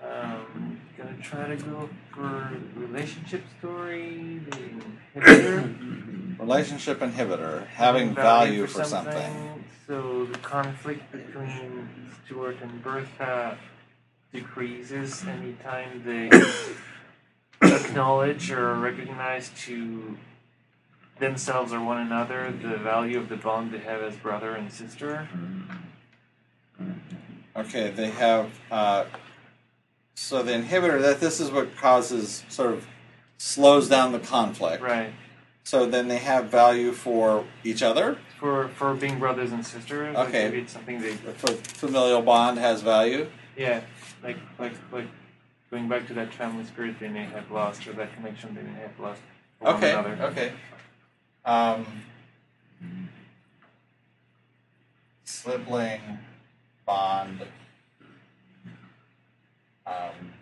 [0.00, 6.38] Um, gonna try to go for relationship story, the inhibitor.
[6.38, 9.53] Relationship inhibitor, having value for something.
[9.86, 11.88] So the conflict between
[12.24, 13.58] Stuart and Bertha
[14.32, 16.30] decreases anytime they
[17.60, 20.16] acknowledge or recognize to
[21.18, 25.28] themselves or one another the value of the bond they have as brother and sister.
[27.54, 28.50] Okay, they have.
[28.70, 29.04] Uh,
[30.14, 32.86] so the inhibitor that this is what causes sort of
[33.36, 34.82] slows down the conflict.
[34.82, 35.12] Right.
[35.62, 38.18] So then they have value for each other.
[38.44, 40.14] For for being brothers and sisters.
[40.14, 40.44] like Okay.
[40.44, 43.30] maybe it's something they For familial bond has value.
[43.56, 43.80] Yeah,
[44.22, 45.06] like like like
[45.70, 48.80] going back to that family spirit they may have lost, or that connection they may
[48.80, 49.22] have lost.
[49.58, 49.92] For one Okay.
[49.92, 50.18] another.
[50.24, 50.52] Okay.
[51.46, 51.86] Um,
[55.24, 56.02] sibling
[56.84, 57.40] bond.
[59.86, 60.34] Um,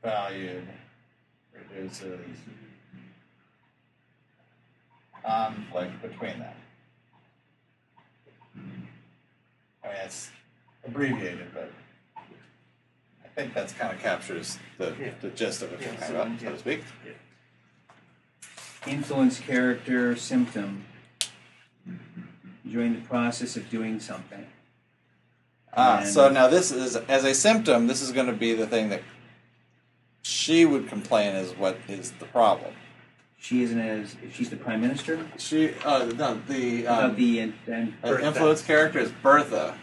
[0.00, 0.68] valued
[1.74, 2.18] reduces
[5.24, 6.54] conflict between them.
[8.56, 8.88] I mean,
[10.04, 10.30] it's
[10.86, 11.70] abbreviated, but
[12.16, 15.10] I think that's kind of captures the, Yeah.
[15.20, 16.84] the gist of what you're Yeah, talking so- about, so to speak.
[18.86, 20.84] Influence, character, symptom.
[22.68, 24.46] During the process of doing something.
[25.76, 27.86] Ah, And- so now this is as a symptom.
[27.88, 29.02] This is going to be the thing that
[30.22, 32.72] she would complain is what is the problem.
[33.38, 35.26] She isn't as if she's the prime minister.
[35.38, 39.78] She, uh, no, the About um, the and, and uh, influence character is Bertha.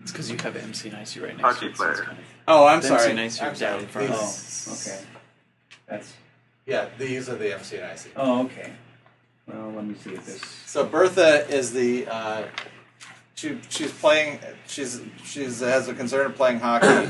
[0.00, 1.76] It's because you have MC and IC right next Hockey to it.
[1.76, 2.04] so it's player.
[2.06, 3.10] kind of- Oh, I'm The sorry.
[3.10, 3.82] MC and IC I'm are down sorry.
[3.82, 5.04] in front of These- Oh, okay.
[5.88, 6.12] That's
[6.66, 8.12] Yeah, these are the MC and IC.
[8.16, 8.72] oh okay.
[9.48, 10.40] Well, let me see if this.
[10.66, 12.44] So Bertha is the uh,
[13.34, 14.38] she she's playing
[14.68, 17.08] she's she's has a concern of playing hockey,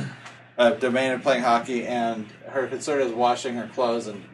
[0.70, 4.24] domain of playing hockey, and her concern is washing her clothes and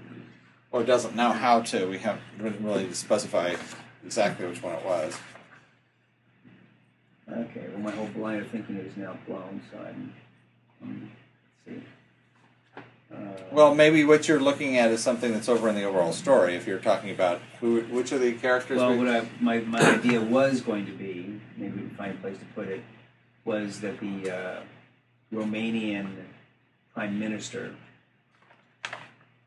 [0.71, 1.87] or doesn't know how to.
[1.87, 3.59] We haven't really specified
[4.05, 5.19] exactly which one it was.
[7.31, 7.67] Okay.
[7.73, 9.63] Well, my whole line of thinking is now blown.
[9.71, 10.15] So I'm.
[10.83, 11.11] Um,
[11.67, 11.87] let's see.
[13.13, 13.17] Uh,
[13.53, 16.55] Well, maybe what you're looking at is something that's over in the overall story.
[16.55, 18.79] If you're talking about who, which of the characters?
[18.79, 22.13] Well, we- what I, my, my idea was going to be, maybe we can find
[22.13, 22.83] a place to put it,
[23.45, 24.61] was that the uh,
[25.33, 26.15] Romanian
[26.95, 27.75] prime minister,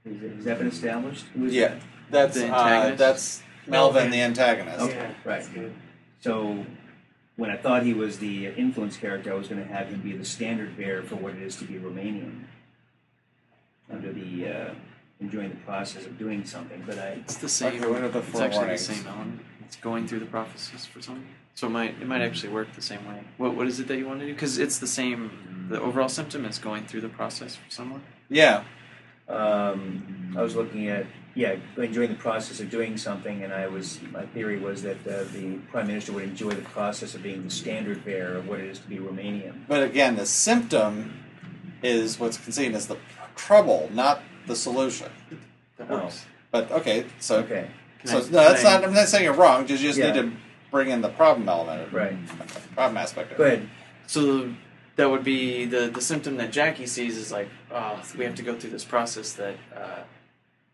[0.06, 1.26] is it, has that been established?
[1.36, 1.76] Who is yeah,
[2.10, 2.34] that?
[2.34, 2.98] that's The uh, antagonist?
[3.00, 4.80] that's Melvin, the antagonist.
[4.80, 5.46] Okay, Yeah, right.
[6.20, 6.66] So
[7.36, 10.14] when I thought he was the influence character, I was going to have him be
[10.14, 12.44] the standard bearer for what it is to be Romanian,
[13.92, 14.74] under the uh,
[15.20, 16.84] enjoying the process of doing something.
[16.86, 17.80] But I, It's the same.
[17.82, 18.88] Okay, what are the it's four actually warnings?
[18.88, 19.42] the same element.
[19.66, 21.26] It's going through the processes for some.
[21.56, 23.24] So it might it might actually work the same way.
[23.38, 24.34] What what is it that you want to do?
[24.34, 25.68] Because it's the same.
[25.70, 28.02] The overall symptom is going through the process for someone.
[28.30, 28.64] Yeah,
[29.30, 34.00] um, I was looking at yeah, enjoying the process of doing something, and I was
[34.12, 37.50] my theory was that uh, the prime minister would enjoy the process of being the
[37.50, 39.66] standard bearer of what it is to be Romanian.
[39.68, 41.14] but again, the symptom
[41.84, 42.98] is what's seen as the
[43.36, 45.08] trouble, not the solution.
[45.78, 46.10] That Oh.
[46.52, 47.68] But okay, so Okay,
[48.00, 48.84] Can so I- no, that's I- not.
[48.84, 49.68] I'm not saying you're wrong.
[49.70, 50.12] You just Yeah.
[50.12, 50.32] need to
[50.72, 52.16] bring in the problem element, right.
[52.74, 53.34] problem aspect.
[53.34, 53.70] Of Go ahead.
[54.08, 54.54] So
[54.96, 58.44] that would be the the symptom that Jackie sees is like, oh, we have to
[58.44, 60.00] go through this process that uh,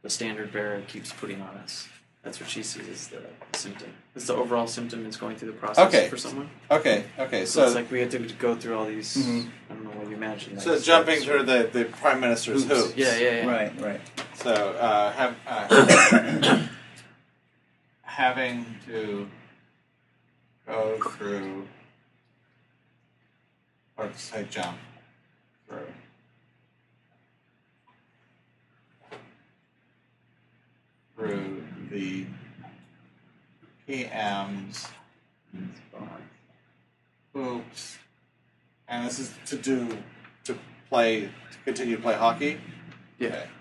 [0.03, 1.87] the standard bearer keeps putting on us.
[2.23, 3.21] That's what she sees as the
[3.57, 3.87] symptom.
[4.13, 6.09] It's the overall symptom is going through the process Okay.
[6.09, 6.49] for someone.
[6.69, 7.45] Okay, okay.
[7.45, 9.15] So, So, it's like we have to go through all these.
[9.15, 9.49] Mhm.
[9.69, 10.55] I don't know what you imagine.
[10.55, 12.87] like so jumping steps through the, the prime minister's hoops.
[12.87, 12.97] hoops.
[12.97, 13.49] Yeah, yeah, yeah.
[13.49, 14.01] Right, right.
[14.33, 16.67] So uh, have, uh,
[18.01, 19.27] having to
[20.67, 21.67] go through,
[23.97, 24.77] or say jump
[25.67, 25.79] through.
[31.15, 32.25] Through the
[33.87, 34.87] PM's
[37.33, 37.97] hoops,
[38.87, 39.97] and this is to do
[40.43, 40.57] to
[40.89, 42.59] play to continue to play hockey.
[43.17, 43.27] Yeah.
[43.27, 43.56] Okay.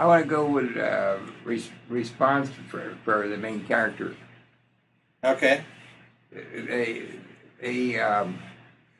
[0.00, 4.16] I want to go with uh, res- response for, for the main character.
[5.22, 5.60] Okay.
[6.34, 7.02] A,
[7.62, 8.38] a um,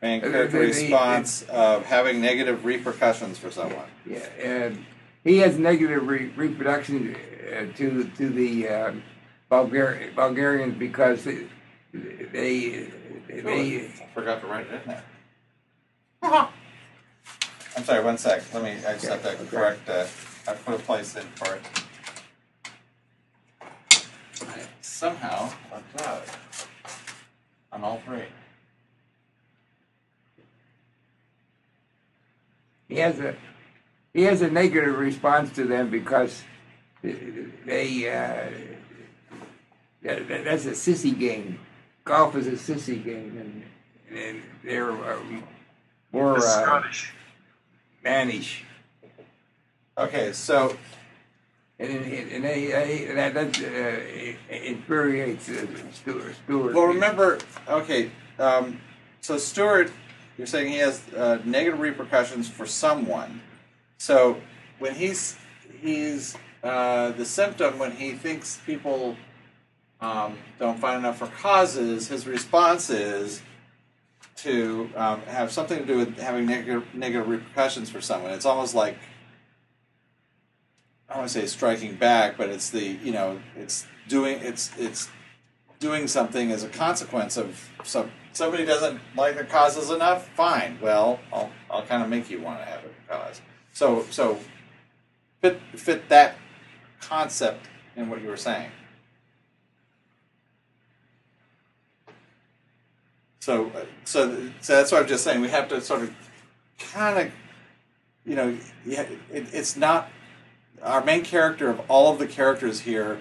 [0.03, 3.87] Main character the- the- response of having negative repercussions for someone.
[4.05, 4.85] yeah, and
[5.25, 7.17] he has negative re- reproduction
[7.51, 8.93] uh, to to the uh,
[9.49, 11.47] Bulgar- Bulgarians because they
[11.95, 12.89] they,
[13.27, 15.05] they I forgot to write it in there.
[17.77, 18.43] I'm sorry, one sec.
[18.53, 20.05] Let me, I just have to correct, uh,
[20.49, 21.63] I put a place in for it.
[24.43, 26.25] I somehow left out
[27.73, 28.25] on all three.
[32.89, 33.35] he has a
[34.13, 36.43] he has a negative response to them because
[37.03, 38.51] they uh,
[40.03, 41.61] that, that- that's a sissy game.
[42.05, 43.63] Golf is a sissy game,
[44.11, 45.45] and, and they're um,
[46.13, 47.13] more uh, Scottish.
[48.03, 48.65] mannish.
[49.99, 50.77] Okay, so,
[51.79, 56.35] And, and, and they, they, that, that uh, infuriates uh, Stuart.
[56.45, 56.75] Stuart.
[56.75, 57.39] well, remember,
[57.69, 58.81] okay, um,
[59.23, 59.91] so Stuart,
[60.37, 63.41] you're saying he has uh, negative repercussions for someone.
[63.99, 64.41] So
[64.79, 65.37] when he's
[65.81, 69.17] he's uh, the symptom when he thinks people
[70.01, 73.43] um, don't find enough for causes, his response is
[74.37, 78.33] to um, have something to do with having negative negative repercussions for someone.
[78.33, 78.99] It's almost like
[81.11, 85.09] I want to say striking back, but it's the you know it's doing it's it's
[85.81, 90.29] doing something as a consequence of some somebody doesn't like the causes enough.
[90.31, 93.41] Fine, well I'll I'll kind of make you want to have a cause.
[93.73, 94.39] So so
[95.41, 96.37] fit fit that
[97.01, 97.67] concept
[97.97, 98.71] in what you were saying.
[103.41, 103.73] So
[104.05, 105.41] so so that's what I'm just saying.
[105.41, 106.15] We have to sort of
[106.79, 107.33] kind of
[108.25, 108.57] you know
[108.87, 110.09] it, it's not
[110.83, 113.21] our main character of all of the characters here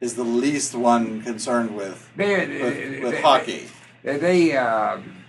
[0.00, 3.68] is the least one concerned with They, with, with they- hockey.
[4.02, 5.24] They, they um,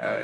[0.00, 0.22] uh,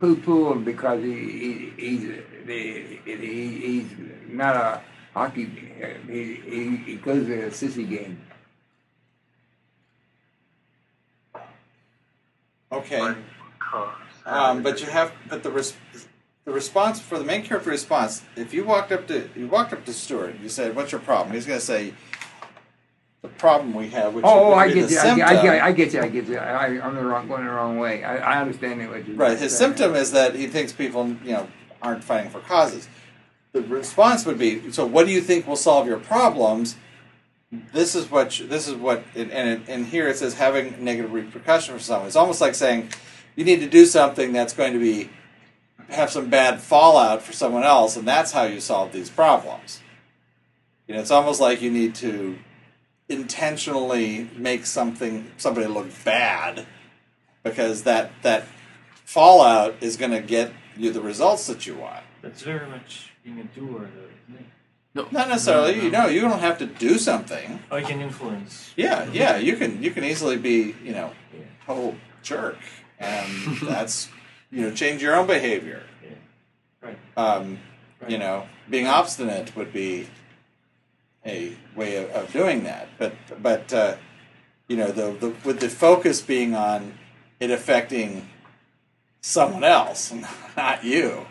[0.00, 2.02] poo-poo him because he, he he's
[2.46, 3.90] he, he, he's
[4.28, 4.80] not a
[5.14, 5.44] hockey.
[6.08, 8.20] He, he, he goes to a sissy game.
[12.70, 13.14] Okay,
[14.26, 15.74] um, but you have but the res,
[16.48, 18.22] the response for the main character response.
[18.34, 21.34] If you walked up to you walked up to Stuart, you said, "What's your problem?"
[21.34, 21.92] He's going to say,
[23.20, 24.98] "The problem we have." Which Oh, would oh, I get you.
[24.98, 26.00] I get, I symptom- get, I get you.
[26.00, 26.38] I get you.
[26.38, 28.02] I, I'm the wrong, going the wrong way.
[28.02, 29.14] I, I understand what you.
[29.14, 29.38] Right.
[29.38, 31.48] His symptom is that he thinks people, you know,
[31.82, 32.88] aren't fighting for causes.
[33.52, 36.76] The response would be, so what do you think will solve your problems?
[37.74, 40.82] This is what you, this is what and and, it, and here it says having
[40.82, 42.06] negative repercussion for someone.
[42.06, 42.88] It's almost like saying
[43.36, 45.10] you need to do something that's going to be
[45.88, 49.80] have some bad fallout for someone else, and that's how you solve these problems.
[50.86, 52.38] You know, it's almost like you need to
[53.08, 56.66] intentionally make something somebody look bad
[57.42, 58.44] because that that
[59.04, 62.04] fallout is going to get you the results that you want.
[62.22, 65.12] That's very much being a doer, though, isn't it?
[65.12, 67.60] Not necessarily, you know, you don't have to do something.
[67.70, 68.72] Oh, you can influence.
[68.76, 71.40] Yeah, yeah, you can you can easily be, you know, Yeah.
[71.62, 72.58] a total jerk,
[72.98, 74.08] and that's
[74.50, 75.82] you know change your own behavior.
[76.02, 76.10] Yeah.
[76.80, 76.98] Right.
[77.16, 77.58] Um,
[78.00, 78.10] Right.
[78.12, 80.06] You know, being obstinate would be
[81.26, 83.12] a way of, of doing that, but
[83.42, 83.96] but uh,
[84.68, 86.94] you know the, the with the focus being on
[87.40, 88.28] it affecting
[89.20, 90.14] someone else,
[90.56, 91.26] not you.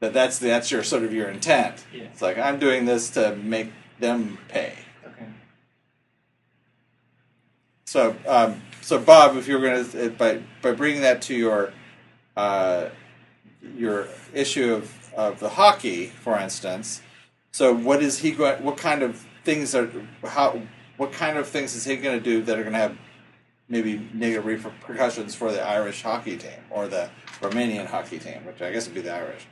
[0.00, 1.84] That that's that's your sort of your intent.
[1.94, 2.04] Yeah.
[2.04, 3.70] It's like I'm doing this to make
[4.00, 4.74] them pay.
[5.06, 5.26] Okay.
[7.84, 11.72] So, um, so Bob, if you're going to by by bringing that to your
[12.36, 12.88] uh,
[13.76, 17.02] your issue of, of the hockey, for instance,
[17.52, 18.64] so what is he going?
[18.64, 19.90] What kind of things are
[20.24, 20.62] how?
[20.96, 22.96] What kind of things is he going to do that are going to have
[23.68, 27.10] maybe negative repercussions for the Irish hockey team or the
[27.40, 29.46] Romanian hockey team, which I guess would be the Irish?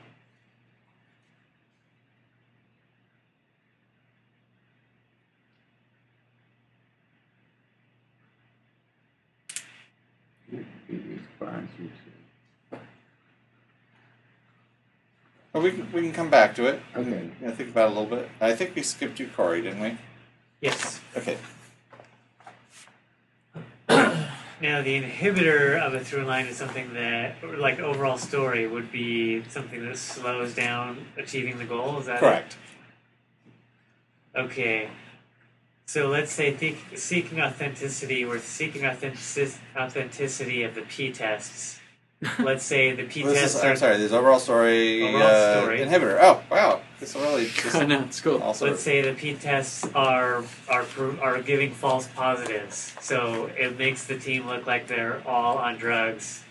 [15.53, 16.81] Well, we can we can come back to it.
[16.95, 17.31] Okay.
[17.43, 18.29] Yeah, think about it a little bit.
[18.41, 19.99] I think we skipped you, Corey, didn't we?
[20.61, 21.01] Yes.
[21.17, 21.39] Okay.
[24.61, 29.43] Now, the inhibitor of a through line is something that, like overall story, would be
[29.49, 31.99] something that slows down achieving the goal.
[31.99, 32.21] Is that it?
[32.21, 32.59] Correct.
[34.37, 34.91] Okay.
[35.87, 41.80] So let's say think, seeking authenticity, we're seeking authentic, authenticity of the p tests.
[42.39, 43.97] Let's say the p Well, tests are I'm sorry.
[43.97, 46.19] This overall story, Overall uh, inhibitor.
[46.21, 46.83] Oh, wow.
[46.99, 48.43] This really this I know it's cool.
[48.43, 48.67] also.
[48.69, 50.85] Let's say the p tests are are
[51.23, 56.45] are giving false positives, so it makes the team look like they're all on drugs,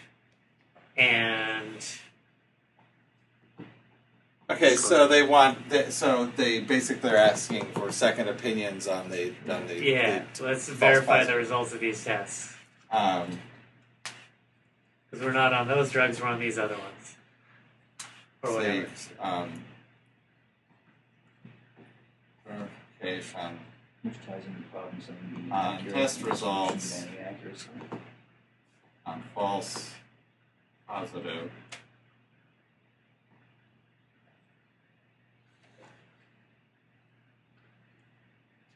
[0.97, 1.75] and
[4.51, 5.69] Okay, Okay, so they want.
[5.69, 9.75] They, so they basically are asking for second opinions on the on the.
[9.83, 11.27] Yeah, the- let's verify positive.
[11.35, 12.55] the results of these tests.
[12.91, 13.27] um,
[15.09, 17.15] Because we're not on those drugs, we're on these other ones.
[18.43, 18.89] Or say, whatever.
[19.19, 19.63] um,
[22.47, 23.59] verification.
[24.03, 27.01] Which ties into problems on Uh, test results.
[27.03, 27.69] and the accuracy.
[29.05, 29.91] on false
[30.87, 31.51] positive.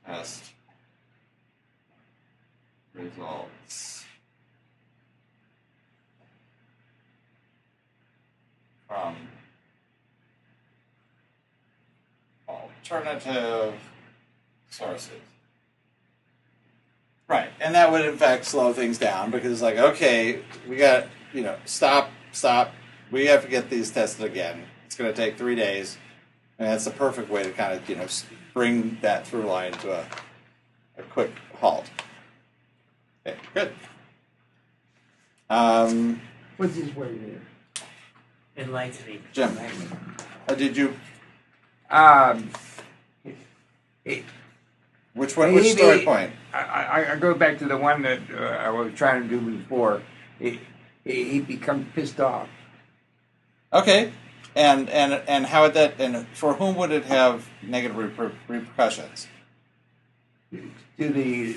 [0.06, 0.54] Test
[2.94, 4.06] results
[8.94, 9.16] from
[12.48, 13.74] alternative
[14.70, 15.12] sources.
[17.28, 21.06] Right, and that would in fact slow things down because it's like, okay, we got
[21.34, 22.72] you know, stop, stop.
[23.12, 24.64] We have to get these tested again.
[24.86, 25.98] It's going to take three days,
[26.60, 28.06] and that's the perfect way to kind of you know
[28.54, 30.06] bring that through line to a
[30.98, 31.90] a quick halt.
[33.26, 33.74] Okay, good.
[35.50, 36.22] Um,
[36.58, 37.42] What's this word here?
[38.56, 39.24] Enlightening.
[39.34, 39.58] Jim,
[40.48, 40.96] uh, did you?
[41.90, 42.50] Um,
[44.06, 44.24] it,
[45.14, 45.54] Which one?
[45.54, 46.32] Which story he- point?
[46.54, 49.58] I, I, I go back to the one that uh, I was trying to do
[49.58, 50.04] before.
[50.38, 50.60] He,
[51.04, 52.48] he, he becomes pissed off.
[53.72, 54.12] Okay,
[54.56, 56.00] and and and how would that?
[56.00, 59.28] And for whom would it have negative reper- repercussions?
[60.98, 61.56] to the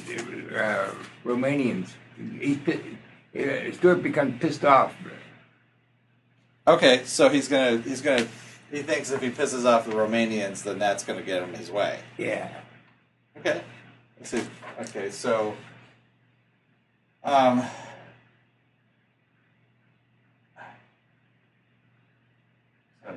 [0.58, 0.90] uh,
[1.24, 1.90] Romanians.
[2.40, 2.80] He's pi-
[3.38, 4.94] uh, Stuart becomes pissed off.
[6.68, 8.26] Okay, so he's gonna he's gonna
[8.70, 12.00] he thinks if he pisses off the Romanians, then that's gonna get him his way.
[12.18, 12.50] Yeah.
[13.38, 13.60] Okay.
[14.18, 14.42] Let's see.
[14.80, 15.54] Okay, so
[17.22, 17.64] um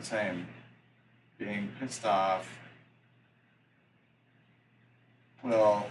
[0.02, 0.46] saying
[1.38, 2.48] being pissed off
[5.44, 5.86] will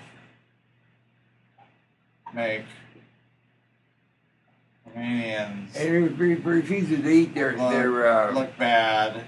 [2.34, 2.64] make
[4.98, 8.08] Romanians And he re- refuses to eat their look, their.
[8.08, 9.24] Uh, look bad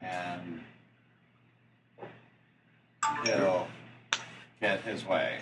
[0.00, 0.60] and
[3.24, 3.68] he'll
[4.60, 5.38] get his way.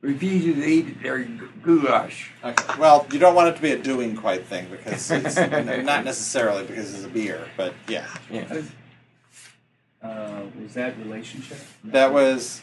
[0.00, 1.24] refuses to eat their
[1.62, 2.30] goulash.
[2.44, 2.74] Okay.
[2.78, 5.36] Well, you don't want it to be a doing quite thing because it's
[5.84, 8.62] not necessarily because it's a Be-er, but yeah, Yeah.
[10.02, 11.58] Uh, was that relationship?
[11.84, 12.60] that was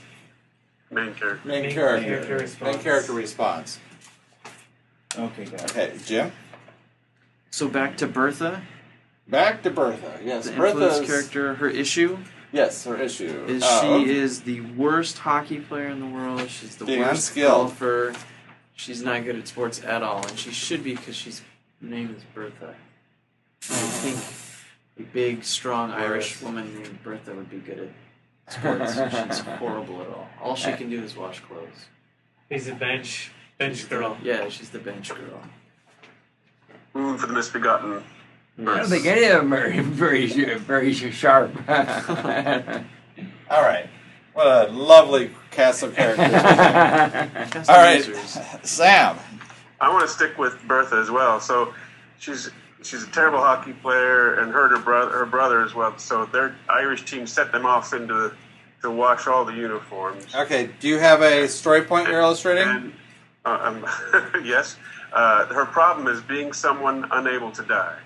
[0.92, 1.48] Main character.
[1.48, 2.06] main, Main character.
[2.10, 2.76] character response.
[2.76, 3.80] Main character response.
[5.20, 5.72] Okay, got it.
[5.72, 6.32] Okay, Jim.
[7.52, 8.62] So back to Bertha,
[9.28, 10.20] Back to Bertha.
[10.24, 11.56] Yes, the Bertha's character.
[11.56, 12.18] Her issue
[12.52, 16.50] Yes, her issue is Oh, she is the worst hockey player in the world.
[16.50, 17.68] She's the Being worst unskilled.
[17.70, 18.16] golfer.
[18.76, 21.42] She's not good at sports at all, and she should be because she's
[21.82, 22.74] her name is Bertha.
[23.70, 24.18] I think
[25.00, 27.92] a big, strong Irish woman named Bertha would be good
[28.48, 28.94] at sports.
[28.96, 30.28] she's horrible at all.
[30.42, 31.88] All she can do is wash clothes.
[32.50, 34.18] He's a bench bench girl.
[34.24, 35.42] Yeah, she's the bench girl.
[36.94, 38.04] Room for the misbegotten.
[38.60, 41.56] I don't think any of them are very sh- very sharp.
[41.70, 43.88] All right.
[44.34, 46.26] What a lovely cast of characters.
[47.70, 48.04] All right.
[48.64, 49.18] Sam.
[49.80, 51.40] I want to stick with Bertha as well.
[51.40, 51.74] So
[52.18, 52.50] she's
[52.82, 55.98] she's a terrible hockey player, and her and her brother her brother as well.
[55.98, 58.34] So their Irish team set them off into
[58.82, 60.34] to wash all the uniforms.
[60.36, 62.68] Okay, do you have a story point you're illustrating?
[62.68, 62.94] And,
[63.46, 63.86] uh, um,
[64.46, 64.78] yes,
[65.14, 67.98] uh, her problem is being someone unable to die.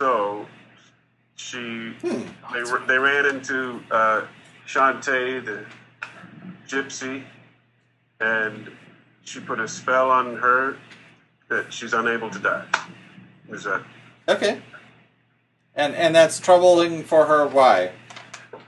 [0.00, 0.46] So
[1.36, 4.26] she they, they ran into uh,
[4.66, 5.64] Shantae, the
[6.66, 7.24] gypsy,
[8.20, 8.70] and
[9.22, 10.76] she put a spell on her
[11.48, 12.64] that she's unable to die.
[13.50, 13.82] Is that
[14.28, 14.60] Okay.
[15.74, 17.46] And and that's troubling for her.
[17.46, 17.92] Why?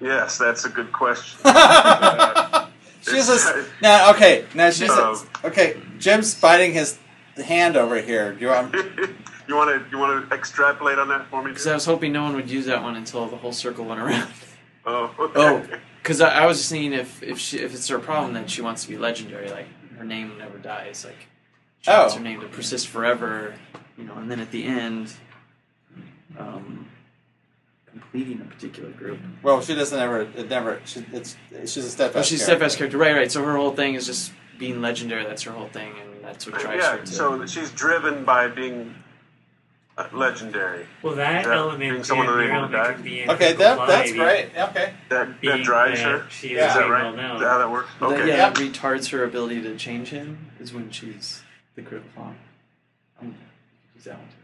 [0.00, 0.38] yes?
[0.38, 1.40] That's a good question.
[1.50, 2.67] Uh,
[3.10, 4.10] She's a now.
[4.12, 5.76] Okay, now she's a, Um, okay.
[5.98, 6.98] Jim's biting his
[7.44, 8.32] hand over here.
[8.34, 8.74] Do you want?
[9.48, 11.50] you want to you want to extrapolate on that for me?
[11.50, 14.00] Because I was hoping no one would use that one until the whole circle went
[14.00, 14.30] around.
[14.86, 15.32] Oh, okay.
[15.36, 15.66] Oh,
[16.02, 18.62] because I, I was just thinking if if she if it's her problem that she
[18.62, 19.66] wants to be legendary, like
[19.98, 21.26] her name never dies, like
[21.82, 22.18] she wants Oh.
[22.18, 23.54] her name to persist forever,
[23.96, 25.12] you know, and then at the end,
[26.38, 26.88] um,
[28.00, 29.18] completing a particular group.
[29.42, 30.22] Well, she doesn't ever.
[30.36, 30.80] It never.
[30.84, 32.16] She, it's she's a steadfast.
[32.16, 33.14] Oh, she's a steadfast character, right?
[33.14, 33.30] Right.
[33.32, 35.24] So her whole thing is just being legendary.
[35.24, 38.94] That's her whole thing, and that's what drives her yeah, so she's driven by being
[39.96, 40.86] uh, legendary.
[41.02, 44.12] Well, that Yeah, element being someone your unable to element be Okay, that that's quality,
[44.14, 44.50] great.
[44.56, 44.92] Okay.
[45.08, 46.30] That that drives that her.
[46.30, 46.68] She is Yeah.
[46.68, 47.14] Is that right?
[47.16, 47.90] well Is that how that works?
[48.00, 48.16] Okay.
[48.16, 48.50] that, yeah, Yeah.
[48.50, 51.42] that retards her ability to change him is when she's
[51.74, 52.36] the grip on.
[53.20, 53.34] Um,
[53.94, 54.34] use that one too.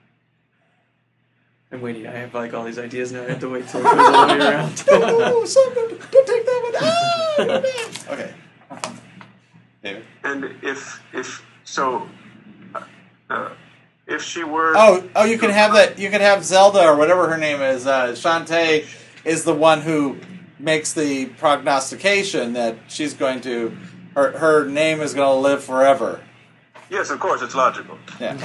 [1.74, 2.06] I'm waiting.
[2.06, 3.24] I have like all these ideas now.
[3.24, 4.84] I have to wait till it goes all the way around.
[4.90, 6.72] oh, son, don't, don't take that one.
[6.80, 8.14] Ah, you're.
[8.14, 8.32] Okay.
[9.82, 10.04] David.
[10.22, 12.08] And if if so,
[13.28, 13.50] uh,
[14.06, 15.98] if she were Oh, oh, you can have that.
[15.98, 17.88] You can have Zelda or whatever her name is.
[17.88, 18.86] Uh, Shantae
[19.24, 20.20] is the one who
[20.60, 23.76] makes the prognostication that she's going to.
[24.14, 26.22] Her, her name is going to live forever.
[26.88, 27.98] yes, of course, it's logical.
[28.20, 28.36] Yeah.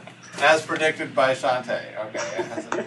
[0.41, 1.83] As predicted by Shantae.
[2.07, 2.85] Okay.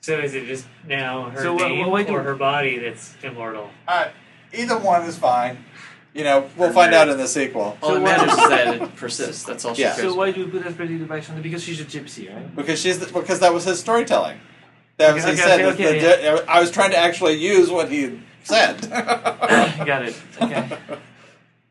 [0.00, 3.14] So is it just now her So what- name what do- or her body that's
[3.22, 3.70] immortal?
[3.88, 4.08] Uh,
[4.52, 5.64] either one is fine.
[6.12, 7.76] You know, we'll find out in the sequel.
[7.82, 9.42] all So that matters is that it persists.
[9.44, 9.94] That's all she Yeah.
[9.96, 10.02] cares.
[10.12, 11.42] So why do we put as predicted by Shantae?
[11.42, 12.54] Because she's a gypsy, right?
[12.54, 14.38] Because she's the, because that was his storytelling.
[14.98, 15.60] That was Okay, he okay, said.
[15.62, 18.88] okay, that okay, the- I was trying to actually use what he said.
[18.90, 20.14] Got it.
[20.40, 20.68] Okay.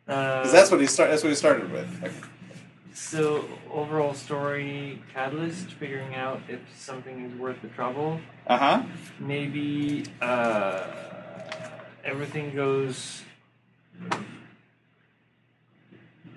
[0.10, 1.10] Uh, 'Cause that's what he start.
[1.12, 2.30] That's what he started with.
[2.94, 8.20] So overall story catalyst, figuring out if something is worth the trouble.
[8.46, 8.84] Uh huh.
[9.20, 10.84] Maybe uh,
[12.04, 13.24] everything goes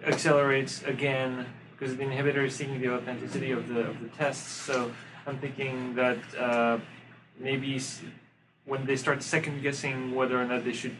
[0.04, 4.48] accelerates again because the inhibitor is seeing the authenticity of the of the tests.
[4.48, 4.92] So
[5.26, 6.78] I'm thinking that uh,
[7.38, 7.80] maybe
[8.64, 10.96] when they start second guessing whether or not they should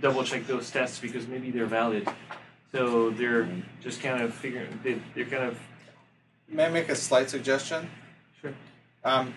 [0.00, 2.06] double check those tests because maybe they're valid.
[2.72, 3.48] So they're
[3.80, 5.58] just kind of figuring they, they're kind of
[6.48, 7.88] May I make a slight suggestion?
[8.40, 8.52] Sure.
[9.04, 9.34] Um,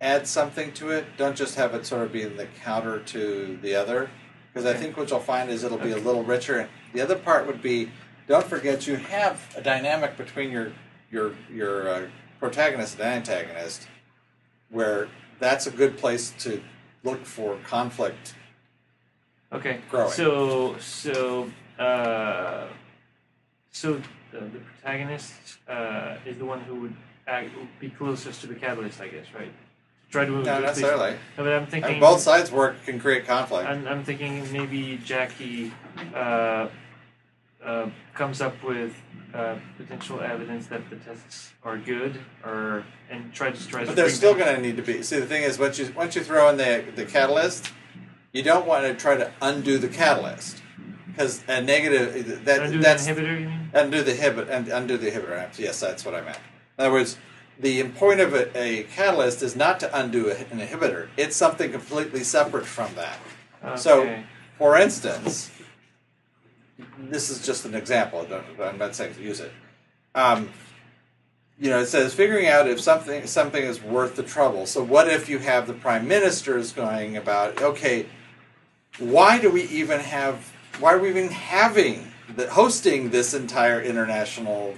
[0.00, 1.16] add something to it.
[1.16, 4.10] Don't just have it sort of be the counter to the other,
[4.52, 6.68] because I think what you'll find is it'll be a little richer.
[6.92, 7.90] The other part would be,
[8.28, 10.72] don't forget you have a dynamic between your
[11.10, 12.06] your your uh,
[12.38, 13.88] protagonist and antagonist,
[14.70, 15.08] where
[15.40, 16.62] that's a good place to
[17.02, 18.34] look for conflict.
[19.52, 19.80] Okay.
[19.90, 20.12] growing.
[20.12, 22.66] So so uh,
[23.70, 24.00] so
[24.32, 25.32] the, the protagonist
[25.68, 26.96] uh, is the one who would
[27.26, 27.50] act,
[27.80, 29.52] be closest to the catalyst, I guess, right?
[30.10, 30.46] Try to move.
[30.46, 31.12] Not the- necessarily.
[31.36, 31.92] No, but I'm thinking.
[31.92, 33.68] mean, both sides work can create conflict.
[33.68, 35.72] I'm, I'm thinking maybe Jackie
[36.14, 36.68] uh,
[37.64, 38.94] uh, comes up with
[39.34, 43.86] uh, potential evidence that the tests are good, or and tries tries.
[43.86, 45.02] But to they're bring still them- going to need to be.
[45.02, 47.70] See, the thing is, once you once you throw in the the catalyst,
[48.32, 50.62] you don't want to try to undo the catalyst
[51.06, 53.40] because a negative that Undo the that's inhibitor.
[53.40, 53.70] You mean?
[53.74, 55.58] undo the inhibit and undo the inhibitor.
[55.58, 56.38] Yes, that's what I meant.
[56.78, 57.16] In other words,
[57.58, 61.08] the point of a, a catalyst is not to undo an inhibitor.
[61.16, 63.18] It's something completely separate from that.
[63.64, 63.76] Okay.
[63.76, 64.22] So-
[64.58, 65.50] For instance,
[66.98, 68.26] this is just an example.
[68.62, 69.52] I'm not saying to use it.
[70.14, 70.50] Um,
[71.60, 74.66] you know, it says figuring out if something something is worth the trouble.
[74.66, 78.06] So, what if you have the prime minister is going about, okay,
[78.98, 80.52] why do we even have?
[80.80, 84.74] Why are we even having the hosting this entire international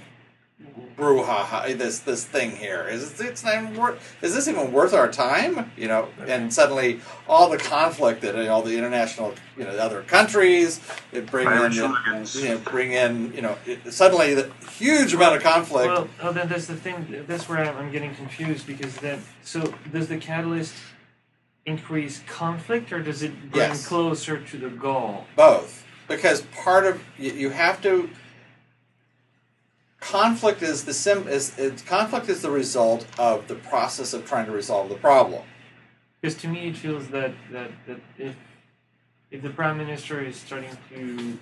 [0.95, 1.75] brouhaha?
[1.77, 4.15] This this thing here is it's not even worth.
[4.21, 5.71] Is this even worth our time?
[5.75, 10.81] You know, and suddenly all the conflict that all the international, you know, other countries,
[11.11, 12.35] it bring Irish in, hooligans.
[12.35, 15.87] you know, bring in, you know, it, suddenly the huge amount of conflict.
[15.87, 17.25] Well, oh, then there's the thing.
[17.27, 20.73] That's where I'm, I'm getting confused because then, so does the catalyst
[21.65, 23.87] increase conflict or does it bring Yes.
[23.87, 25.25] closer to the goal?
[25.35, 28.09] both because part of you, have to
[29.99, 34.45] conflict is the sim is, is conflict is the result of the process of trying
[34.45, 35.43] to resolve the problem
[36.19, 38.35] Because to me, it feels that, that, that if
[39.31, 41.39] if the prime minister is starting to,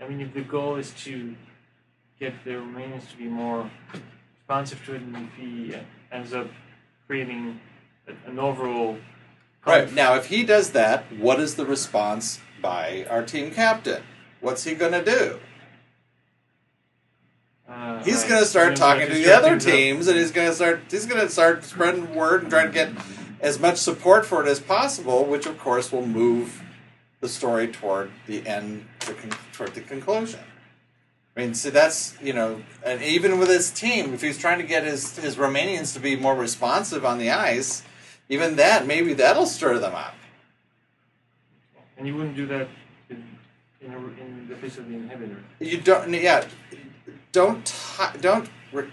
[0.00, 1.34] I mean, if the goal is to
[2.20, 3.68] get the Romanians to be more
[4.32, 5.80] responsive to it, and if he uh,
[6.12, 6.46] ends up
[7.08, 7.58] creating
[8.26, 8.96] an overall
[9.66, 14.02] right now if he does that what is the response by our team captain
[14.40, 15.40] what's he going to do
[17.68, 18.28] Uh, he's right.
[18.28, 19.72] going to start talking gonna the other things up.
[19.72, 22.72] teams and he's going to start he's going to start spreading word and trying to
[22.72, 22.90] get
[23.40, 26.62] as much support for it as possible which of course will move
[27.20, 28.86] the story toward the end
[29.52, 30.40] toward the conclusion
[31.36, 34.64] I mean, see, that's you know, and even with his team, if he's trying to
[34.66, 37.82] get his his Romanians to be more responsive on the ice,
[38.32, 40.14] even that maybe that'll stir them up.
[41.98, 42.66] And you wouldn't do that
[43.10, 43.22] in,
[43.82, 45.36] in, a, in the face of the inhibitor.
[45.60, 46.44] You don't, yeah,
[47.32, 47.72] don't
[48.22, 48.86] don't re,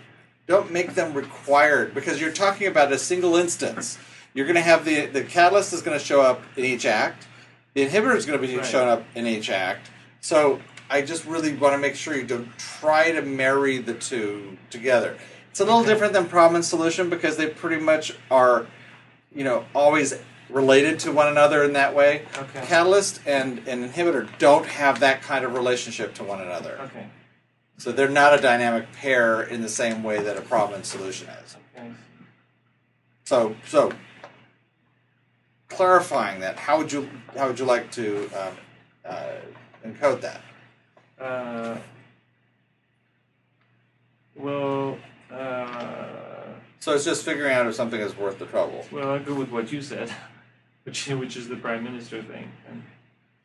[0.45, 3.97] don't make them required because you're talking about a single instance.
[4.33, 7.25] You're going to have the the catalyst is going to show up in each act.
[7.75, 8.65] The inhibitor is going to be Right.
[8.65, 9.89] showing up in each act.
[10.19, 10.59] So
[10.89, 15.17] I just really want to make sure you don't try to marry the two together.
[15.49, 15.89] It's a little Okay.
[15.89, 18.67] different than problem and solution because they pretty much are,
[19.33, 20.13] you know, always
[20.49, 22.25] related to one another in that way.
[22.37, 22.65] Okay.
[22.65, 26.79] Catalyst and an inhibitor don't have that kind of relationship to one another.
[26.81, 27.07] Okay.
[27.77, 31.29] So they're not a dynamic pair in the same way that a problem and solution
[31.29, 31.55] is.
[31.75, 31.91] Okay.
[33.23, 33.91] So, so
[35.69, 38.57] clarifying that, how would you how would you like to um,
[39.05, 39.23] uh,
[39.85, 40.41] encode that?
[41.19, 41.77] Uh,
[44.35, 44.97] well,
[45.31, 46.18] uh,
[46.79, 48.85] So it's just figuring out if something is worth the trouble.
[48.91, 50.11] well, I'll go with what you said,
[50.83, 52.51] which which is the prime minister thing.
[52.69, 52.83] And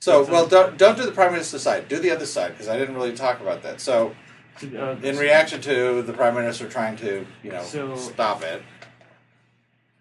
[0.00, 1.88] So, well, don't don't do the prime minister side.
[1.88, 3.80] Do the other side because I didn't really talk about that.
[3.80, 4.14] So,
[4.62, 8.62] uh, in reaction to the prime minister trying to, you know, So- stop it.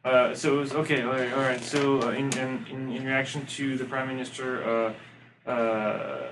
[0.06, 1.02] Uh, so it was okay.
[1.02, 1.32] All right.
[1.34, 1.64] All right.
[1.64, 2.66] So uh, in, in
[2.98, 4.94] in reaction to the prime minister
[5.48, 6.28] uh, uh,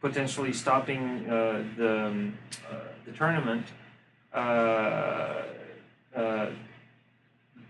[0.00, 2.38] potentially stopping uh, the um,
[2.70, 2.74] uh,
[3.04, 3.66] the tournament,
[6.14, 6.46] uh,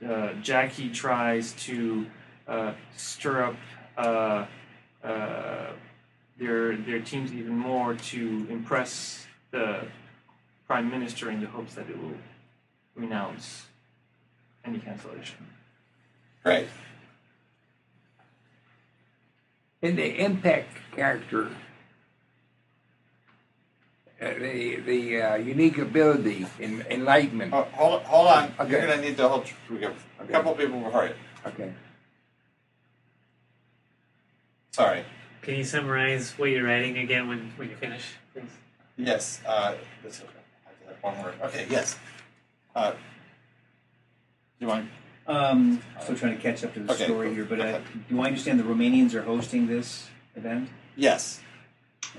[0.06, 2.06] uh, Jackie tries to
[2.46, 3.56] uh, stir up
[3.96, 4.46] uh,
[5.04, 5.72] uh,
[6.38, 9.86] their their teams even more to impress the
[10.66, 12.16] prime minister in the hopes that it will
[12.94, 13.66] renounce
[14.64, 15.46] any cancellation.
[16.44, 16.68] Great.
[19.80, 21.50] In the impact character,
[24.20, 27.52] uh, the the uh, unique ability in enlightenment.
[27.54, 28.52] Oh, hold hold on.
[28.58, 28.70] Okay.
[28.70, 29.46] You're gonna need to hold.
[29.70, 30.32] We got a Okay.
[30.32, 31.14] couple people before you.
[31.46, 31.72] Okay.
[34.72, 35.04] Sorry.
[35.42, 38.44] Can you summarize what you're writing again when, when you finish, please?
[38.96, 39.40] Yes.
[39.46, 40.22] Uh, this,
[40.66, 41.34] I have one word.
[41.44, 41.66] Okay.
[41.70, 41.96] Yes.
[42.74, 42.92] Uh,
[44.58, 44.88] you want?
[45.26, 47.80] Um, still trying to catch up to the Okay, story go- here, but go uh,
[48.08, 50.68] do I understand the Romanians are hosting this event?
[50.96, 51.40] Yes.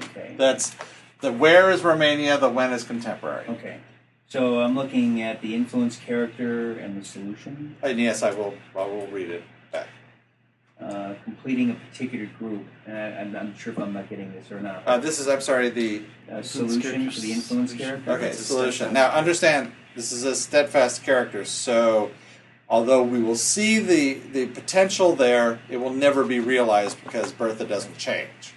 [0.04, 0.36] Okay.
[0.38, 0.76] That's
[1.22, 2.38] the where is Romania.
[2.38, 3.46] The when is contemporary.
[3.48, 3.80] Okay.
[4.28, 7.76] So I'm looking at the influence character and the solution.
[7.82, 8.54] And yes, I will.
[8.76, 9.88] I will read it back.
[10.80, 14.52] Uh, completing a particular group, and I, I'm not sure if I'm not getting this
[14.52, 14.84] or not.
[14.86, 15.28] Uh, this is.
[15.28, 15.70] I'm sorry.
[15.70, 18.12] The uh, solution for the influence character.
[18.12, 18.94] okay It's solution.
[18.94, 19.74] Now understand.
[19.96, 21.44] This is a steadfast character.
[21.44, 22.12] So,
[22.70, 27.66] although we will see the the potential there, it will never be realized because Bertha
[27.66, 28.54] doesn't change.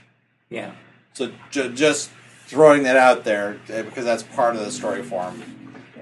[0.51, 0.73] Yeah.
[1.15, 2.11] So ju- just
[2.53, 5.43] throwing that out there uh, because that's part of the story form.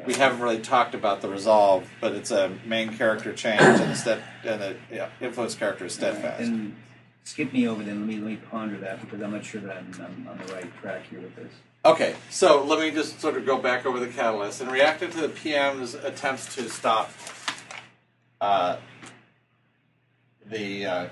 [0.05, 3.95] We haven't really talked about the resolve, but it's a main character change and the,
[3.95, 6.43] stead, and the yeah, influence character is steadfast.
[6.43, 6.75] And
[7.23, 8.01] skip me over then.
[8.01, 10.53] Let me let me ponder that because I'm not sure that I'm, I'm on the
[10.53, 11.53] right track here with this.
[11.85, 14.61] Okay, so let me just sort of go back over the catalyst.
[14.61, 17.13] and reacting to the PM's attempts to stop
[18.41, 18.77] uh,
[20.47, 21.07] the uh,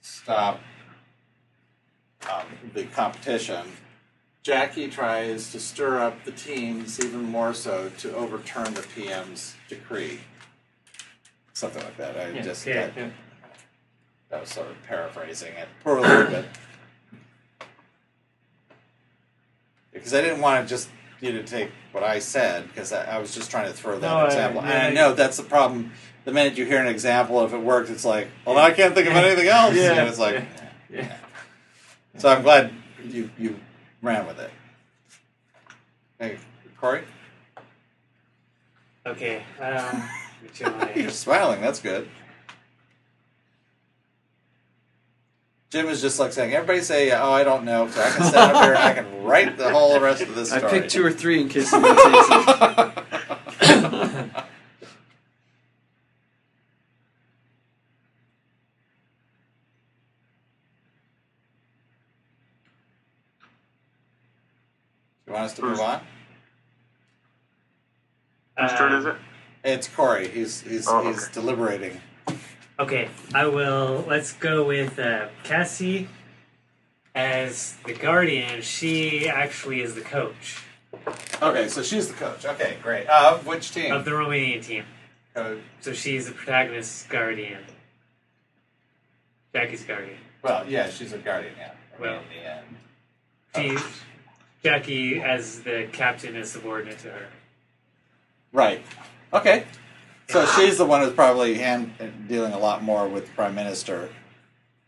[0.00, 0.60] stop
[2.30, 3.64] um, the competition,
[4.42, 10.20] Jackie tries to stir up the teams even more so to overturn the PM's decree.
[11.52, 12.16] Something like that.
[12.16, 13.10] I Yeah, just yeah, that, yeah.
[14.30, 16.44] that was sort of paraphrasing it poorly, but
[19.92, 20.88] because I didn't want to just
[21.20, 24.00] you to take what I said because I, I was just trying to throw that
[24.08, 24.62] No, I- example.
[24.62, 25.92] yeah, and I I- know that's the problem.
[26.24, 29.08] The minute you hear an example, if it works, it's like, well, I can't think
[29.08, 29.74] of anything else.
[29.74, 31.16] Yeah, and it's like, yeah, yeah.
[32.18, 32.72] So I'm glad
[33.04, 33.58] you you
[34.02, 34.50] ran with it.
[36.18, 36.38] Hey,
[36.78, 37.02] Corey,
[39.06, 39.42] Okay.
[39.60, 40.08] Um,
[40.42, 41.60] which am I- you're smiling.
[41.60, 42.08] That's good.
[45.70, 48.52] Jim is just like saying, everybody say, oh, I don't know, so I can stand
[48.52, 50.62] up here and I can write the whole rest of this story.
[50.62, 50.80] I story.
[50.82, 53.01] picked two or three in case someone takes it.
[65.32, 66.00] You want us to move on?
[68.60, 69.16] Whose turn is it?
[69.64, 70.28] It's Corey.
[70.28, 71.32] He's he's Oh, he's okay.
[71.32, 72.00] deliberating.
[72.78, 74.04] Okay, I will.
[74.06, 76.08] Let's go with uh, Cassie
[77.14, 78.60] as the guardian.
[78.62, 80.62] She actually is the coach
[81.40, 82.44] Okay, so she's the coach.
[82.44, 83.08] Okay, great.
[83.08, 83.92] Uh, of which team?
[83.92, 84.84] of the Romanian team.
[85.34, 87.64] Uh, So she's the protagonist's guardian.
[89.54, 90.18] Jackie's guardian.
[90.42, 91.54] well, yeah, she's a guardian.
[91.58, 91.72] Yeah.
[91.98, 92.20] Well.
[92.20, 92.20] in
[93.56, 93.78] the end.
[93.78, 93.84] She,
[94.62, 97.26] Jackie, as the captain, is subordinate to her.
[98.52, 98.82] Right.
[99.32, 99.64] Okay.
[100.28, 101.92] So she's the one who's probably hand
[102.28, 104.08] dealing a lot more with the prime minister.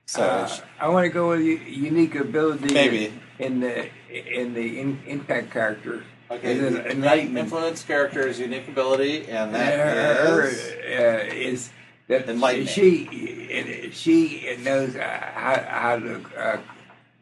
[0.06, 2.72] So Uh, it's- I want to go with u- unique ability.
[2.72, 3.12] Maybe.
[3.40, 6.05] in the in the in, impact character.
[6.30, 7.46] okay, It is the enlightenment.
[7.46, 11.70] influence character is unique ability, and that Her- is uh, is
[12.06, 12.68] that Enlightening.
[12.68, 15.02] she she knows uh,
[15.34, 16.20] how, how to.
[16.38, 16.56] Uh,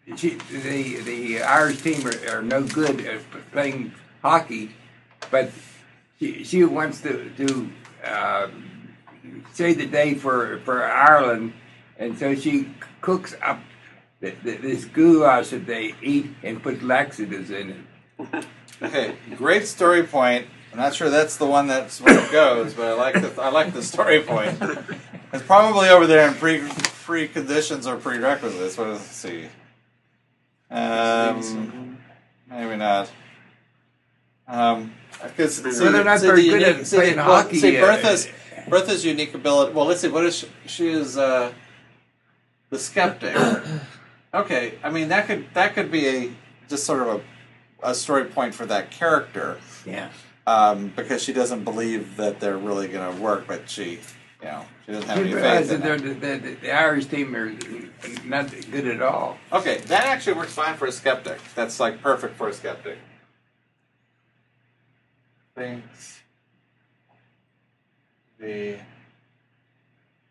[0.06, 3.20] the the Irish team are, are no good at
[3.52, 3.92] playing
[4.22, 4.74] hockey,
[5.30, 5.50] but
[6.18, 7.70] she, she wants to to
[8.04, 8.48] uh,
[9.52, 11.52] save the day for for Ireland,
[11.98, 12.68] and so she
[13.00, 13.60] cooks up
[14.20, 17.86] th- th- this goulash that they eat and put laxatives in
[18.18, 18.44] it.
[18.82, 20.46] Okay, great story point.
[20.72, 23.50] I'm not sure that's the one that's where it goes, but I like the I
[23.50, 24.60] like the story point.
[25.32, 28.76] It's probably over there in pre preconditions or prerequisites.
[28.76, 29.48] What does it see?
[30.73, 31.99] Um,
[32.51, 33.11] maybe not.
[34.49, 34.93] Um,
[35.23, 38.28] because So they're not very good at playing hockey, See, Bertha's
[38.69, 39.73] Bertha's unique ability.
[39.73, 40.09] Well, let's see.
[40.09, 40.49] What is she?
[40.66, 41.53] She is uh,
[42.70, 43.36] the skeptic.
[44.35, 46.31] Okay, I mean that could that could be a
[46.66, 47.09] just sort of
[47.82, 50.09] a, a story point for that character Yeah.
[50.47, 53.90] um, because she doesn't believe that they're really going to work, but she,
[54.40, 56.20] you know, she doesn't have any faith in that them.
[56.20, 57.54] the, the, the Irish team are
[58.24, 59.36] not good at all.
[59.52, 61.38] Okay, that actually works fine for a skeptic.
[61.54, 62.98] That's like perfect for a skeptic.
[65.54, 66.22] Thinks
[68.40, 68.78] the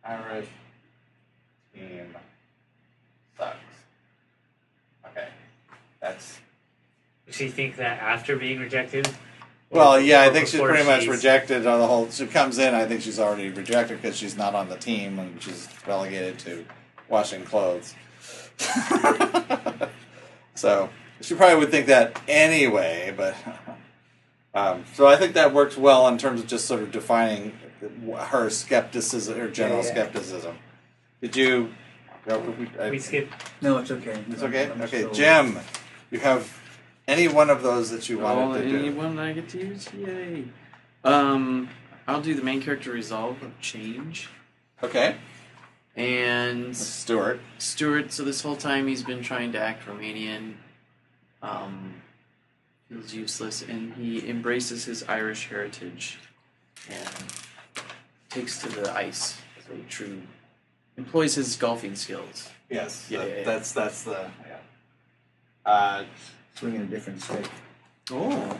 [0.03, 0.47] Irish
[1.73, 2.15] team
[3.37, 3.57] sucks.
[5.05, 5.27] Okay,
[6.01, 6.39] that's
[7.25, 9.07] Does she think that after being rejected?
[9.71, 12.09] Well, yeah, I think she's before pretty much she's- rejected on the whole.
[12.09, 15.41] She comes in, I think she's already rejected because she's not on the team and
[15.41, 16.65] she's relegated to
[17.07, 17.95] washing clothes.
[20.55, 20.89] so
[21.21, 23.35] she probably would think that anyway, but
[24.53, 27.53] um, so I think that works well in terms of just sort of defining
[28.17, 29.91] her skepticism, her general Yeah, yeah.
[29.91, 30.57] skepticism.
[31.21, 31.73] Did you?
[32.27, 33.31] no, we- I- We skip.
[33.61, 34.21] No, it's okay.
[34.29, 34.69] it's okay.
[34.69, 35.57] I'm Okay, still- Jim,
[36.11, 36.59] you have
[37.11, 38.77] any one of those that you Oh, wanted to do?
[38.79, 39.87] anyone I get to use?
[39.93, 40.45] Yay.
[41.03, 41.69] Um,
[42.07, 44.29] I'll do the main character resolve of change.
[44.83, 45.15] Okay,
[45.95, 47.39] And Stuart.
[47.59, 50.55] Stuart, so this whole time he's been trying to act Romanian.
[51.43, 52.01] Um,
[52.89, 56.17] feels useless, and he embraces his Irish heritage
[56.89, 57.07] and
[58.29, 60.21] takes to the ice as a true.
[60.97, 62.49] employs his golfing skills.
[62.69, 63.43] Yes, Yeah, that- yeah, yeah.
[63.43, 64.57] that's that's the yeah.
[65.65, 66.03] Uh,
[66.55, 67.49] Swinging a different stick.
[68.11, 68.59] Oh,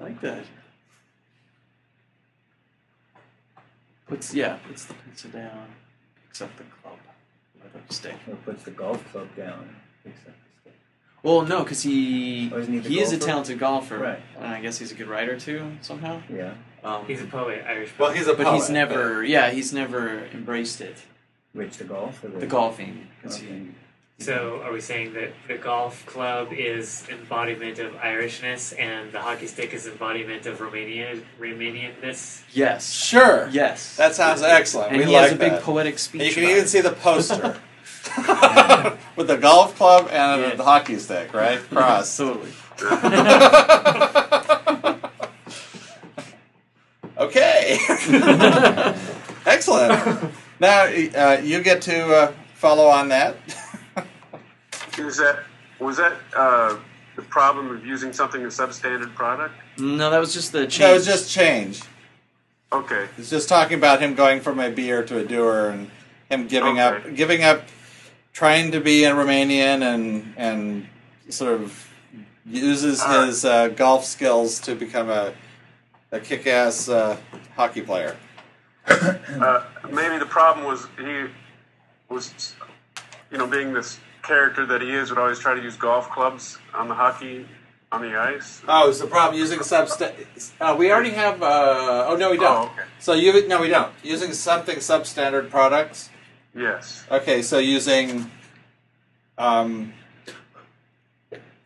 [0.00, 0.44] I like that.
[4.06, 5.66] Puts yeah, puts the pencil down,
[6.26, 6.96] picks up the club,
[7.62, 8.14] with a stick.
[8.28, 9.68] Or puts the golf club down.
[10.04, 10.74] Picks up the stick.
[11.24, 13.26] Well, no, because he Oh, isn't he the he is a golfer?
[13.26, 14.20] talented golfer, Right.
[14.38, 16.22] And I guess he's a good writer too somehow.
[16.32, 16.54] Yeah.
[16.84, 18.18] Um, He's a poet, Irish well, poet.
[18.18, 21.02] he's a but poet, he's never yeah he's never embraced it
[21.52, 23.46] Which the golf or the, the golfing 'cause Okay.
[23.46, 23.68] he
[24.18, 29.46] So, are we saying that the golf club is embodiment of Irishness and the hockey
[29.46, 32.42] stick is embodiment of Romanian Romanianness?
[32.52, 34.88] yes Sure, yes that sounds excellent.
[34.92, 36.22] and we he like has a big poetic speech.
[36.22, 36.68] And you can about even it.
[36.68, 37.60] see the poster
[39.16, 40.54] with the golf club and Yeah.
[40.54, 41.58] the hockey stick, right?
[41.68, 42.16] Cross.
[42.16, 42.50] totally.
[47.18, 47.78] okay.
[49.44, 50.32] Excellent.
[50.58, 53.36] Now uh, you get to uh, follow on that.
[54.98, 55.40] Is that
[55.78, 56.76] was that uh,
[57.16, 59.54] the problem of using something a substandard product?
[59.78, 60.78] No, that was just the change.
[60.78, 61.82] That was just change.
[62.72, 63.08] Okay.
[63.16, 65.90] It's just talking about him going from a Be-er to a doer and
[66.28, 67.62] him giving up, giving up,
[68.32, 70.88] trying to be a Romanian and and
[71.28, 71.88] sort of
[72.44, 73.28] uses Alright.
[73.28, 75.34] his uh, golf skills to become a
[76.12, 77.16] a kick-ass uh,
[77.54, 78.16] hockey player.
[78.86, 81.26] Uh, maybe the problem was he
[82.08, 82.54] was,
[83.30, 86.58] you know, being this character that he is, would always try to use golf clubs
[86.74, 87.46] on the hockey
[87.92, 88.62] on the ice.
[88.66, 90.14] Oh, is the problem using substa-
[90.60, 91.42] uh, We already have.
[91.42, 92.68] Uh, oh no, we don't.
[92.68, 92.82] Oh, okay.
[92.98, 96.10] So you no, we don't using something substandard products.
[96.54, 97.04] Yes.
[97.10, 98.30] Okay, so using.
[99.38, 99.92] Um,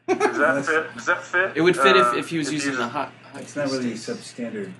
[0.07, 0.95] Does that fit?
[0.95, 1.53] Does that fit?
[1.57, 3.13] It would fit Uh, if, if he was using the hot.
[3.37, 4.73] It's not really substandard.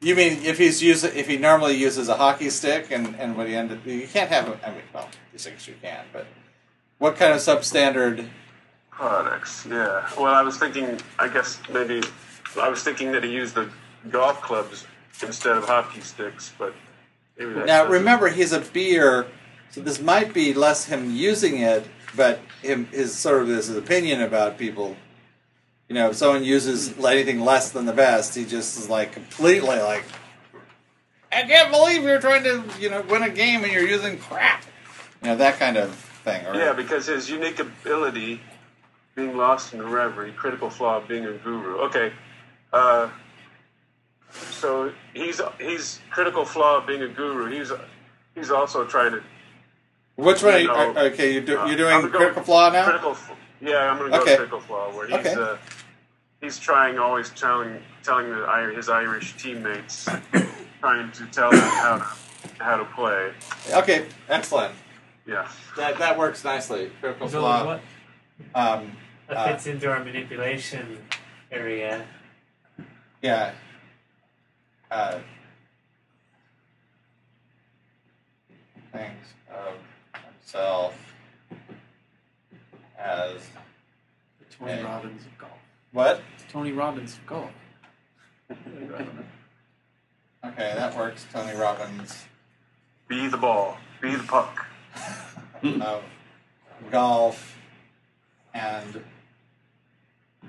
[0.00, 3.48] you mean if he's using if he normally uses a hockey stick and and what
[3.48, 6.26] he ended you can't have I mean well these things you can but
[7.04, 8.26] what kind of substandard
[8.90, 9.66] products.
[9.68, 10.08] Yeah.
[10.16, 10.98] Well, I was thinking.
[11.18, 12.02] I guess maybe
[12.58, 13.68] I was thinking that he used the
[14.08, 14.86] golf clubs
[15.22, 16.72] instead of hockey sticks, but
[17.38, 19.26] maybe now remember he's a Be-er
[19.70, 21.84] so this might be less him using it
[22.16, 24.96] but him his sort of his opinion about people
[25.88, 29.78] you know if someone uses anything less than the best he just is like completely
[29.80, 30.04] like
[31.32, 34.64] I can't believe you're trying to you know win a game and you're using crap
[35.22, 38.40] you know that kind of thing or Yeah, because his unique ability,
[39.14, 41.78] being lost in the reverie, critical flaw of being a guru.
[41.82, 42.12] Okay,
[42.72, 43.08] uh,
[44.50, 47.50] so he's he's critical flaw of being a guru.
[47.50, 47.70] He's
[48.34, 49.22] he's also trying to.
[50.16, 52.70] which one are you, know, okay you're, do, uh, you're doing I'm go critical flaw
[52.70, 53.16] now Critical,
[53.60, 54.36] yeah, I'm going to go Okay.
[54.36, 55.34] critical flaw, where he's Okay.
[55.34, 55.56] uh,
[56.40, 60.08] he's trying always telling telling the his Irish teammates,
[60.80, 62.06] trying to tell them how to
[62.64, 63.32] how to play.
[63.72, 64.74] Okay, excellent.
[65.26, 65.48] Yes.
[65.76, 66.90] That that works nicely.
[67.00, 67.64] Critical So flaw.
[67.66, 67.80] what?
[68.54, 68.96] Um,
[69.28, 70.98] That Uh, fits into our manipulation
[71.50, 72.06] area.
[73.22, 73.52] yeah.
[74.90, 75.18] Uh,
[78.92, 79.74] thinks of
[80.22, 80.94] himself
[82.98, 83.48] as
[84.40, 84.84] The Tony Hey.
[84.84, 85.52] Robbins of golf.
[85.92, 86.22] what?
[86.38, 87.50] The Tony Robbins of golf.
[90.44, 91.26] Okay, that works.
[91.32, 92.26] Tony Robbins
[93.08, 93.78] Be the ball.
[94.00, 94.63] Be the puck.
[95.62, 96.02] Of
[96.90, 97.56] golf,
[98.52, 99.02] and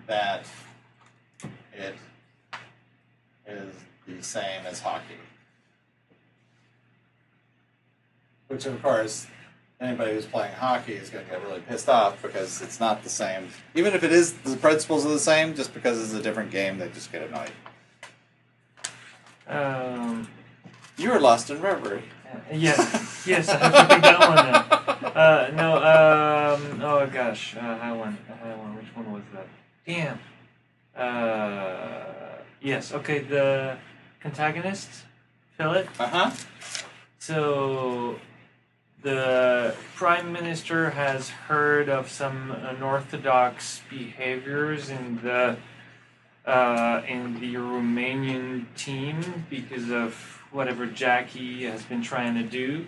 [0.08, 0.46] that
[1.74, 1.96] it
[3.48, 3.74] is
[4.08, 5.16] the same as hockey.
[8.48, 9.28] Which, of course,
[9.82, 13.10] anybody who's playing hockey is going to get really pissed off because it's not the
[13.10, 13.48] same.
[13.74, 16.78] Even if it is, the principles are the same, just because it's a different game,
[16.78, 17.52] they just get annoyed.
[19.48, 20.28] Um,
[20.98, 22.04] You were lost in reverie.
[22.52, 25.12] Yes, yes, I have to pick that one now.
[25.16, 28.76] Uh, no, um, oh gosh, uh, had one, I had one.
[28.76, 29.48] Which one was that?
[29.86, 30.20] Damn.
[30.96, 33.78] Uh, yes, okay, the
[34.24, 34.90] antagonist,
[35.58, 35.88] Philip.
[36.00, 36.32] Uh huh.
[37.20, 38.20] So,
[39.02, 45.58] the prime minister has heard of some unorthodox behaviors in the
[46.46, 52.88] uh, in the Romanian team because of whatever Jackie has been trying to do,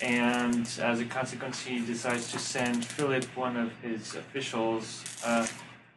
[0.00, 5.46] and as a consequence, he decides to send Philip, one of his officials, uh,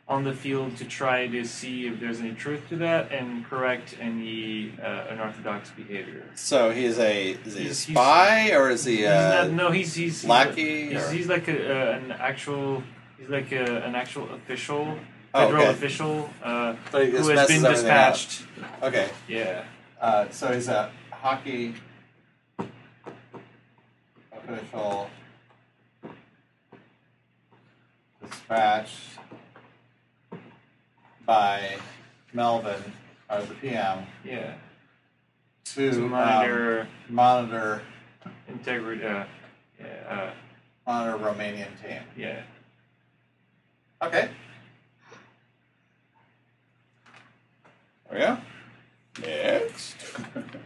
[0.07, 3.95] on the field to try to see if there's any truth to that and correct
[4.01, 6.23] any uh, unorthodox behavior.
[6.35, 9.51] So he's a is he a He's- he's- spy or is he He's a not,
[9.51, 10.89] no, he's he's, he's lackey?
[10.89, 12.83] He's, or- he's like a, uh, an actual.
[13.17, 14.97] He's like a, an actual official,
[15.33, 15.71] Oh, federal okay.
[15.71, 16.97] official, uh, who
[17.29, 17.71] has been up.
[17.75, 18.43] dispatched.
[18.83, 19.63] Okay, Yeah.
[20.01, 21.75] uh, so he's a hockey
[24.35, 25.07] official
[28.27, 29.19] dispatched
[31.25, 31.77] by
[32.33, 32.81] Melvin,
[33.29, 34.55] or the PM, Yeah.
[35.65, 37.81] to, To um, monitor monitor
[38.47, 39.05] integrity.
[39.05, 39.25] Uh,
[39.79, 39.85] yeah.
[40.09, 40.31] Uh,
[40.87, 42.01] monitor Romanian team.
[42.17, 42.41] yeah.
[44.01, 44.29] Okay.
[48.09, 49.27] There we go.
[49.27, 49.95] Next.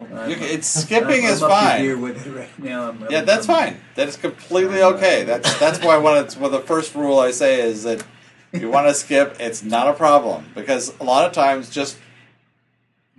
[0.00, 1.82] You can- it's skipping I'm is up to fine.
[1.82, 2.88] gear with it right now.
[2.88, 3.80] I'm, Yeah, that's fine.
[3.96, 5.24] That is completely okay.
[5.24, 8.04] That's that's why one of well, the first rule I say is that
[8.52, 11.98] if you want to skip, it's not a problem because a lot of times just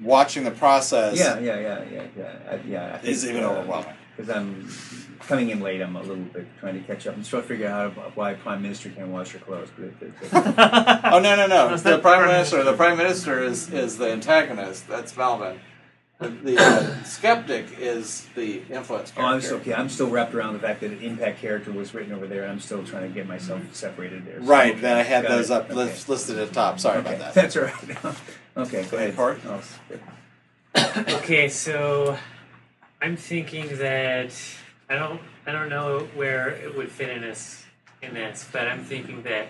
[0.02, 2.34] watching the process Yeah, yeah, yeah, yeah, yeah.
[2.50, 3.96] I, yeah I is even uh, overwhelming.
[4.16, 4.72] because I'm
[5.20, 5.82] coming in late.
[5.82, 7.16] I'm a little bit trying to catch up.
[7.16, 9.70] I'm still figuring out why Prime Minister can't wash her clothes.
[9.76, 10.30] But it, it, it,
[11.14, 11.68] Oh no no no!
[11.70, 12.64] That's The prime prime minister.
[12.64, 14.88] The prime minister is is the antagonist.
[14.88, 15.60] That's Melvin.
[16.20, 19.74] The, the uh, skeptic is the influence oh, I'm still, okay.
[19.74, 22.46] I'm still wrapped around the fact that an impact character was written over there.
[22.46, 24.42] I'm still trying to get myself separated there.
[24.42, 24.80] So- Right.
[24.80, 25.54] Then I had those it.
[25.54, 25.76] up Okay.
[25.76, 26.78] lis- listed at the top.
[26.80, 27.16] Sorry okay.
[27.16, 27.34] about that.
[27.34, 28.16] That's all right.
[28.58, 29.16] okay, go ahead.
[29.16, 29.40] Part.
[29.46, 29.62] Oh.
[30.76, 32.18] Okay, so
[33.02, 34.34] I'm thinking that
[34.90, 37.64] I don't I don't know where it would fit in this
[38.02, 39.48] in this, but I'm thinking that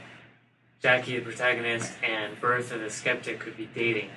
[0.83, 4.09] Jackie the protagonist and Bertha the skeptic could be dating.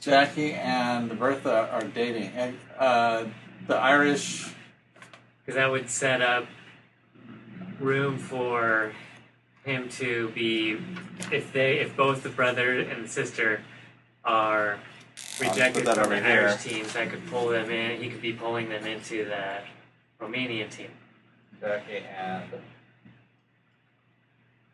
[0.00, 2.32] Jackie and Bertha are dating.
[2.34, 3.24] And, uh,
[3.66, 4.52] the Irish.
[5.40, 6.46] Because that would set up
[7.78, 8.92] room for
[9.64, 10.78] him to be
[11.30, 13.60] if they if both the brother and the sister
[14.24, 14.78] are
[15.38, 16.48] rejected from the here.
[16.48, 18.00] Irish teams, that could pull them in.
[18.00, 19.58] He could be pulling them into the
[20.20, 20.90] Romanian team.
[21.60, 22.44] Jackie and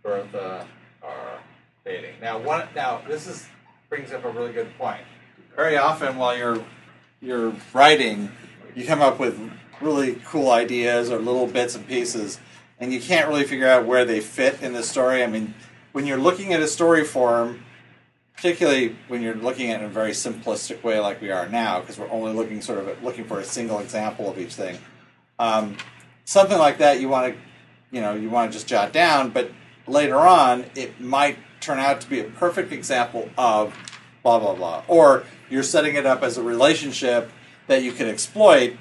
[0.03, 0.67] Bertha
[1.03, 1.39] are
[1.85, 2.15] dating.
[2.21, 2.69] Now, one.
[2.75, 3.49] Now, this is
[3.89, 5.03] brings up a really good point.
[5.57, 6.63] Very often, while you're
[7.23, 8.31] you're writing,
[8.75, 9.41] you come up with
[9.81, 12.39] really cool ideas or little bits and pieces,
[12.79, 15.25] and you can't really figure out where they fit in the story.
[15.25, 15.55] I mean,
[15.93, 17.65] when you're looking at a story form,
[18.35, 21.81] particularly when you're looking at it in a very simplistic way like we are now,
[21.81, 24.77] because we're only looking sort of at, looking for a single example of each thing.
[25.39, 25.79] Um,
[26.27, 27.41] something like that, you want to,
[27.91, 29.51] you know, you want to just jot down, but
[29.87, 33.75] later on, it might turn out to be a perfect example of
[34.23, 37.31] blah blah blah, or you're setting it up as a relationship
[37.67, 38.77] that you can exploit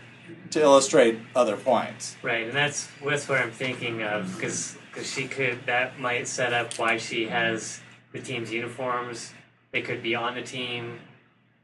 [0.51, 2.15] to illustrate other points.
[2.23, 6.53] Right, and that's that's what I'm thinking of because because she could that might set
[6.53, 7.81] up why she has
[8.11, 9.33] the team's uniforms.
[9.71, 10.99] They could be on the team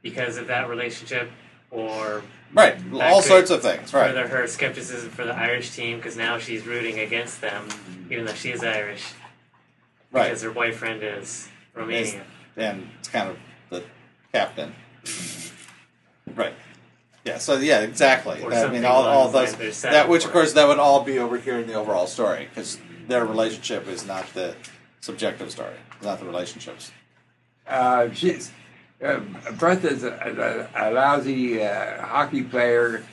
[0.02, 1.30] because of that relationship,
[1.70, 2.24] or
[2.54, 3.94] Right, all sorts of things.
[3.94, 4.08] Right.
[4.10, 7.68] further her skepticism for the Irish team because now she's rooting against them,
[8.10, 9.04] even though she is Irish
[10.12, 10.26] Right.
[10.26, 12.24] because her boyfriend is Romanian.
[12.58, 13.38] and it's kind of
[13.70, 13.84] the
[14.34, 14.76] captain.
[16.36, 16.54] Right.
[17.26, 18.42] Yeah, so yeah, exactly.
[18.42, 21.04] Or I mean, all, all those the that, which of set course that would all
[21.04, 24.56] be over here in the overall story because their relationship is not the
[25.02, 26.92] subjective story, not the relationships.
[27.68, 28.52] Uh, she's
[29.04, 29.20] uh,
[29.52, 33.04] Bertha's a, a, a lousy uh, hockey player,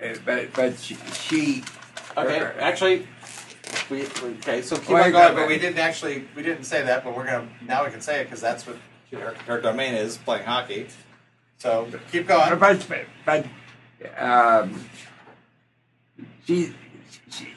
[0.00, 1.64] uh, but but she, she
[2.16, 3.08] Okay, her- actually,
[3.90, 4.62] we we- okay.
[4.62, 7.26] So keep Well, on going, but we didn't actually we didn't say that, but we're
[7.26, 8.76] gonna now we can say it because that's what
[9.12, 10.86] her, her domain is playing hockey.
[11.58, 12.58] So keep going.
[12.58, 13.46] But but, but
[14.16, 14.84] um,
[16.46, 16.72] she,
[17.30, 17.48] she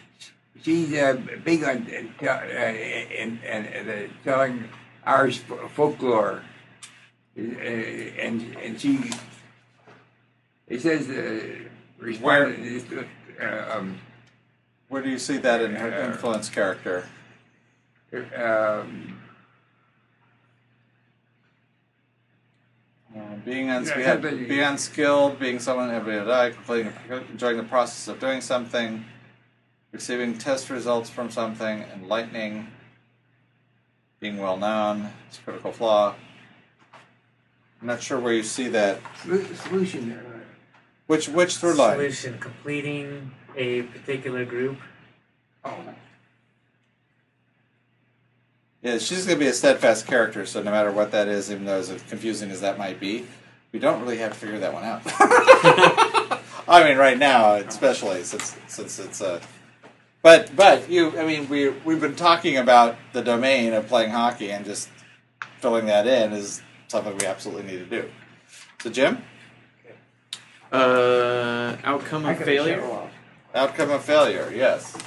[0.61, 1.87] she's uh, big on
[2.23, 4.69] uh, in, in, in, telling
[5.05, 5.39] Irish
[5.75, 6.43] folklore,
[7.37, 8.99] uh, and and she
[10.67, 11.69] it says uh,
[11.99, 12.55] respond
[13.39, 13.99] uh, um,
[14.89, 17.07] Where do you see that in her Uh, influence character?
[18.35, 19.20] um,
[23.15, 26.93] Uh, being, uns- Yeah, we had, being unskilled, being someone having to die, completing,
[27.31, 29.03] enjoying the process of doing something,
[29.91, 32.67] receiving test results from something, enlightening,
[34.21, 36.15] being well known, it's a critical flaw.
[37.81, 38.99] I'm not sure where you see that.
[39.65, 40.11] solution.
[40.13, 40.39] Uh,
[41.07, 41.95] Which which through line?
[41.97, 44.77] Solution completing a particular group.
[45.65, 45.75] oh,
[48.81, 51.65] Yeah, she's going to be a steadfast character, so no matter what that is, even
[51.65, 53.27] though as confusing as that might be,
[53.71, 55.01] we don't really have to figure that one out.
[56.67, 59.39] I mean, right now, especially since since it's a.
[60.23, 64.51] But but you, I mean, we we've been talking about the domain of playing hockey,
[64.51, 64.89] and just
[65.59, 68.09] filling that in is something we absolutely need to do.
[68.81, 69.23] So, Jim,
[70.71, 72.81] Uh, outcome of failure
[73.53, 74.51] outcome of failure.
[74.55, 74.97] Yes.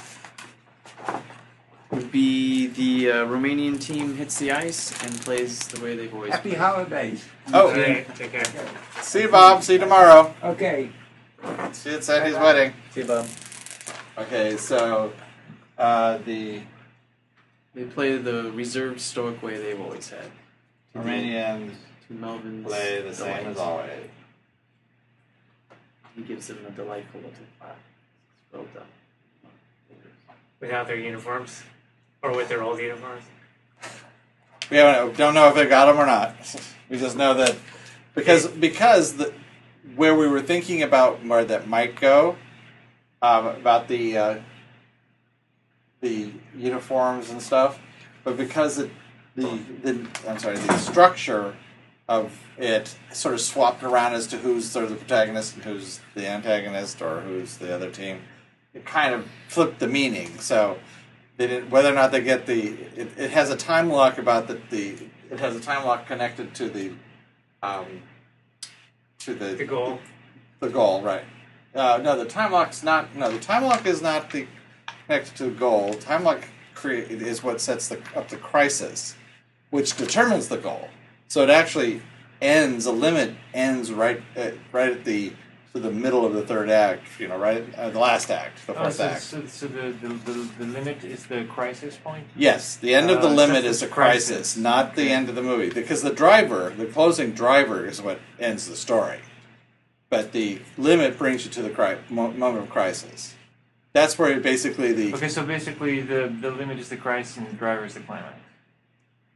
[1.95, 6.31] Would be the uh, Romanian team hits the ice and plays the way they've always
[6.31, 6.59] Happy played.
[6.61, 7.25] holidays.
[7.53, 8.43] Oh, Okay, take care.
[9.01, 9.63] see you, Bob.
[9.63, 10.33] See you tomorrow.
[10.43, 10.89] Okay.
[11.71, 12.73] See you at Sandy's wedding.
[12.91, 13.27] See you, Bob.
[14.17, 15.13] Okay, so
[15.77, 16.61] uh, the
[17.73, 20.23] They play the reserved stoic way they've always had.
[20.23, 20.29] To
[20.93, 21.71] the- Romanians
[22.07, 23.47] to Melvin's play the same delight.
[23.47, 23.89] as always.
[26.15, 27.77] He gives them a delightful little clap.
[28.45, 28.83] It's well done.
[30.61, 31.63] Without their uniforms,
[32.25, 33.23] or with their old uniforms.
[34.71, 36.35] We haven't, don't know if they got them or not.
[36.87, 37.55] We just know that
[38.13, 39.33] because because the
[39.95, 42.37] where we were thinking about where that might go
[43.23, 44.37] um, about the uh,
[46.01, 47.79] the uniforms and stuff,
[48.23, 48.91] but because it
[49.35, 51.55] the the I'm sorry the structure
[52.07, 56.01] of it sort of swapped around as to who's sort of the protagonist and who's
[56.13, 58.21] the antagonist or who's the other team.
[58.75, 60.37] It kind of flipped the meaning.
[60.37, 60.77] So
[61.37, 64.47] they did, whether or not they get the it, it has a time lock about
[64.47, 64.95] the, the
[65.31, 66.93] it has a time lock connected to the
[67.63, 68.01] um,
[69.19, 69.99] to the The goal.
[70.59, 71.23] the goal right.
[71.73, 74.47] Uh, no the time lock's not no the time lock is not the
[75.05, 75.93] connected to the goal.
[75.95, 79.15] Time lock crea- is what sets the, up the crisis
[79.71, 80.89] which determines the goal.
[81.27, 82.01] So it actually
[82.41, 85.33] ends a limit ends right at, right at the
[85.75, 88.73] to the middle of the third act you know right uh, the last act the
[88.73, 92.25] fourth so, act so, so the, the, the, the limit is the crisis point?
[92.35, 94.57] Yes, the end of the Uh, limit is the crisis, crisis.
[94.57, 95.69] not the end of the movie.
[95.69, 99.19] Because the driver, the closing driver, is what ends the story.
[100.09, 103.33] But the limit brings you to the cri- moment of crisis.
[103.91, 107.53] That's where basically the Okay, so basically the, the limit is the crisis and the
[107.53, 108.37] driver is the climax.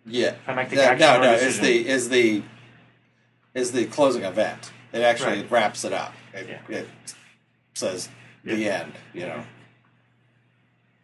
[0.05, 2.43] yeah Climactic no action no, no is the is the
[3.53, 4.71] is the closing event.
[4.93, 5.51] It actually Right.
[5.51, 6.13] wraps it up.
[6.39, 6.77] It, Yeah.
[6.79, 6.87] it
[7.73, 8.09] says
[8.43, 8.79] the Yeah.
[8.81, 8.93] end.
[9.13, 9.43] You know.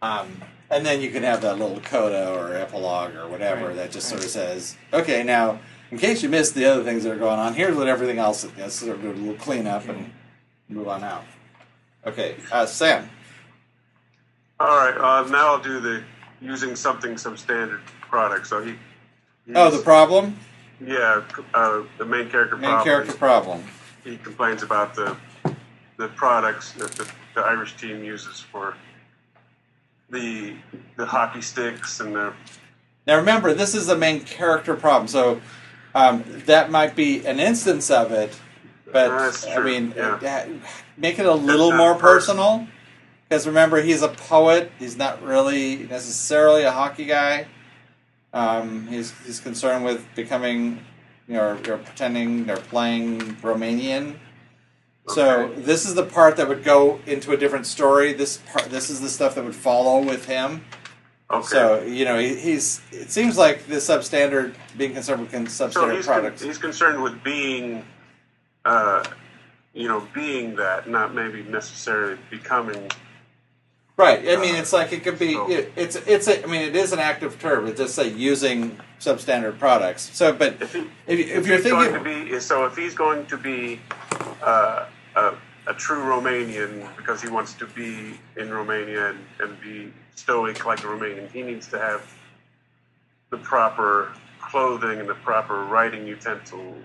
[0.01, 3.91] Um, and then you can have that little coda or epilogue or whatever Right, that
[3.91, 4.19] just right.
[4.21, 5.59] sort of says, okay, now
[5.91, 8.43] in case you missed the other things that are going on, here's what everything else
[8.43, 8.51] is.
[8.51, 10.11] You know, sort of do a little cleanup and
[10.69, 11.23] move on out.
[12.05, 13.09] Okay, uh, Sam.
[14.59, 16.03] All right, uh, now I'll do the
[16.41, 18.47] using something substandard product.
[18.47, 18.75] So he.
[19.53, 20.37] Oh, the problem,
[20.85, 21.21] yeah,
[21.53, 22.55] uh, the main character.
[22.57, 22.83] main problem.
[22.83, 23.63] character problem.
[24.05, 25.17] He complains about the
[25.97, 28.75] the products that the, the Irish team uses for
[30.09, 30.53] the
[30.95, 32.33] the hockey sticks and the
[33.07, 35.41] Now remember, this is the main character problem, so
[35.93, 38.39] um, that might be an instance of it,
[38.91, 39.11] but
[39.49, 40.19] I mean, yeah.
[40.21, 40.45] uh,
[40.97, 42.59] make it a little more personal.
[42.59, 42.67] personal.
[43.27, 44.71] Because remember, he's a poet.
[44.77, 47.47] He's not really necessarily a hockey guy.
[48.33, 50.85] Um, he's he's concerned with becoming,
[51.27, 54.15] you know, or, or pretending they're playing Romanian.
[55.07, 55.61] So Okay.
[55.61, 58.13] this is the part that would go into a different story.
[58.13, 60.65] This part, this is the stuff that would follow with him.
[61.29, 61.45] okay.
[61.47, 62.81] So you know, he, he's.
[62.91, 66.41] It seems like the substandard, being concerned with con- So substandard he's, con- products.
[66.41, 67.85] he's concerned with being
[68.65, 69.03] uh,
[69.73, 72.89] you know, being that, not maybe necessarily becoming.
[73.97, 74.27] Right.
[74.27, 75.35] I mean, it's like it could be.
[75.35, 76.27] It, it's it's.
[76.27, 77.65] A, I mean, it is an active term.
[77.67, 80.09] It's just say using substandard products.
[80.13, 83.25] So, but If he, if, if you're he's thinking, to be, so if he's going
[83.27, 83.79] to be
[84.43, 85.35] uh, a,
[85.67, 90.79] a true Romanian because he wants to be in Romania and, and be stoic like
[90.79, 92.13] a Romanian, he needs to have
[93.29, 94.11] the proper
[94.41, 96.75] clothing and the proper writing utensil.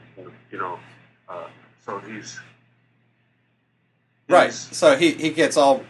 [0.53, 0.79] You know,
[1.29, 1.49] uh,
[1.85, 2.39] so he's
[4.29, 4.53] right.
[4.53, 5.83] So he he gets all.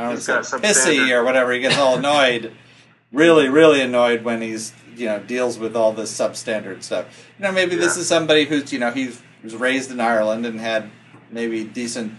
[0.00, 1.52] I don't He's know, got some pissy standard- or whatever.
[1.52, 2.52] He gets all annoyed,
[3.12, 7.28] really, really annoyed when he's you know deals with all this substandard stuff.
[7.38, 9.12] You know, maybe this is somebody who's you know he
[9.44, 10.90] was raised in Ireland and had
[11.30, 12.14] maybe decent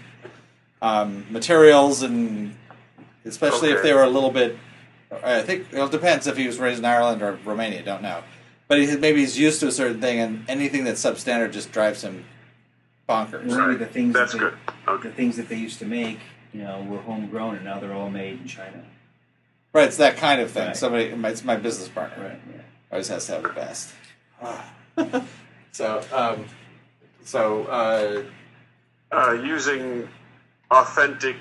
[0.81, 2.55] um, materials and
[3.25, 4.57] especially if they were a little bit.
[5.23, 7.81] I think it depends if he was raised in Ireland or Romania.
[7.81, 8.21] Don't know,
[8.67, 12.03] but he, maybe he's used to a certain thing, and anything that's substandard just drives
[12.03, 12.25] him
[13.09, 13.45] bonkers.
[13.45, 14.57] Well, maybe the things That's that they, good.
[14.87, 15.09] Okay.
[15.09, 16.19] the things that they used to make,
[16.53, 18.83] you know, were homegrown, and now they're all made in China.
[19.73, 20.67] Right, it's that kind of thing.
[20.67, 20.77] Right.
[20.77, 22.23] Somebody, it's my business partner.
[22.23, 22.39] Right.
[22.53, 22.61] Yeah.
[22.91, 23.93] Always has to have the best.
[25.71, 26.45] so, um,
[27.23, 28.23] so uh,
[29.11, 30.09] uh, using
[30.71, 31.37] authentic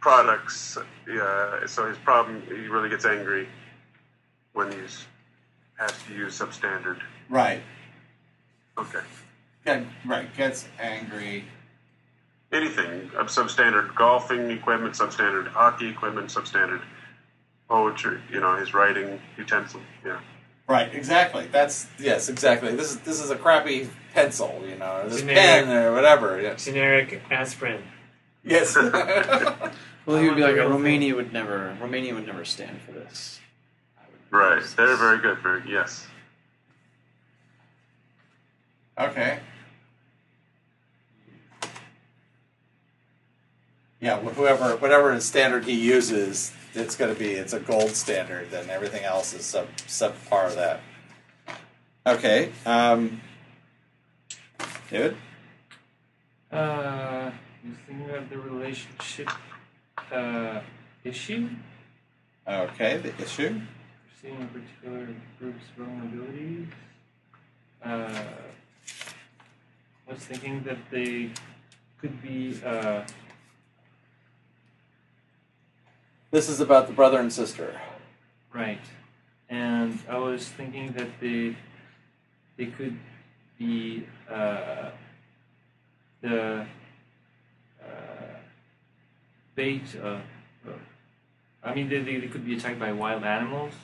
[0.00, 0.76] products.
[1.08, 3.48] Yeah, so his problem, he really gets angry
[4.52, 5.06] when he's
[5.78, 7.00] has to use substandard.
[7.28, 7.60] right,
[8.78, 9.00] Okay,
[9.64, 11.44] Get, right, gets angry.
[12.52, 16.82] Anything of substandard golfing equipment, substandard hockey equipment, substandard
[17.68, 18.20] poetry.
[18.30, 19.80] You know, his writing utensil.
[20.04, 20.20] Yeah,
[20.68, 21.48] Right, exactly.
[21.50, 22.74] That's yes, exactly.
[22.74, 25.38] This is this is a crappy pencil, you know, this Generic.
[25.38, 26.40] pen or whatever.
[26.40, 26.54] Yeah.
[26.54, 27.82] Generic aspirin.
[28.44, 28.76] Yes.
[30.04, 32.80] Well, he would be like, want the real Romania would never, Romania would never stand
[32.82, 33.40] for this.
[34.30, 34.60] right.
[34.60, 35.38] Very, very good.
[35.38, 36.06] Very yes.
[38.98, 39.38] okay.
[44.02, 48.50] Yeah, wh- whoever, whatever standard he uses, it's going to be it's a gold standard.
[48.50, 50.80] Then everything else is sub subpar of that.
[52.04, 52.50] Okay.
[52.66, 53.20] Um,
[54.90, 55.16] David.
[56.50, 57.30] Uh,
[57.64, 59.30] you thinking about the relationship
[60.10, 60.60] uh,
[61.04, 61.48] issue?
[62.46, 63.60] Okay, the issue.
[64.20, 66.66] Seeing a particular group's vulnerabilities.
[67.84, 68.24] Uh,
[70.08, 71.30] I was thinking that they
[72.00, 72.60] could be.
[72.64, 73.04] Uh,
[76.32, 77.78] This is about the brother and sister.
[78.54, 78.80] Right.
[79.50, 81.56] And I was thinking that they
[82.56, 82.98] they could
[83.58, 84.90] be uh,
[86.22, 86.66] the
[87.82, 88.36] uh,
[89.54, 90.20] bait of.
[90.66, 90.80] of-
[91.64, 93.74] I mean, they, they, they could be attacked by wild animals.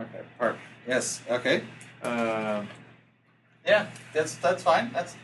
[0.00, 0.56] Okay, park.
[0.88, 1.20] Yes.
[1.28, 1.64] Okay.
[2.02, 2.64] Uh,
[3.66, 4.90] Yeah, that's that's fine.
[4.94, 5.14] That's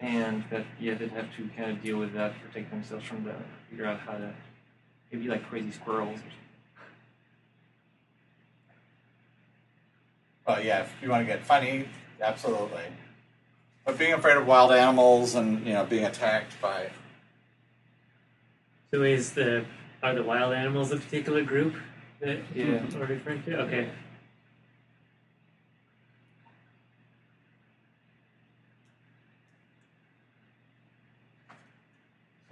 [0.00, 3.34] and that yeah, they'd have to kind of deal with that, protect themselves from the,
[3.70, 4.34] figure out how to
[5.12, 6.30] maybe like crazy squirrels or something.
[10.46, 10.82] well, yeah.
[10.82, 11.88] If you want to get funny,
[12.20, 12.82] absolutely.
[13.84, 16.90] But being afraid of wild animals and you know being attacked by
[18.92, 19.64] So is the
[20.02, 21.74] are the wild animals a particular group
[22.20, 22.82] that Yeah.
[22.96, 23.60] are referring to?
[23.62, 23.88] Okay.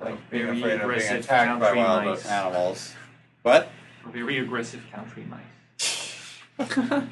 [0.03, 2.27] Like being very afraid of being aggressive attacked by country wild mice.
[2.27, 2.95] animals.
[3.43, 3.69] What?
[4.13, 6.39] Very aggressive country mice.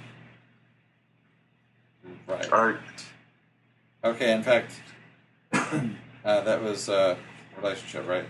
[2.31, 2.53] Right.
[2.53, 2.79] All right.
[4.05, 4.33] Okay.
[4.33, 4.73] In fact,
[5.53, 5.81] uh,
[6.23, 7.17] that was uh,
[7.57, 8.25] relationship, right?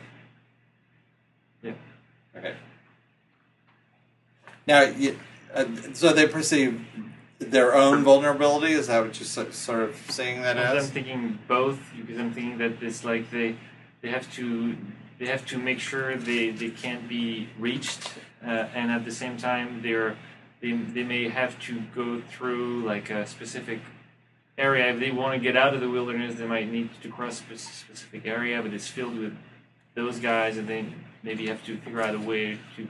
[1.62, 1.72] Yeah.
[2.34, 2.54] Okay.
[4.66, 5.18] Now, you,
[5.54, 6.80] uh, so they perceive
[7.38, 8.72] their own vulnerability.
[8.72, 10.86] Is that what you're so, sort of seeing that as?
[10.86, 13.56] I'm thinking both because I'm thinking that it's like they
[14.02, 14.76] they have to
[15.18, 18.08] they have to make sure they, they can't be reached
[18.44, 20.16] uh, and at the same time they're
[20.60, 23.80] they, they may have to go through like a specific
[24.58, 24.92] area.
[24.92, 27.58] If they want to get out of the wilderness they might need to cross a
[27.58, 29.36] specific area but it's filled with
[29.94, 30.86] those guys and they
[31.22, 32.88] maybe have to figure out a way to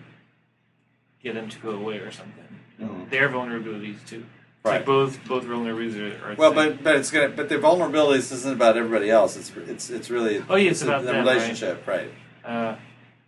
[1.22, 2.44] get them to go away or something.
[2.80, 3.10] Mhm.
[3.10, 4.24] their vulnerabilities too
[4.62, 4.74] Right.
[4.76, 6.76] like both both vulnerabilities are, are Well, things.
[6.76, 9.36] but but it's gonna but the vulnerabilities isn't about everybody else.
[9.36, 12.10] It's it's it's really Oh, yeah, it's the- about the them, relationship, right?
[12.44, 12.76] uh,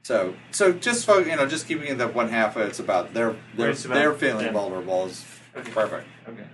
[0.03, 2.57] So so just fo- you know just keeping it that one half.
[2.59, 4.53] It's about their their It's about they're feeling them.
[4.55, 5.25] vulnerable is
[5.57, 5.71] okay.
[5.73, 6.07] perfect.
[6.29, 6.45] Okay.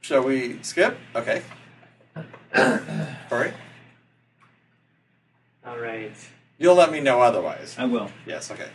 [0.00, 0.96] Shall we skip?
[1.14, 1.42] Okay.
[3.28, 3.52] Corey,
[5.66, 6.12] All right.
[6.58, 7.74] you'll let me know otherwise.
[7.78, 8.10] I will.
[8.24, 8.50] Yes.
[8.50, 8.70] Okay.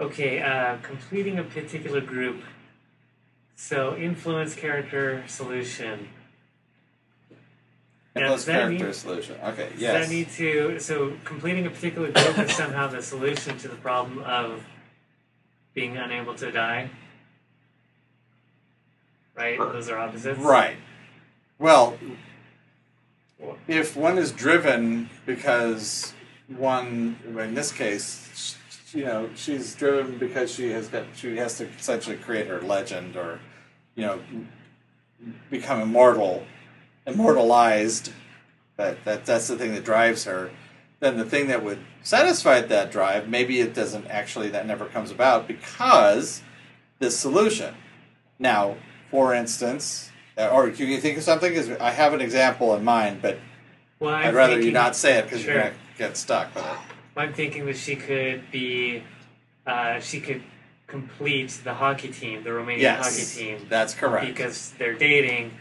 [0.00, 2.42] Okay, uh, completing a particular group.
[3.54, 6.08] So influence character solution.
[8.16, 9.36] Influence character mean- solution.
[9.44, 13.68] Okay, Does that need to so completing a particular group is somehow the solution to
[13.68, 14.64] the problem of
[15.74, 16.88] being unable to die?
[19.36, 19.58] Right?
[19.58, 20.38] Those are opposites.
[20.38, 20.76] Right.
[21.58, 21.98] Well,
[23.68, 26.14] if one is driven because
[26.48, 28.56] one, in this case,
[28.92, 33.16] you know, she's driven because she has got, she has to essentially create her legend
[33.16, 33.40] or,
[33.94, 34.20] you know,
[35.50, 36.44] become immortal,
[37.06, 38.12] immortalized.
[38.76, 40.50] That, that that's the thing that drives her.
[41.00, 45.10] Then the thing that would satisfy that drive, maybe it doesn't actually, that never comes
[45.10, 46.42] about because
[46.98, 47.74] this solution.
[48.38, 48.76] Now,
[49.10, 51.76] for instance, uh, or can you think of something?
[51.80, 53.38] I have an example in mind, but
[53.98, 55.52] Well, I'd rather you not say it because Sure.
[55.54, 56.78] you're going to get stuck with it.
[57.20, 59.02] I'm thinking that she could be,
[59.66, 60.42] uh, she could
[60.86, 63.04] complete the hockey team, the Romanian Yes,
[63.36, 64.26] hockey team, that's correct.
[64.26, 65.52] because they're dating.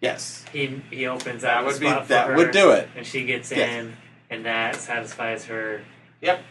[0.00, 2.70] yes, He he opens that up a would be spot for that her, would do
[2.72, 2.88] it.
[2.96, 3.72] and she gets Yes.
[3.84, 3.96] in,
[4.28, 5.82] and that satisfies her.
[6.20, 6.42] Yep.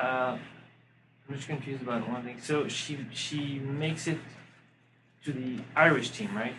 [0.00, 0.38] Uh,
[1.28, 2.40] I'm just confused about one thing.
[2.40, 4.18] So she she makes it
[5.24, 6.54] to the Irish team, right?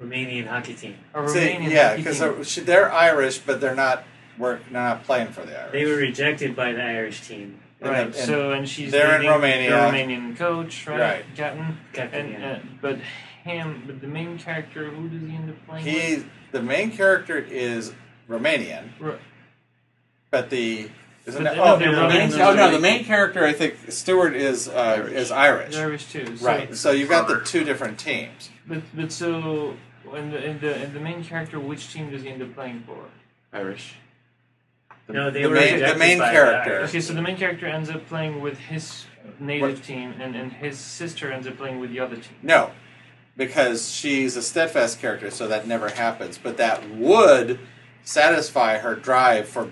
[0.00, 0.96] Romanian hockey team.
[1.14, 2.18] Or See, Romanian yeah, hockey because
[2.56, 2.64] team.
[2.64, 4.04] they're, they're Irish, but they're not
[4.38, 4.62] work.
[4.64, 5.72] They're not playing for the Irish.
[5.72, 7.60] They were rejected by the Irish team.
[7.80, 7.96] And right.
[7.98, 9.70] then- and so and she's they're in dating Romania.
[9.70, 10.98] The Romanian coach, right?
[11.00, 11.24] Right.
[11.36, 11.78] Captain.
[11.92, 12.52] Captain, And yeah.
[12.52, 12.98] uh, but
[13.44, 15.84] him, but the main character, who does he end up playing?
[15.84, 15.94] with?
[15.94, 17.92] he, the main character is
[18.28, 19.18] Romanian, Ro-
[20.30, 20.88] but the
[21.26, 21.56] isn't But it?
[21.56, 24.72] the- Oh, no, the main, oh no, the main character I think Stuart is uh,
[24.72, 25.12] Irish.
[25.12, 25.74] is Irish.
[25.74, 26.36] They're Irish too.
[26.36, 26.74] So, Right.
[26.76, 28.50] So you've got the two different teams.
[28.66, 29.76] But but so
[30.14, 32.84] in the in the in the main character, which team does he end up playing
[32.86, 33.04] for?
[33.52, 33.94] Irish.
[35.06, 36.80] The, No, they the were main, the main by the character.
[36.80, 39.04] Okay, so the main character ends up playing with his
[39.38, 42.36] native team, and, and his sister ends up playing with the other team.
[42.42, 42.70] No,
[43.36, 46.38] because she's a steadfast character, so that never happens.
[46.38, 47.58] But that would
[48.02, 49.70] satisfy her drive for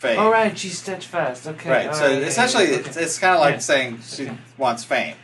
[0.00, 0.18] fame.
[0.18, 1.46] Oh right, she's steadfast.
[1.46, 1.94] Okay, Right.
[1.94, 3.02] So right, essentially, yeah, it's, okay.
[3.04, 3.58] it's kind of like Yeah.
[3.60, 4.36] saying she Okay.
[4.58, 5.14] wants fame.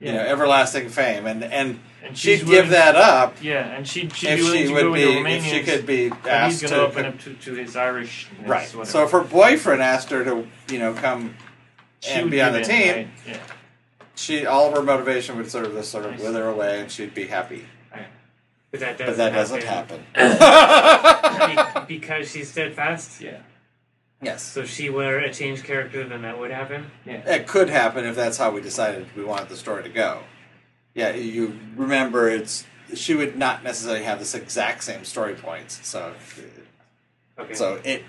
[0.00, 0.10] yeah.
[0.10, 4.12] You know, everlasting fame, and and and she'd she's give that up Yeah, and she'd,
[4.14, 6.80] she'd if she would be if she could be asked he's to.
[6.80, 8.26] open up to, to his Irish.
[8.44, 8.66] right.
[8.84, 11.34] So if her boyfriend asked her to, you know, come
[12.08, 13.38] and be on the team, Yeah.
[14.14, 17.12] she all of her motivation would sort of just sort of wither away, and she'd
[17.14, 17.66] be happy.
[18.72, 20.04] But that doesn't But that doesn't happen.
[20.14, 21.86] happen.
[21.86, 23.20] Be- because she's steadfast.
[23.20, 23.38] Yeah.
[24.22, 24.42] Yes.
[24.42, 26.90] So if she were a changed character, then that would happen.
[27.04, 27.26] Yeah.
[27.28, 30.22] It could happen if that's how we decided we wanted the story to go.
[30.94, 32.64] Yeah, you remember it's
[32.94, 36.14] she would not necessarily have this exact same story points, so
[37.38, 37.54] Okay.
[37.54, 38.04] so it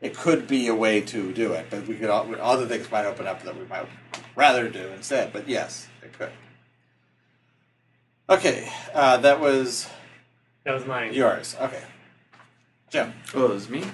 [0.00, 3.06] it could be a way to do it, but we could all, other things might
[3.06, 3.86] open up that we might
[4.34, 5.32] rather do instead.
[5.32, 6.30] But yes, it could.
[8.28, 9.88] Okay, uh, that was
[10.64, 11.12] that was mine.
[11.12, 11.54] yours.
[11.60, 11.82] Okay,
[12.90, 13.12] Jim.
[13.34, 13.84] Oh, it was me.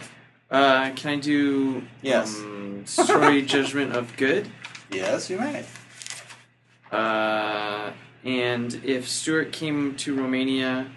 [0.51, 2.37] Uh, can I do Yes.
[2.39, 4.51] um, story judgment of good?
[4.91, 5.65] Yes, you may.
[6.91, 7.93] Uh,
[8.25, 10.91] and if Stuart came to Romania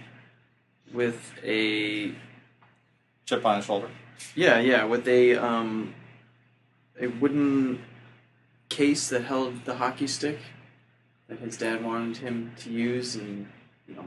[0.91, 2.13] with a
[3.25, 3.89] Chip on his shoulder.
[4.35, 5.93] yeah yeah with a um
[6.99, 7.81] a wooden
[8.69, 10.39] case that held the hockey stick
[11.27, 13.47] that his dad wanted him to use and
[13.87, 14.05] you know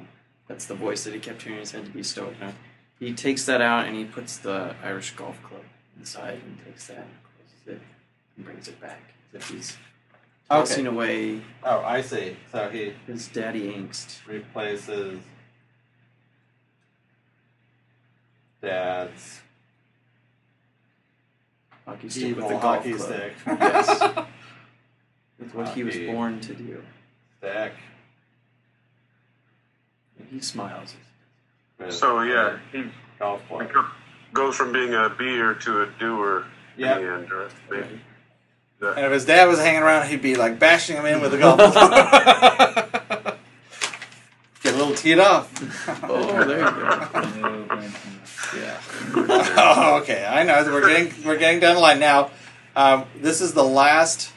[0.49, 2.55] that's the voice that he kept hearing in his head to be stoked on.
[2.99, 5.63] He takes that out and he puts the Irish golf club
[5.99, 7.81] inside and takes that and closes it
[8.37, 9.77] and brings it back as if he's
[10.49, 12.37] tossing away Oh, I see.
[12.53, 14.27] So he his daddy angst.
[14.27, 15.21] replaces
[18.63, 19.41] dad's
[21.85, 23.09] Hockey stick evil with the golf hockey club.
[23.09, 23.33] stick.
[23.47, 24.27] Yes.
[25.39, 26.83] With what he was born to do.
[27.39, 27.73] stick.
[30.19, 30.95] And he smiles.
[31.79, 32.85] With So yeah, he
[33.19, 33.69] golf club.
[34.33, 36.45] goes from being a Be-er to a doer
[36.77, 36.99] Yep.
[36.99, 37.51] in the end, right?
[37.71, 38.01] Maybe.
[38.81, 41.33] That- And if his dad was hanging around, he'd be like bashing him in with
[41.35, 41.73] a golf club.
[44.63, 45.51] Get a little teed off.
[46.05, 47.79] Oh, there you go.
[48.57, 48.81] Yeah.
[49.15, 50.25] oh, okay.
[50.25, 50.63] I know.
[50.67, 52.31] We're getting we're getting down the line now.
[52.77, 54.31] Um, this is the last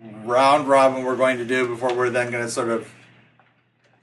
[0.00, 2.88] round robin we're going to do before we're then going to sort of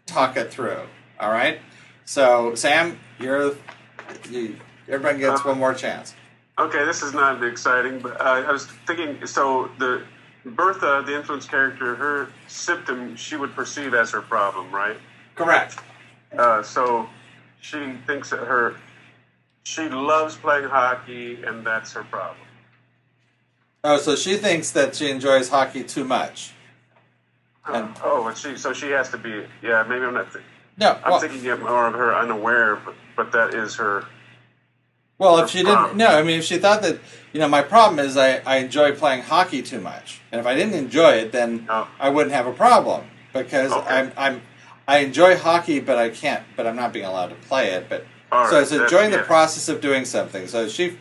[0.05, 0.79] talk it through.
[1.19, 1.59] All right.
[2.05, 3.55] So Sam, you're
[4.29, 4.55] you,
[4.87, 6.13] everybody gets one more chance.
[6.57, 9.25] Okay, this is not exciting, but uh, I was thinking.
[9.25, 10.03] So the
[10.45, 14.97] Bertha, the influence character, her symptom she would perceive as her problem, right?
[15.35, 15.79] Correct.
[16.37, 17.09] Uh, so
[17.61, 18.75] she thinks that her
[19.63, 22.37] she loves playing hockey, and that's her problem.
[23.83, 26.51] Oh, so she thinks that she enjoys hockey too much.
[27.65, 29.45] And- oh, and she so she has to be.
[29.63, 30.31] Yeah, maybe I'm not.
[30.31, 30.45] Th-
[30.77, 34.05] No, I'm well, thinking of more of her unaware, but but that is her.
[35.17, 35.97] well, if she didn't, problem.
[35.97, 36.99] no, I mean, if she thought that,
[37.31, 40.53] you know, my problem is I, I enjoy playing hockey too much, and if I
[40.55, 41.87] didn't enjoy it, then Oh.
[41.99, 43.87] I wouldn't have a problem because Okay.
[43.89, 44.41] I'm I'm
[44.87, 47.87] I enjoy hockey, but I can't, but I'm not being allowed to play it.
[47.89, 49.23] But All so right, it's that's- enjoying the yeah.
[49.23, 50.47] process of doing something.
[50.47, 50.97] So she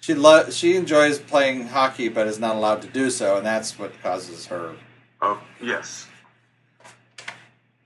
[0.00, 3.78] she lo- she enjoys playing hockey, but is not allowed to do so, and that's
[3.78, 4.74] what causes her.
[5.20, 6.06] Oh yes.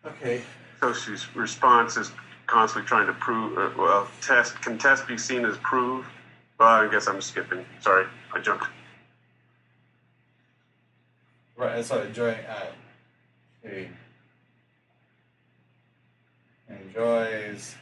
[0.06, 0.42] Okay.
[0.82, 2.10] So she's response is
[2.48, 3.56] constantly trying to prove.
[3.56, 6.04] Uh, well, test can test be seen as prove.
[6.58, 7.64] Well, I guess I'm skipping.
[7.78, 8.04] Sorry,
[8.34, 8.66] I jumped.
[11.56, 11.84] Right.
[11.84, 12.40] So enjoying.
[13.64, 13.68] Uh,
[16.68, 17.76] enjoys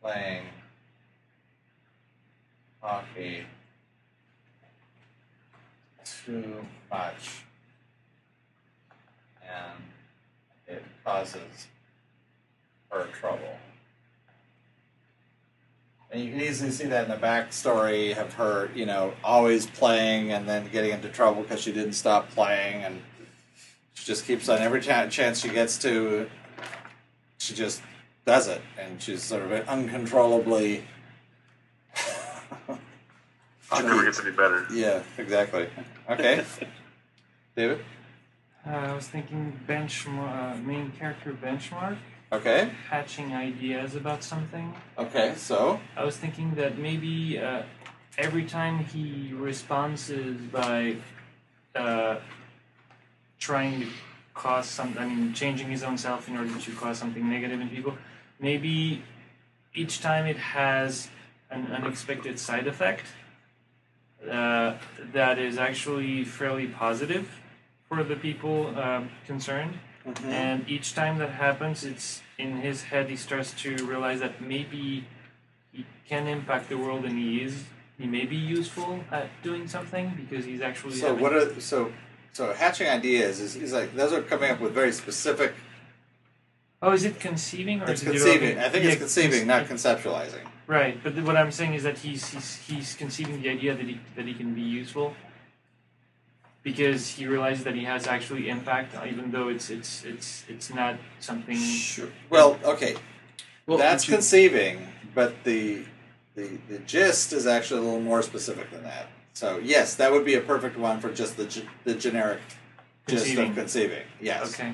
[0.00, 0.44] playing
[2.80, 3.44] hockey
[6.24, 7.42] too much,
[9.42, 9.87] and
[11.08, 11.68] causes
[12.90, 13.56] her trouble.
[16.10, 20.32] And you can easily see that in the backstory of her, you know, always playing
[20.32, 23.02] and then getting into trouble because she didn't stop playing, and
[23.94, 26.30] she just keeps on every cha- chance she gets to,
[27.38, 27.82] she just
[28.26, 30.84] does it, and she's sort of uncontrollably.
[33.76, 34.66] She never gets any better.
[34.72, 35.68] yeah, exactly.
[36.08, 36.42] Okay,
[37.56, 37.84] David.
[38.68, 41.96] Uh, I was thinking benchmark, uh, main character benchmark,
[42.30, 44.74] Okay, hatching ideas about something.
[44.98, 45.32] okay.
[45.36, 47.62] So I was thinking that maybe uh,
[48.18, 50.12] every time he responds
[50.52, 50.96] by
[51.74, 52.16] uh,
[53.38, 53.86] trying to
[54.34, 57.70] cause some, I mean, changing his own self in order to cause something negative in
[57.70, 57.96] people.
[58.38, 59.02] Maybe
[59.74, 61.08] each time it has
[61.50, 63.06] an unexpected side effect
[64.30, 64.74] uh,
[65.14, 67.26] that is actually fairly positive
[67.88, 69.78] for the people um, concerned.
[70.26, 73.10] And each time that happens, it's in his head.
[73.10, 75.04] He starts to realize that maybe
[75.70, 77.64] he can impact the world, and he is.
[77.98, 80.94] He may be useful at doing something because he's actually.
[80.94, 81.92] So what are so
[82.32, 85.52] so hatching ideas is, is like those are coming up with very specific.
[86.80, 88.40] Oh, is it conceiving or It's is it conceiving.
[88.40, 88.64] developing?
[88.64, 90.44] I think Yeah, it's conceiving, not conceptualizing.
[90.68, 94.00] Right, but what I'm saying is that he's he's he's conceiving the idea that he
[94.16, 95.12] that he can be useful
[96.62, 100.72] because he realizes that he has actually impact, uh, even though it's it's it's it's
[100.72, 101.56] not something.
[101.56, 102.08] Sure.
[102.30, 102.96] Well, okay,
[103.66, 105.84] Well, that's you- conceiving, but the
[106.34, 109.06] the the gist is actually a little more specific than that.
[109.34, 112.40] So yes, that would be a perfect one for just the ge- the generic
[113.06, 113.50] gist Conceiving.
[113.50, 114.02] of conceiving.
[114.20, 114.52] Yes.
[114.54, 114.72] Okay.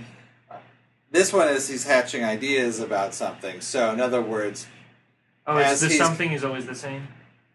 [1.10, 3.60] This one is he's hatching ideas about something.
[3.60, 4.66] So in other words,
[5.46, 7.06] Oh, As it's the something is always the same.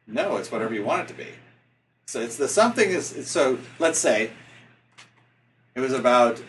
[0.06, 1.27] No, it's whatever you want it to be.
[2.10, 3.60] So it's the something is so.
[3.78, 4.32] Let's say
[5.76, 6.42] it was about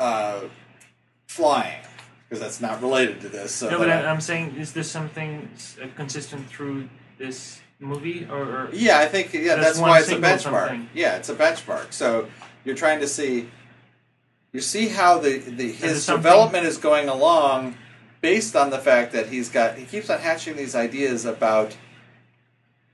[0.00, 0.40] uh,
[1.28, 1.80] flying
[2.24, 3.52] because that's not related to this.
[3.52, 5.48] So no, but I, I'm saying, is this something
[5.80, 6.88] uh, consistent through
[7.18, 10.40] this movie, or, or yeah, I think yeah, That's that's, why it's a benchmark.
[10.70, 10.90] something.
[10.92, 11.92] Yeah, it's a benchmark.
[11.92, 12.26] So
[12.64, 13.48] you're trying to see
[14.52, 17.76] you see how the, the his something- development is going along
[18.22, 21.76] based on the fact that he's got he keeps on hatching these ideas about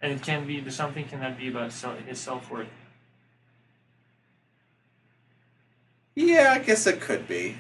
[0.02, 1.72] and it can be the something cannot be about
[2.06, 2.66] his self worth.
[6.14, 7.56] Yeah, I guess it could be.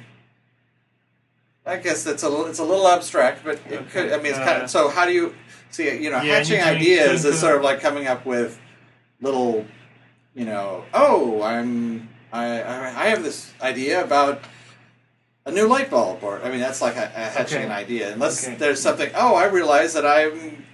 [1.64, 4.12] I guess it's a little, it's a little abstract, but it could.
[4.12, 4.70] I mean, it's kind Uh, of.
[4.70, 5.34] So how do you
[5.70, 5.84] see?
[6.02, 8.58] You know, Yeah, hatching ideas is sort of- of like coming up with
[9.20, 9.64] little,
[10.34, 10.84] you know.
[10.92, 12.08] Oh, I'm.
[12.32, 14.42] I I I have this idea about
[15.46, 17.66] a new light bulb, or I mean, that's like a, a hatching Okay.
[17.66, 18.12] an idea.
[18.12, 18.56] Unless Okay.
[18.56, 19.10] there's something.
[19.14, 20.64] Oh, I realize that I'm.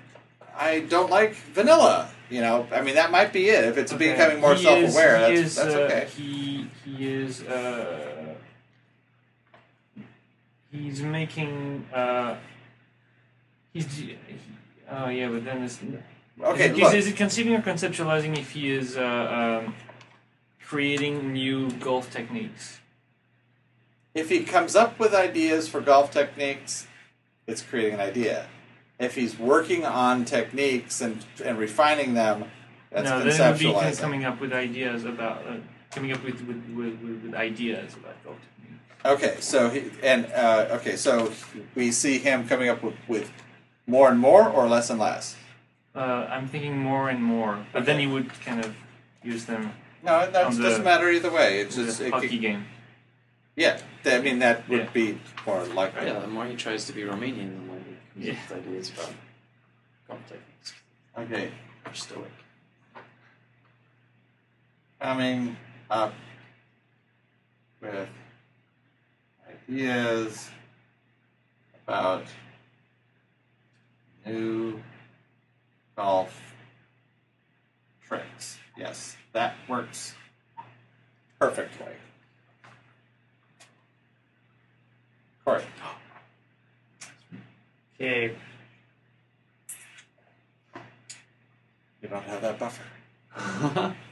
[0.58, 2.10] I don't like vanilla.
[2.30, 3.64] You know, I mean, that might be it.
[3.64, 4.12] If it's Okay.
[4.12, 6.08] becoming more He self-aware, is, that's, is, that's uh.
[6.16, 8.34] He he is uh,
[10.70, 12.36] he's making uh,
[13.72, 14.18] he's he,
[14.90, 15.78] oh yeah, but then it's
[16.40, 16.94] Okay, Is it, look.
[16.94, 19.74] is it conceiving or conceptualizing if he is uh, um,
[20.64, 22.80] creating new golf techniques?
[24.14, 26.88] if he comes up with ideas for golf techniques,
[27.46, 28.46] it's creating an idea.
[28.98, 32.44] If he's working on techniques and and refining them,
[32.90, 35.56] that's no, then it would be coming up with ideas about uh,
[35.92, 38.82] coming up with with, with, with, with ideas about golf techniques.
[39.04, 41.32] Okay, so he and uh, okay, so
[41.76, 43.30] we see him coming up with, with
[43.86, 45.36] more and more or less and less.
[45.94, 48.04] Uh, I'm thinking more and more, but then Okay.
[48.04, 48.74] you would kind of
[49.22, 51.60] use them No, it that doesn't matter either way.
[51.60, 52.66] It's just the it, hockey could- game.
[53.56, 53.78] yeah.
[54.04, 54.90] I mean that would Yeah.
[54.92, 56.06] be more likely.
[56.06, 57.67] Yeah, the more he tries to be Romanian,
[58.18, 58.34] Yeah.
[58.50, 59.12] up ideas about
[60.08, 60.74] golf techniques.
[61.16, 61.50] Okay,
[61.86, 62.30] Or stoic.
[65.00, 65.56] coming
[65.90, 66.12] up
[67.80, 68.08] with
[69.68, 70.50] ideas
[71.86, 72.24] about
[74.26, 74.82] new
[75.96, 76.54] golf
[78.06, 78.58] tricks.
[78.76, 80.14] Yes, that works
[81.38, 81.92] perfectly.
[85.44, 85.62] Corey.
[88.00, 88.34] Okay.
[92.00, 93.94] You don't have that buffer.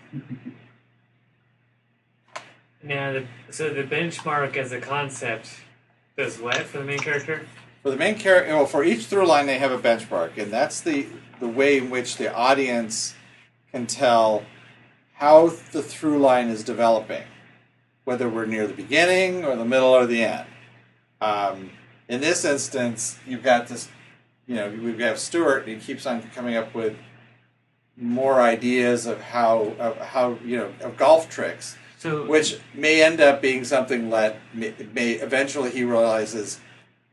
[2.87, 5.51] Now, the, so the benchmark as a concept
[6.17, 7.45] does what for the main character?
[7.83, 10.81] For the main character, well, for each through line, they have a benchmark, and that's
[10.81, 11.07] the
[11.41, 13.15] the way in which the audience
[13.73, 14.45] can tell
[15.15, 17.25] how the through line is developing,
[18.05, 20.47] whether we're near the beginning or the middle or the end.
[21.21, 21.71] Um,
[22.09, 23.89] in this instance, you've got this,
[24.47, 26.97] you know, we have got Stuart, and he keeps on coming up with
[27.97, 33.23] more ideas of how of how you know of golf tricks So which may end
[33.23, 36.61] up being something that may, may eventually he realizes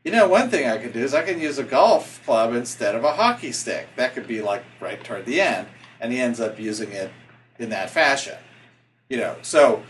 [0.04, 2.94] you know one thing i could do is i can use a golf club instead
[2.94, 3.88] of a hockey stick.
[3.96, 5.68] That could be like right toward the end
[6.00, 7.10] and he ends up using it
[7.58, 8.36] in that fashion
[9.08, 9.36] you know.
[9.42, 9.82] So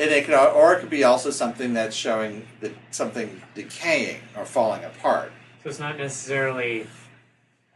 [0.00, 4.44] and it could or it could be also something that's showing that something decaying or
[4.44, 5.30] falling apart
[5.62, 6.86] So it's not necessarily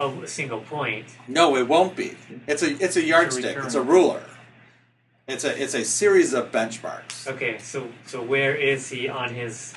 [0.01, 1.07] a single point.
[1.29, 3.89] no it won't be it's a it's a yardstick it's a recurrent.
[3.89, 4.23] ruler
[5.27, 9.75] it's a it's a series of benchmarks Okay, so so where is he on his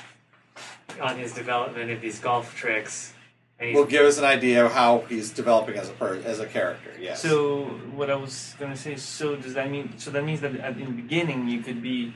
[1.00, 3.12] on his development of these golf tricks?
[3.60, 6.46] And will give us an idea of how he's developing as a per, as a
[6.46, 6.92] character.
[7.00, 7.20] Yes.
[7.22, 7.64] So
[7.98, 8.94] what I was gonna say.
[8.96, 9.98] So does that mean?
[9.98, 12.14] So that means that at, in the beginning you could be,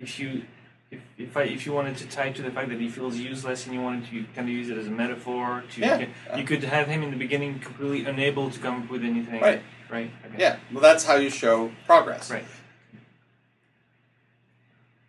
[0.00, 0.42] if you,
[0.90, 3.66] if if I if you wanted to tie to the fact that he feels useless
[3.66, 6.06] and you wanted to kind of use it as a metaphor to, Yeah.
[6.36, 9.40] you could have him in the beginning completely unable to come up with anything.
[9.40, 9.62] Right.
[9.90, 10.10] Right.
[10.26, 10.36] Okay.
[10.38, 10.56] yeah.
[10.72, 12.30] Well, that's how you show progress.
[12.30, 12.44] Right.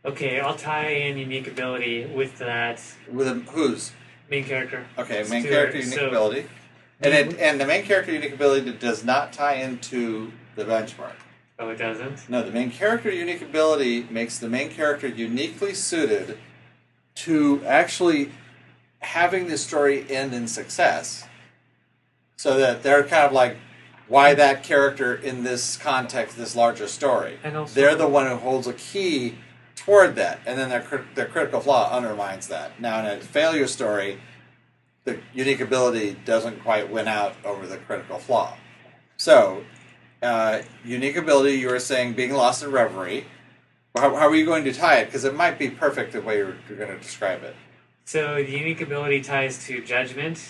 [0.06, 3.92] okay, I'll tie in unique ability with that With a, whose?
[4.30, 4.86] main character.
[4.98, 5.24] Okay.
[5.30, 6.46] Main Stuart, character unique so- ability.
[7.02, 11.14] And it, and the main character unique ability does not tie into the benchmark.
[11.60, 12.30] Oh, it doesn't.
[12.30, 16.38] No, the main character unique ability makes the main character uniquely suited
[17.16, 18.32] to actually
[19.00, 21.28] having the story end in success.
[22.38, 23.58] So that they're kind of like,
[24.08, 27.38] why that character in this context, this larger story?
[27.44, 29.36] And also They're the one who holds a key
[29.76, 32.80] toward that, and then their their critical flaw undermines that.
[32.80, 34.20] Now, in a failure story,
[35.04, 38.56] the unique ability doesn't quite win out over the critical flaw.
[39.18, 39.64] So,
[40.22, 43.26] uh, unique ability, you were saying being lost in reverie.
[43.96, 45.06] How, how are you going to tie it?
[45.06, 47.56] Because it might be perfect the way you're, you're going to describe it.
[48.06, 50.44] So the unique ability ties to judgment.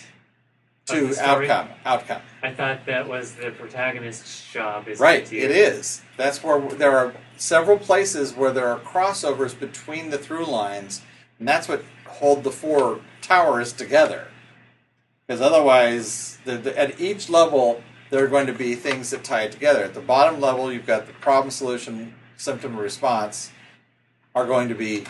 [0.88, 2.22] To outcome, outcome.
[2.42, 4.88] I thought that was the protagonist's job.
[4.88, 6.02] Is Right, it is.
[6.18, 11.04] That's where there are several places where there are crossovers between the through lines,
[11.38, 14.30] and that's what hold the four towers together.
[15.28, 19.44] Because otherwise, the, the, at each level, there are going to be things that tie
[19.44, 19.84] it together.
[19.84, 23.52] At the bottom level, you've got the problem, solution, symptom, response
[24.36, 25.06] are going to be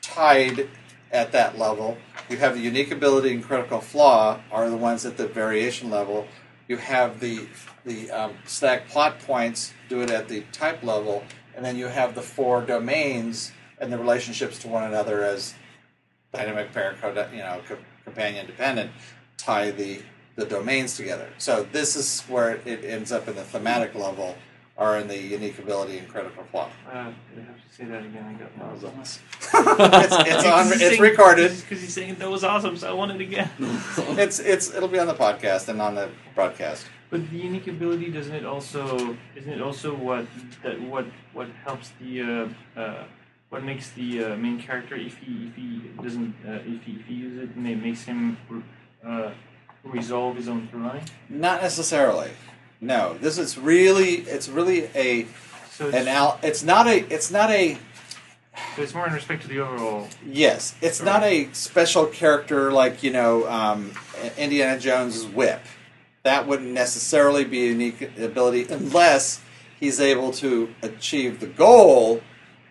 [0.00, 0.68] tied
[1.12, 1.96] at that level.
[2.28, 6.26] You have the unique ability and critical flaw are the ones at the variation level.
[6.68, 7.46] You have the
[7.84, 11.22] the um, static plot points do it at the type level,
[11.54, 15.54] and then you have the four domains and the relationships to one another as
[16.32, 16.96] dynamic pair,
[17.30, 17.60] you know,
[18.04, 18.90] companion dependent
[19.36, 20.00] tie the
[20.36, 21.28] the domains together.
[21.38, 24.36] So this is where it ends up in the thematic level,
[24.76, 26.68] or in the unique ability and critical flaw.
[26.86, 28.24] Uh, I have to say that again.
[28.24, 29.20] I got That was lost.
[29.54, 29.64] awesome.
[30.04, 31.52] it's it's on it's recorded.
[31.60, 33.50] because he's saying that was awesome, so I want it again.
[34.18, 36.86] It's it's it'll be on the podcast and on the broadcast.
[37.10, 40.26] But the unique ability doesn't it also isn't it also what
[40.64, 43.04] that what what helps the uh, uh,
[43.50, 45.68] what makes the uh, main character if he if he
[46.02, 48.36] doesn't uh, if he if he uses it and it makes him
[49.06, 49.30] uh,
[49.84, 51.02] resolve his own through line.
[51.28, 52.30] Not necessarily.
[52.80, 55.26] No, this is really it's really a
[55.70, 57.78] So it's, an al- it's not a it's not a
[58.76, 60.06] so it's more in respect to the overall.
[60.24, 63.92] yes it's not a special character like you know um,
[64.36, 65.60] Indiana Jones's whip.
[66.22, 69.40] That wouldn't necessarily be a unique ability unless
[69.80, 72.22] he's able to achieve the goal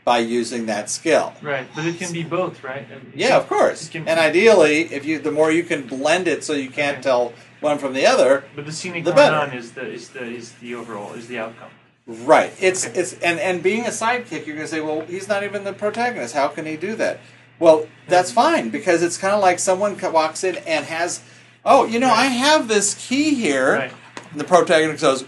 [0.05, 1.33] by using that skill.
[1.41, 2.85] Right, but it can be both, right?
[3.15, 3.89] Yeah, of course.
[3.89, 7.03] Can- And ideally, if you the more you can blend it so you can't Okay.
[7.03, 9.55] tell one from the other, But the scenic The better.
[9.55, 11.69] is the is the is the overall is the outcome.
[12.05, 12.53] Right.
[12.59, 12.99] It's Okay.
[12.99, 16.35] it's and and being a sidekick, you're gonna say, well, he's not even the protagonist.
[16.35, 17.19] How can he do that?
[17.59, 18.41] Well, that's mm-hmm.
[18.41, 21.21] fine because it's kind of like someone walks in and has,
[21.63, 23.73] oh, you know, I have this key here.
[23.75, 23.93] Right.
[24.31, 25.23] And the protagonist goes,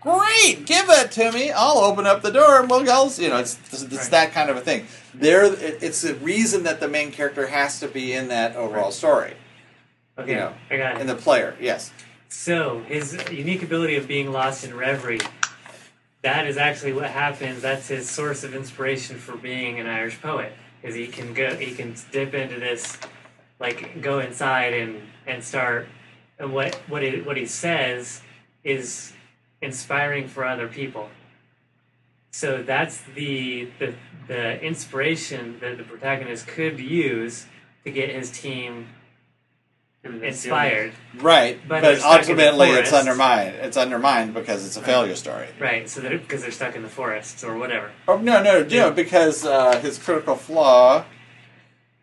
[0.00, 1.50] great, give that to me.
[1.50, 3.10] I'll open up the door and we'll go.
[3.16, 4.10] You know, it's it's Right.
[4.10, 4.86] that kind of a thing.
[5.14, 8.92] There, it's the reason that the main character has to be in that overall Right.
[8.94, 9.32] story.
[10.18, 11.00] Okay, You know, I got it.
[11.00, 11.90] And the player, yes.
[12.28, 15.20] So his unique ability of being lost in reverie.
[16.22, 17.62] That is actually what happens.
[17.62, 21.74] That's his source of inspiration for being an Irish poet, because he can go, he
[21.74, 22.98] can dip into this,
[23.58, 25.88] like go inside and and start.
[26.38, 28.20] And what what he what he says
[28.64, 29.12] is
[29.62, 31.10] inspiring for other people.
[32.32, 33.94] So that's the the
[34.28, 37.46] the inspiration that the protagonist could use
[37.84, 38.86] to get his team
[40.04, 40.92] inspired.
[41.18, 43.56] Right, But but, they're stuck in the ultimately it's undermined.
[43.56, 45.48] It's undermined because it's a failure story.
[45.58, 47.90] Right, so that because they're stuck in the forests or whatever.
[48.08, 51.04] Oh no, no, no, because uh, his critical flaw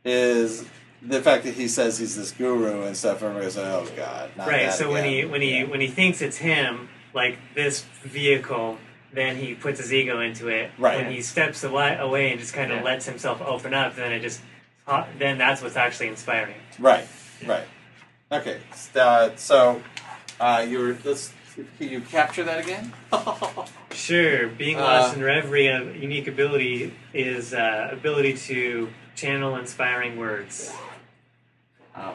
[0.05, 0.65] is
[1.01, 3.21] the fact that he says he's this guru and stuff.
[3.21, 5.63] And everybody's like, "Oh God!" Not right, that so when he when he Yeah.
[5.63, 8.77] when he thinks it's him, like this vehicle,
[9.11, 10.71] then he puts his ego into it.
[10.77, 10.97] Right.
[11.03, 12.83] When he steps away, away and just kind of Yeah.
[12.85, 14.39] lets himself open up, then it just
[15.19, 16.55] then that's what's actually inspiring.
[16.79, 17.05] right,
[17.45, 17.67] right,
[18.31, 18.59] okay.
[18.95, 19.81] Uh, so
[20.39, 21.33] uh, you were let's
[21.77, 22.93] can you capture that again?
[23.91, 30.17] Sure, being Uh, lost in reverie, a unique ability is uh, ability to channel inspiring
[30.17, 30.71] words.
[31.97, 32.13] Oh.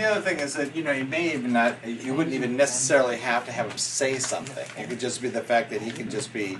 [0.00, 3.18] The other thing is that you know you may even not you wouldn't even necessarily
[3.18, 4.66] have to have him say something.
[4.82, 6.56] It could just be the fact that he could just be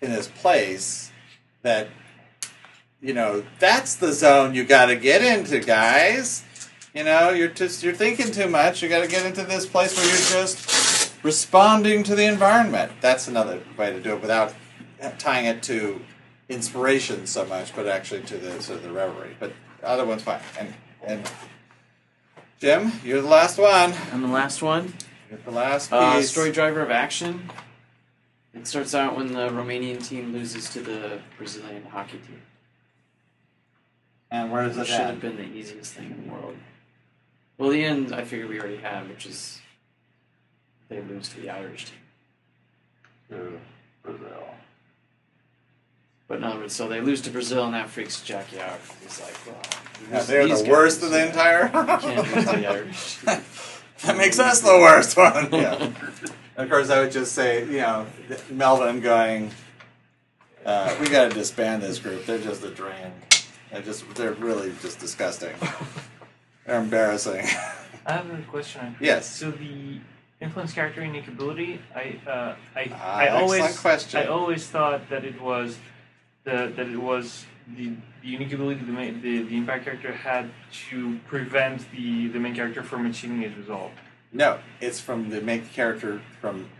[0.00, 1.12] in his place.
[1.62, 1.86] That
[3.00, 6.42] you know that's the zone you got to get into, guys.
[6.92, 8.82] You know you're just you're thinking too much.
[8.82, 12.90] You got to get into this place where you're just responding to the environment.
[13.00, 14.52] That's another way to do it without
[15.18, 16.00] tying it to
[16.48, 19.36] inspiration so much, but actually to the to the reverie.
[19.38, 20.40] But the other one's fine.
[20.58, 20.74] And
[21.06, 21.30] and
[22.58, 23.92] Jim, you're the last one.
[24.12, 24.94] I'm the last one,
[25.30, 26.30] You're the last uh, piece.
[26.30, 27.50] story driver of action.
[28.54, 32.40] It starts out when the Romanian team loses to the Brazilian hockey team.
[34.30, 36.56] And where does It it should have been the easiest thing in the world.
[37.58, 39.60] Well, the end I figure we already have, which is
[40.88, 41.98] they lose to the Irish team.
[43.30, 43.60] To
[44.02, 44.44] Brazil.
[46.28, 48.80] But in other words, so they lose to Brazil, and that freaks Jackie out.
[49.02, 49.62] He's like, well,
[50.10, 51.68] Yeah, they're these the worst guys, of the yeah, entire.
[52.24, 53.16] Can't the Irish.
[54.02, 55.52] that makes us the worst one.
[55.52, 55.90] Yeah.
[56.56, 58.06] of course, I would just say, you know,
[58.50, 59.52] Melvin going.
[60.64, 62.26] Uh, we got to disband this group.
[62.26, 63.12] They're just a drain.
[63.70, 65.54] They're just they're really just disgusting.
[66.66, 67.46] They're embarrassing.
[68.04, 68.96] I have a question.
[69.00, 69.30] yes.
[69.30, 70.00] So the
[70.40, 74.20] influence character unique ability, I uh, I Ah, I always question.
[74.20, 75.78] I always thought that it was
[76.46, 77.44] the that it was
[77.76, 77.92] the,
[78.22, 80.48] the unique ability the, main, the the impact character had
[80.88, 83.90] to prevent the the main character from achieving his resolve.
[84.32, 86.70] No, it's from the main character from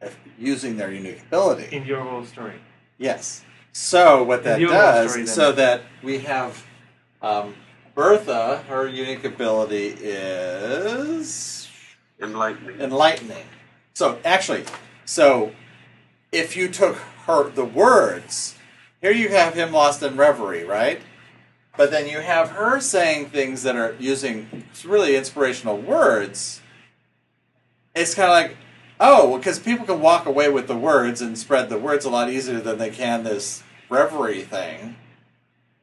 [0.00, 0.08] uh,
[0.38, 1.76] using their unique ability.
[1.76, 2.54] in the overall story.
[2.98, 3.44] Yes.
[3.72, 6.64] So what that does, story, so that we have
[7.22, 7.54] um,
[7.94, 11.68] Bertha, her unique ability is
[12.20, 12.80] Enlightening.
[12.80, 13.46] enlightening.
[13.94, 14.64] So actually,
[15.04, 15.52] so
[16.30, 18.56] if you took her the words,
[19.02, 21.02] here you have him lost in reverie, right?
[21.76, 26.62] But then you have her saying things that are using really inspirational words.
[27.94, 28.56] It's kind of like,
[29.00, 32.30] oh, because people can walk away with the words and spread the words a lot
[32.30, 34.96] easier than they can this reverie thing.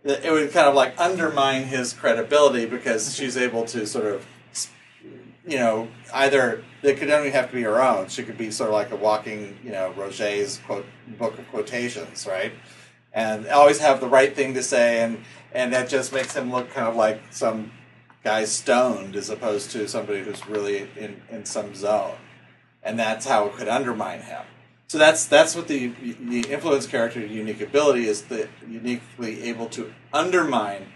[0.03, 4.25] It would kind of like undermine his credibility because she's able to sort of
[5.49, 8.07] you know, either it could only have to be her own.
[8.07, 10.85] She could be sort of like a walking, you know, Roget's quote
[11.17, 12.53] book of quotations, right?
[13.13, 16.69] And always have the right thing to say, and and that just makes him look
[16.71, 17.71] kind of like some
[18.23, 22.17] guy stoned as opposed to somebody who's really in in some zone,
[22.83, 24.43] and that's how it could undermine him.
[24.87, 29.93] So that's that's what the the influence character unique ability is the uniquely able to
[30.13, 30.87] undermine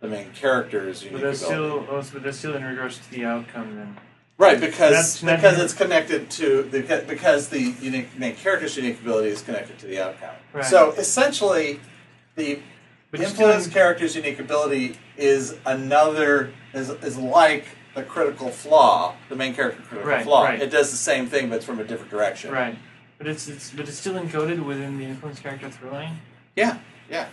[0.00, 1.86] the main character's unique oh, But that's ability.
[1.86, 3.96] still but that's still in regards to the outcome then.
[4.40, 9.28] Right, because That's because it's connected to the because the unique main character's unique ability
[9.28, 10.34] is connected to the outcome.
[10.54, 10.64] Right.
[10.64, 11.78] So essentially,
[12.36, 12.60] the
[13.10, 19.52] But influence character's unique ability is another is is like the critical flaw, the main
[19.54, 20.44] character critical Right, flaw.
[20.44, 20.62] right.
[20.62, 22.50] It does the same thing, but it's from a different direction.
[22.50, 22.78] Right.
[23.18, 26.18] But it's, it's but it's still encoded within the influence character through line.
[26.56, 26.78] Yeah,
[27.10, 27.26] yeah.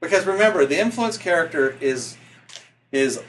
[0.00, 2.16] Because remember, the influence character is
[2.92, 3.20] is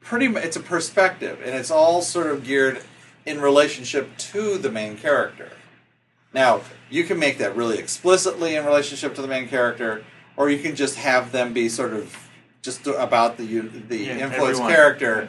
[0.00, 0.28] pretty.
[0.28, 2.82] mu- It's a perspective, and it's all sort of geared
[3.26, 5.50] in relationship to the main character.
[6.32, 10.04] Now, you can make that really explicitly in relationship to the main character,
[10.36, 12.16] or you can just have them be sort of
[12.62, 14.70] just about the the Yeah, influence everyone.
[14.72, 15.28] character,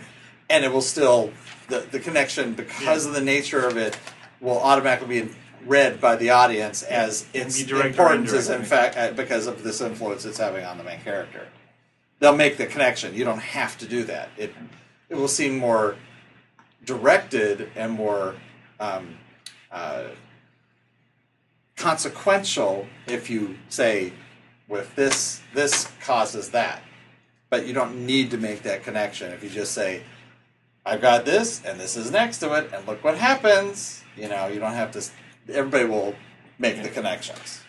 [0.50, 1.32] and it will still
[1.70, 3.98] the the connection because of the nature of it
[4.42, 5.32] will automatically be
[5.66, 9.46] read by the audience as its be direct or importance is in fact uh, because
[9.48, 11.48] of this influence it's having on the main character.
[12.22, 13.16] They'll make the connection.
[13.16, 14.30] You don't have to do that.
[14.38, 14.54] It
[15.10, 15.98] it will seem more
[16.86, 18.36] directed and more
[18.80, 19.18] um,
[19.72, 20.04] uh,
[21.76, 24.14] consequential if you say
[24.68, 26.84] with this this causes that
[27.50, 30.04] but you don't need to make that connection if you just say
[30.86, 34.48] i've got this and this is next to it and look what happens you know
[34.48, 35.04] you don't have to
[35.52, 36.14] everybody will
[36.60, 37.62] make the connections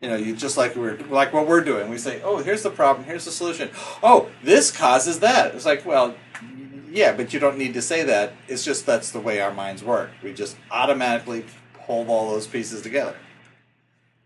[0.00, 1.88] you know you just like we're like what we're doing.
[1.88, 3.06] We say oh here's the problem.
[3.06, 3.70] Here's the solution.
[4.02, 5.54] Oh this causes that.
[5.54, 6.14] It's like well
[6.90, 8.32] yeah but you don't need to say that.
[8.48, 10.10] It's just that's the way our minds work.
[10.22, 11.44] We just automatically
[11.86, 13.16] pull all those pieces together.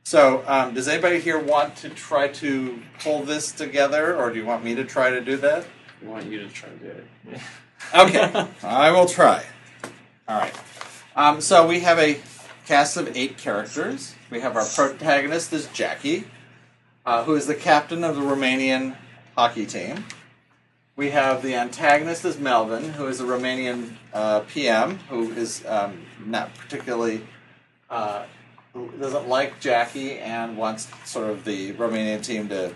[0.04, 4.44] So um, does anybody here want to try to pull this together or do you
[4.44, 5.64] want me to try to do that?
[6.02, 6.86] I want you to try to do
[7.30, 7.40] it.
[7.94, 9.44] Okay, I will try.
[10.26, 10.54] All right.
[11.14, 12.18] Um, so we have a
[12.66, 14.14] cast of eight characters.
[14.34, 16.24] We have our protagonist is Jackie,
[17.06, 18.96] uh, who is the captain of the Romanian
[19.36, 20.06] hockey team.
[20.96, 26.04] We have the antagonist is Melvin, who is a Romanian uh, PM, who is um,
[26.26, 27.24] not particularly
[27.88, 28.24] uh,
[28.98, 32.74] doesn't like Jackie and wants sort of the Romanian team to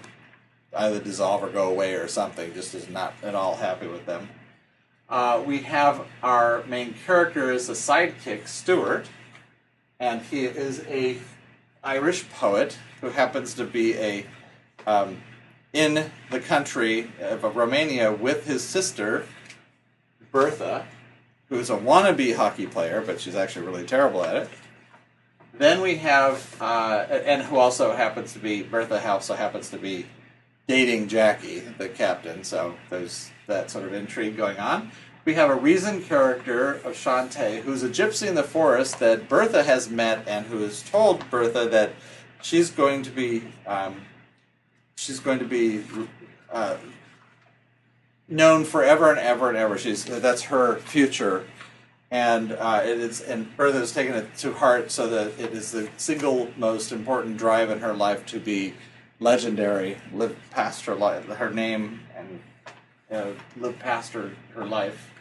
[0.77, 2.55] either dissolve or go away or something.
[2.55, 4.29] Just is not at all happy with them.
[5.09, 9.09] Uh, we have our main character is a sidekick, Stuart,
[9.99, 11.19] and he is a
[11.83, 14.27] Irish poet who happens to be a
[14.87, 15.19] um,
[15.73, 19.27] in the country of Romania with his sister
[20.33, 20.87] Bertha,
[21.49, 24.51] who's a wannabe hockey player, but she's actually really terrible at it.
[25.55, 30.07] Then we have, uh, and who also happens to be Bertha also happens to be
[30.67, 32.45] dating Jackie, the captain.
[32.45, 34.93] So there's that sort of intrigue going on.
[35.29, 39.63] We have a reason character of Shantae, who's a gypsy in the forest that Bertha
[39.63, 41.93] has met, and who has told Bertha that
[42.41, 44.07] she's going to be um,
[44.97, 45.85] she's going to be
[46.51, 46.79] uh,
[48.27, 49.77] known forever and ever and ever.
[49.77, 51.45] She's that's her future,
[52.11, 55.73] and uh, it is and Bertha has taken it to heart so that it is
[55.73, 58.73] the single most important drive in her life to be
[59.21, 62.41] legendary, live past her life, her name, and
[63.13, 65.17] uh, live past her, her life.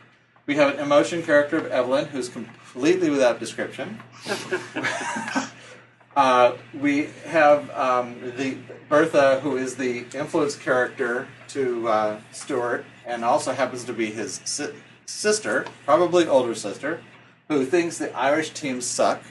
[0.48, 4.00] We have an emotion character of Evelyn, who's completely without description.
[6.16, 13.26] uh, we have um, the Bertha, who is the influence character to uh, Stuart, and
[13.26, 14.74] also happens to be his si-
[15.06, 17.01] sister, probably older sister,
[17.50, 19.22] who thinks the Irish team suck,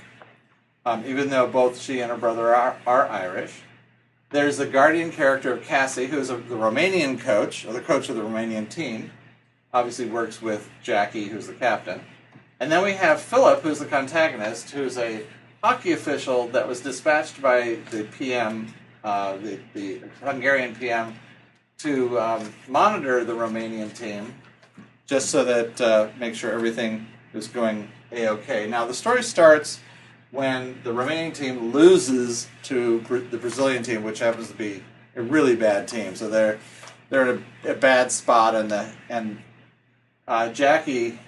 [0.85, 3.62] um, even though both she and her brother are, are Irish.
[4.28, 8.17] There's the guardian character of Cassie, who's a, the Romanian coach, or the coach of
[8.17, 9.12] the Romanian team.
[9.77, 12.01] Obviously works with Jackie, who's the captain.
[12.61, 15.23] And then we have Philip, who's the antagonist, who's a
[15.63, 18.73] hockey official that was dispatched by the PM,
[19.05, 21.15] uh, the, the Hungarian PM,
[21.81, 24.35] to um, monitor the Romanian team,
[25.05, 28.67] just so that uh, make sure everything is going a okay.
[28.67, 29.81] Now the story starts
[30.31, 34.83] when the Romanian team loses to the Brazilian team, which happens to be
[35.17, 36.17] a really bad team.
[36.17, 36.59] So they're
[37.11, 39.43] they're in a, a bad spot, and the and
[40.27, 41.19] uh, Jackie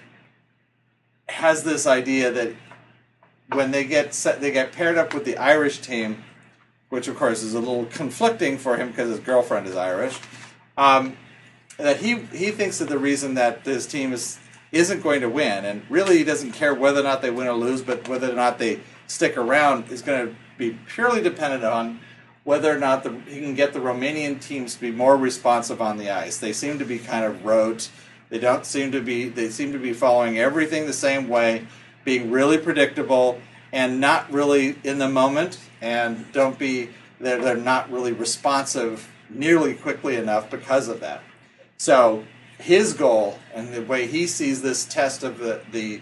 [1.27, 2.53] has this idea that
[3.51, 6.23] when they get set, they get paired up with the Irish team,
[6.89, 10.19] which of course is a little conflicting for him because his girlfriend is Irish.
[10.77, 11.17] Um,
[11.77, 14.39] that he he thinks that the reason that his team is
[14.71, 17.53] isn't going to win, and really he doesn't care whether or not they win or
[17.53, 21.99] lose, but whether or not they stick around is going to be purely dependent on
[22.43, 25.97] whether or not the, he can get the Romanian teams to be more responsive on
[25.97, 26.37] the ice.
[26.37, 27.89] They seem to be kind of rote.
[28.29, 29.29] They don't seem to be.
[29.29, 31.65] They seem to be following everything the same way,
[32.05, 33.41] being really predictable
[33.71, 36.89] and not really in the moment, and don't be.
[37.19, 41.21] They're, they're not really responsive nearly quickly enough because of that.
[41.77, 42.23] So
[42.59, 46.01] his goal and the way he sees this test of the the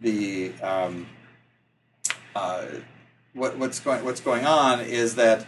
[0.00, 1.06] the um,
[2.34, 2.66] uh,
[3.34, 5.46] what, what's going what's going on is that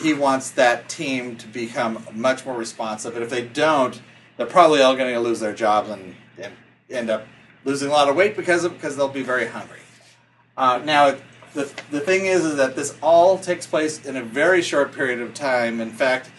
[0.00, 3.14] he wants that team to become much more responsive.
[3.14, 4.00] And if they don't,
[4.36, 6.52] they're probably all going to lose their jobs and, and
[6.90, 7.26] end up
[7.64, 9.78] losing a lot of weight because of, because they'll be very hungry.
[10.56, 11.16] Uh, now,
[11.54, 15.20] the, the thing is, is that this all takes place in a very short period
[15.20, 15.80] of time.
[15.80, 16.30] In fact,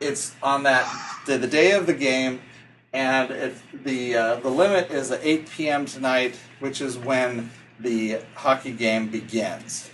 [0.00, 0.88] it's on that
[1.26, 2.40] the, the day of the game,
[2.92, 5.86] and it, the uh, the limit is at 8 p.m.
[5.86, 7.50] tonight, which is when
[7.80, 9.90] the hockey game begins.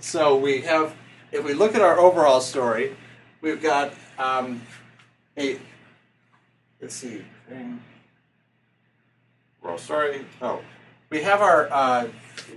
[0.00, 0.94] So we have,
[1.32, 2.96] if we look at our overall story,
[3.40, 4.62] we've got um,
[5.38, 5.58] a.
[6.80, 7.24] Let's see.
[9.62, 10.26] World story.
[10.42, 10.60] Oh,
[11.10, 12.08] we have our uh,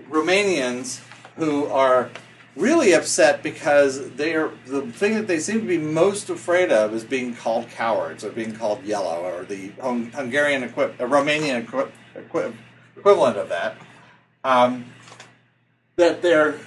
[0.09, 1.01] Romanians
[1.37, 2.09] who are
[2.55, 6.93] really upset because they are the thing that they seem to be most afraid of
[6.93, 11.63] is being called cowards or being called yellow or the Hung- Hungarian equi- uh, Romanian
[11.63, 12.53] equi- equi-
[12.97, 13.77] equivalent of that.
[14.43, 14.85] Um,
[15.97, 16.59] that they're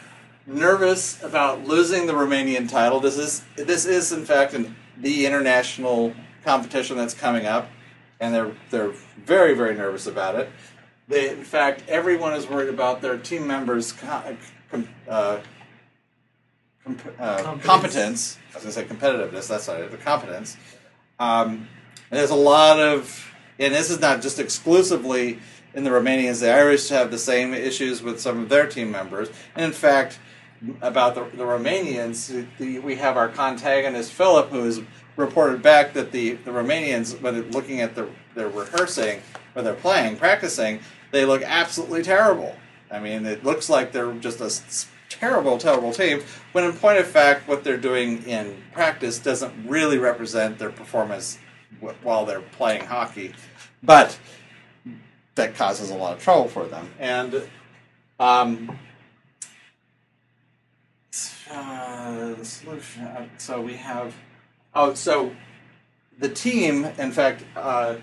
[0.46, 3.00] nervous about losing the Romanian title.
[3.00, 6.14] This is this is in fact an, the international
[6.44, 7.68] competition that's coming up,
[8.20, 8.92] and they're they're
[9.24, 10.48] very very nervous about it.
[11.08, 14.36] They, in fact, everyone is worried about their team members' co-
[14.70, 15.40] com, uh,
[16.84, 17.66] comp, uh, Competence.
[17.66, 18.38] competence.
[18.52, 19.48] I was going to say competitiveness.
[19.48, 19.90] That's not it.
[19.90, 20.56] The competence.
[21.18, 21.68] Um,
[22.10, 25.38] and there's a lot of, and this is not just exclusively
[25.74, 26.40] in the Romanians.
[26.40, 30.18] The Irish have the same issues with some of their team members, and in fact,
[30.82, 32.46] about the, the Romanians,
[32.82, 34.80] we have our contagonist Philip, who has
[35.16, 39.20] reported back that the, the Romanians, when looking at the, their rehearsing
[39.54, 40.80] or they're playing, practicing,
[41.10, 42.54] they look absolutely terrible.
[42.90, 46.22] I mean, it looks like they're just a terrible, terrible team.
[46.52, 51.38] When in point of fact, what they're doing in practice doesn't really represent their performance
[52.02, 53.32] while they're playing hockey,
[53.82, 54.18] but
[55.34, 56.90] that causes a lot of trouble for them.
[56.98, 57.48] And
[58.18, 58.78] um,
[62.44, 63.02] solution.
[63.04, 64.14] uh, So we have.
[64.74, 65.34] Oh, so
[66.18, 67.96] the team, in fact, uh,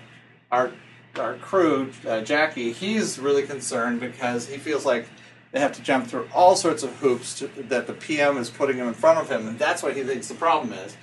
[0.50, 0.72] our
[1.18, 5.08] our crew, uh, Jackie, he's really concerned because he feels like
[5.52, 8.76] they have to jump through all sorts of hoops to, that the PM is putting
[8.76, 10.96] him in front of him, and that's what he thinks the problem is.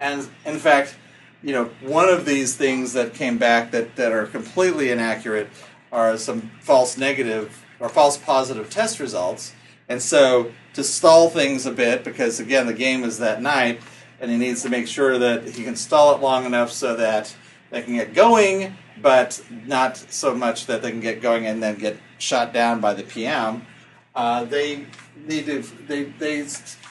[0.00, 0.96] And in fact,
[1.42, 5.48] you know, one of these things that came back that, that are completely inaccurate
[5.92, 9.52] are some false negative or false positive test results.
[9.90, 13.80] And so to stall things a bit, because again, the game is that night,
[14.20, 17.34] and he needs to make sure that he can stall it long enough so that
[17.70, 21.74] they can get going, but not so much that they can get going and then
[21.74, 23.66] get shot down by the PM.
[24.14, 24.86] Uh, they
[25.26, 26.46] need to they they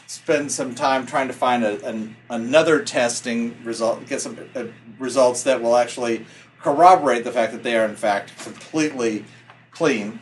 [0.08, 4.66] spend some time trying to find a, an, another testing result, get some uh,
[4.98, 6.26] results that will actually
[6.60, 9.24] corroborate the fact that they are in fact completely
[9.72, 10.20] clean.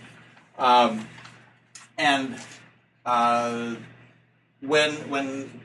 [0.60, 1.08] Um,
[1.98, 2.38] and
[3.08, 3.76] uh,
[4.60, 5.61] when when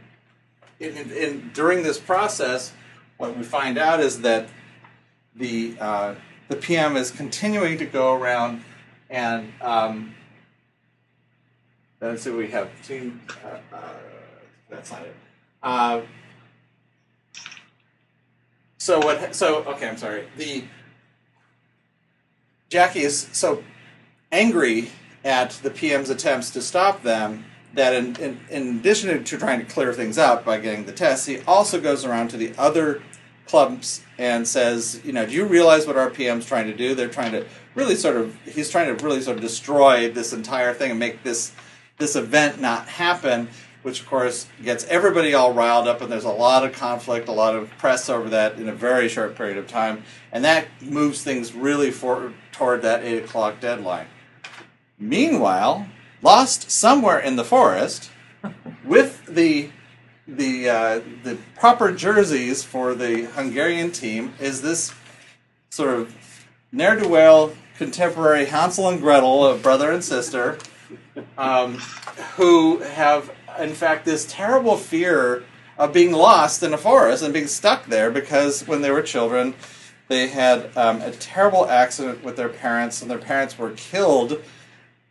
[0.78, 2.72] in, in, in during this process,
[3.18, 4.48] what we find out is that
[5.34, 6.14] the uh,
[6.48, 8.62] the PM is continuing to go around
[9.10, 10.14] and um,
[12.00, 13.20] let's see, we have team.
[13.44, 13.92] Uh, uh,
[14.70, 15.16] that's not it.
[15.62, 16.00] Uh,
[18.78, 19.34] so what?
[19.34, 20.28] So okay, I'm sorry.
[20.36, 20.64] The
[22.68, 23.64] Jackie is so
[24.30, 24.90] angry
[25.24, 27.44] at the PM's attempts to stop them
[27.74, 31.26] that in, in, in addition to trying to clear things up by getting the tests,
[31.26, 33.02] he also goes around to the other
[33.46, 36.94] clubs and says, you know, do you realize what our PM's trying to do?
[36.94, 40.74] They're trying to really sort of, he's trying to really sort of destroy this entire
[40.74, 41.52] thing and make this
[41.98, 43.48] this event not happen,
[43.82, 47.32] which of course gets everybody all riled up, and there's a lot of conflict, a
[47.32, 50.02] lot of press over that in a very short period of time,
[50.32, 54.06] and that moves things really for, toward that eight o'clock deadline.
[55.02, 55.88] Meanwhile,
[56.22, 58.12] lost somewhere in the forest,
[58.84, 59.70] with the
[60.28, 64.94] the uh, the proper jerseys for the Hungarian team, is this
[65.70, 70.58] sort of ne'er do well contemporary Hansel and Gretel, a brother and sister,
[71.36, 71.78] um,
[72.36, 75.42] who have, in fact, this terrible fear
[75.78, 79.54] of being lost in a forest and being stuck there because when they were children,
[80.06, 84.40] they had um, a terrible accident with their parents, and their parents were killed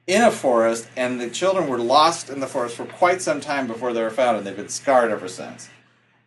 [0.08, 3.68] in a forest, and the children were lost in the forest for quite some time
[3.68, 5.70] before they were found, and they've been scarred ever since.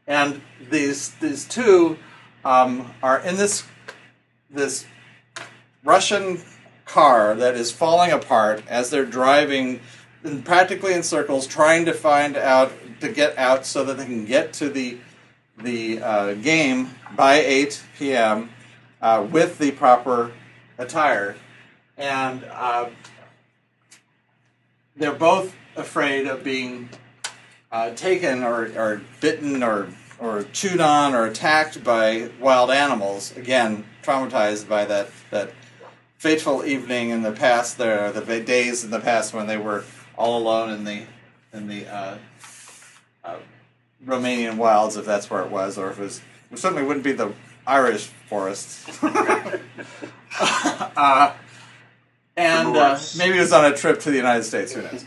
[0.07, 1.99] And these these two
[2.45, 3.65] um, are in this
[4.51, 4.87] this
[5.83, 6.41] Russian
[6.85, 9.81] car that is falling apart as they're driving
[10.23, 14.25] in, practically in circles, trying to find out to get out so that they can
[14.25, 14.99] get to the
[15.59, 18.51] the uh, game by 8 p.m.
[19.01, 20.33] Uh, with the proper
[20.79, 21.37] attire,
[21.97, 22.89] and uh,
[24.97, 26.89] they're both afraid of being
[27.73, 29.89] uh, taken or, or bitten or
[30.21, 33.37] or chewed on or attacked by wild animals.
[33.37, 35.53] Again, traumatized by that that
[36.19, 37.79] fateful evening in the past.
[37.79, 39.85] There, the days in the past when they were
[40.17, 41.05] all alone in the
[41.53, 42.19] in the uh,
[43.25, 43.37] uh,
[44.05, 46.21] Romanian wilds, if that's where it was, or if it was.
[46.51, 47.33] It certainly wouldn't be the
[47.67, 49.03] Irish forests.
[49.03, 49.59] uh,
[52.37, 54.73] and uh, maybe it was on a trip to the United States.
[54.73, 55.05] Who knows?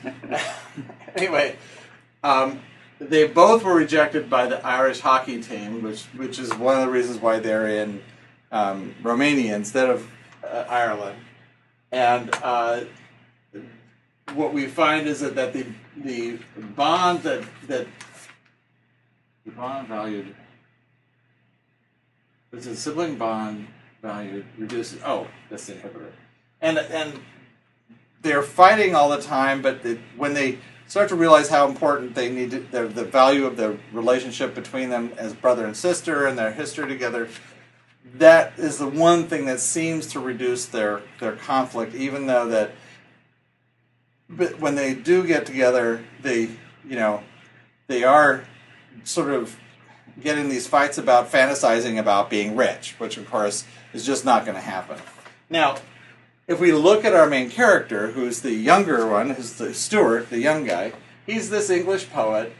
[1.16, 1.56] anyway,
[2.24, 2.62] um,
[3.00, 6.92] they both were rejected by the Irish hockey team, which which is one of the
[6.92, 8.02] reasons why they're in
[8.52, 10.10] um, Romania instead of
[10.44, 11.20] uh, Ireland.
[11.92, 12.86] And uh,
[14.34, 15.66] what we find is that, that the
[15.96, 16.40] the
[16.76, 17.88] bond that that
[19.46, 20.36] the bond valued
[22.54, 23.68] it's a sibling bond
[24.02, 25.02] value reduces.
[25.06, 26.12] Oh, that's the inhibitor,
[26.61, 27.19] and and
[28.22, 29.61] they're fighting all the time.
[29.61, 33.58] But when they start to realize how important they need to, the, the value of
[33.58, 37.30] the relationship between them as brother and sister and their history together,
[38.16, 41.95] that is the one thing that seems to reduce their their conflict.
[41.95, 42.72] Even though that,
[44.30, 46.50] but when they do get together, they
[46.88, 47.24] you know
[47.88, 48.45] they are
[49.03, 49.58] sort of
[50.22, 54.56] getting these fights about fantasizing about being rich, which of course is just not going
[54.56, 54.98] to happen.
[55.50, 55.77] Now,
[56.48, 60.40] if we look at our main character, who's the younger one, who's the Stuart, the
[60.40, 60.93] young guy,
[61.26, 62.53] he's this English poet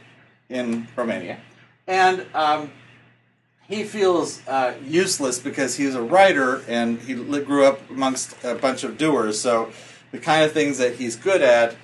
[0.48, 1.38] in Romania,
[1.86, 2.70] and um,
[3.66, 8.84] he feels uh, useless because he's a writer and he grew up amongst a bunch
[8.84, 9.40] of doers.
[9.40, 9.70] So
[10.10, 11.76] the kind of things that he's good at,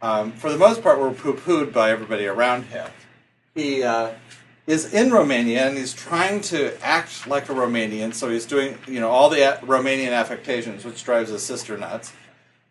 [0.00, 2.90] um, for the most part, were poo-pooed by everybody around him.
[3.54, 4.12] He uh,
[4.66, 9.00] is in Romania and he's trying to act like a Romanian, so he's doing you
[9.00, 12.12] know all the a- Romanian affectations, which drives his sister nuts.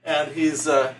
[0.03, 0.93] And he's uh,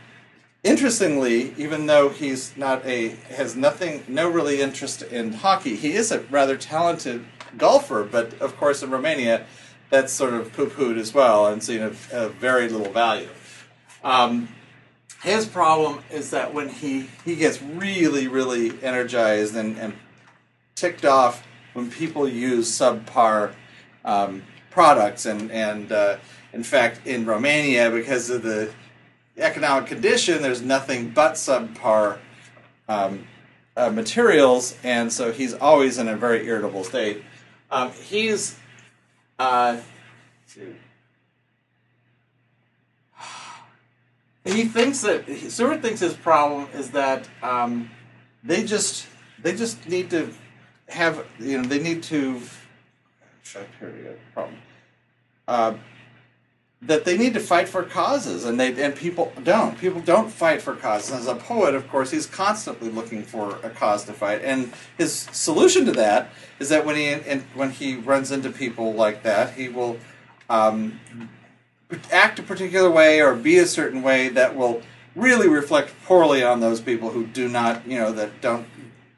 [0.64, 6.12] interestingly, even though he's not a has nothing, no really interest in hockey, he is
[6.12, 7.26] a rather talented
[7.58, 8.04] golfer.
[8.04, 9.46] But of course, in Romania,
[9.90, 13.30] that's sort of poo-pooed as well and seen of, of very little value.
[14.04, 14.48] Um,
[15.22, 19.94] his problem is that when he, he gets really, really energized and, and
[20.82, 23.54] ticked off when people use subpar
[24.04, 25.28] um, products.
[25.28, 26.18] And, and uh,
[26.54, 28.74] in fact, in Romania, because of the
[29.38, 32.18] economic condition, there's nothing but subpar
[32.90, 33.28] um,
[33.78, 34.76] uh, materials.
[34.84, 37.24] And so he's always in a very irritable state.
[37.70, 38.58] Um, he's.
[39.38, 39.78] Uh,
[44.44, 47.92] he thinks that Stuart thinks his problem is that um,
[48.44, 49.06] they just
[49.42, 50.34] they just need to
[50.92, 52.42] have you know they need to
[53.80, 54.58] period problem.
[55.48, 55.74] Uh,
[56.84, 59.78] that they need to fight for causes and they and people don't.
[59.78, 61.12] People don't fight for causes.
[61.12, 65.14] As a poet of course he's constantly looking for a cause to fight and his
[65.14, 69.54] solution to that is that when he and when he runs into people like that
[69.54, 69.98] he will
[70.50, 71.00] um,
[72.12, 74.82] act a particular way or be a certain way that will
[75.16, 78.66] really reflect poorly on those people who do not, you know, that don't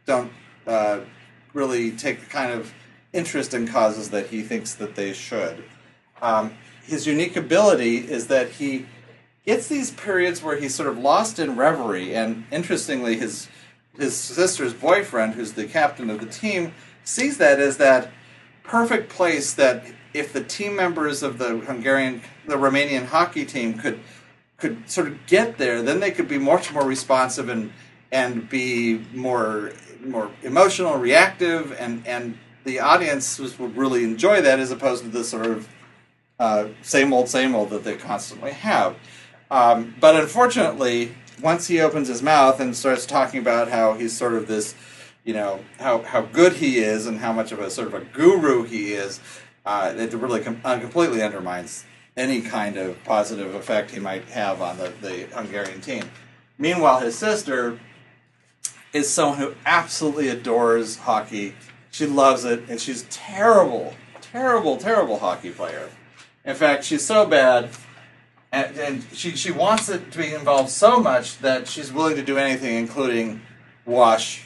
[0.06, 0.32] don't
[0.68, 1.00] uh,
[1.54, 2.74] really take the kind of
[3.14, 5.64] interest in causes that he thinks that they should.
[6.22, 8.86] Um, his unique ability is that he
[9.46, 13.48] gets these periods where he's sort of lost in reverie, and interestingly, his
[13.98, 16.74] his sister's boyfriend, who's the captain of the team,
[17.04, 18.10] sees that as that
[18.64, 24.00] perfect place that if the team members of the Hungarian, the Romanian hockey team could
[24.58, 27.72] could sort of get there, then they could be much more responsive and
[28.12, 29.72] and be more
[30.06, 35.24] more emotional, reactive, and and the audience would really enjoy that as opposed to the
[35.24, 35.68] sort of
[36.40, 38.96] uh, same old, same old that they constantly have.
[39.52, 44.34] Um, but unfortunately, once he opens his mouth and starts talking about how he's sort
[44.34, 44.76] of this,
[45.24, 48.02] you know, how, how good he is and how much of a sort of a
[48.02, 49.20] guru he is,
[49.66, 54.62] uh, it really com- uh, completely undermines any kind of positive effect he might have
[54.62, 56.04] on the, the Hungarian team.
[56.58, 57.80] Meanwhile, his sister
[58.94, 61.56] is someone who absolutely adores hockey.
[61.92, 65.90] She loves it, and she's terrible, terrible, terrible hockey player.
[66.46, 67.70] In fact, she's so bad,
[68.52, 72.24] and, and she, she wants it to be involved so much that she's willing to
[72.24, 73.42] do anything, including
[73.86, 74.46] wash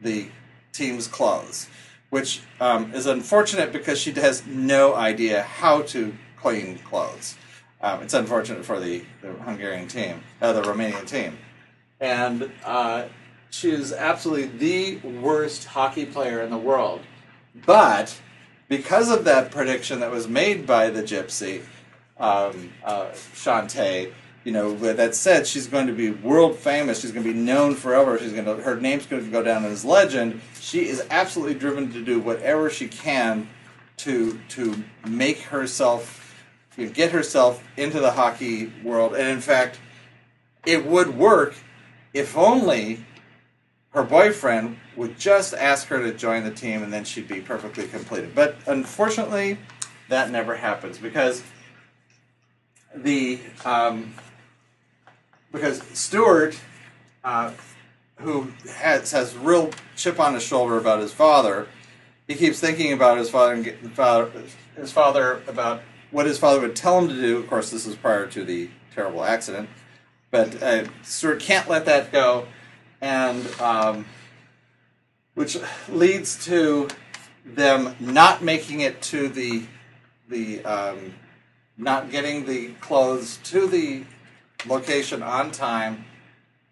[0.00, 0.28] the
[0.72, 1.68] team's clothes,
[2.10, 7.36] which um, is unfortunate because she has no idea how to clean clothes.
[7.80, 11.38] Um, it's unfortunate for the, the Hungarian team, uh, the Romanian team.
[12.00, 13.04] And uh,
[13.50, 17.00] she is absolutely the worst hockey player in the world.
[17.66, 18.20] But
[18.68, 21.62] because of that prediction that was made by the gypsy,
[22.18, 24.12] um, uh, Shantae,
[24.44, 27.00] you know, that said, she's going to be world famous.
[27.00, 28.18] She's going to be known forever.
[28.18, 30.40] She's going to her name's going to go down as legend.
[30.58, 33.48] She is absolutely driven to do whatever she can
[33.98, 36.44] to to make herself
[36.76, 39.14] you know, get herself into the hockey world.
[39.14, 39.80] And in fact,
[40.64, 41.54] it would work
[42.14, 43.04] if only
[43.90, 47.86] her boyfriend would just ask her to join the team, and then she'd be perfectly
[47.86, 48.34] completed.
[48.34, 49.58] But unfortunately,
[50.08, 51.42] that never happens because
[52.94, 54.14] the um,
[55.52, 56.58] because Stuart,
[57.24, 57.52] uh,
[58.16, 61.66] who has has real chip on his shoulder about his father,
[62.26, 64.30] he keeps thinking about his father and father,
[64.76, 67.38] his father about what his father would tell him to do.
[67.38, 69.68] Of course, this is prior to the terrible accident,
[70.30, 72.46] but uh, Stuart can't let that go,
[73.00, 74.06] and um,
[75.34, 75.56] which
[75.88, 76.88] leads to
[77.44, 79.64] them not making it to the
[80.28, 81.14] the um,
[81.76, 84.04] not getting the clothes to the
[84.66, 86.04] location on time,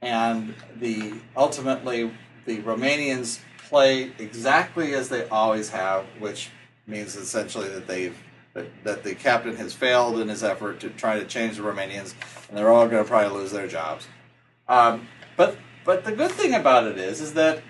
[0.03, 2.11] and the ultimately
[2.45, 6.51] the Romanians play exactly as they always have, which
[6.87, 8.17] means essentially that they've
[8.55, 12.15] that, that the captain has failed in his effort to try to change the Romanians,
[12.49, 14.07] and they're all going to probably lose their jobs.
[14.69, 15.07] Um,
[15.37, 15.57] but
[15.87, 17.63] but the good thing about it is is that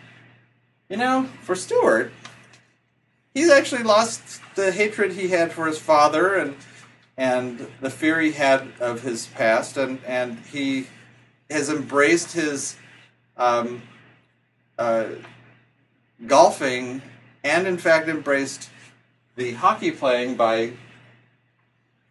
[0.89, 2.11] you know for Stuart,
[3.35, 6.57] he's actually lost the hatred he had for his father and
[7.19, 10.87] and the fear he had of his past, and and he
[11.51, 12.77] has embraced his
[13.37, 13.83] um,
[14.79, 15.07] uh,
[16.27, 17.03] golfing,
[17.45, 18.71] and in fact embraced
[19.37, 20.73] the hockey playing by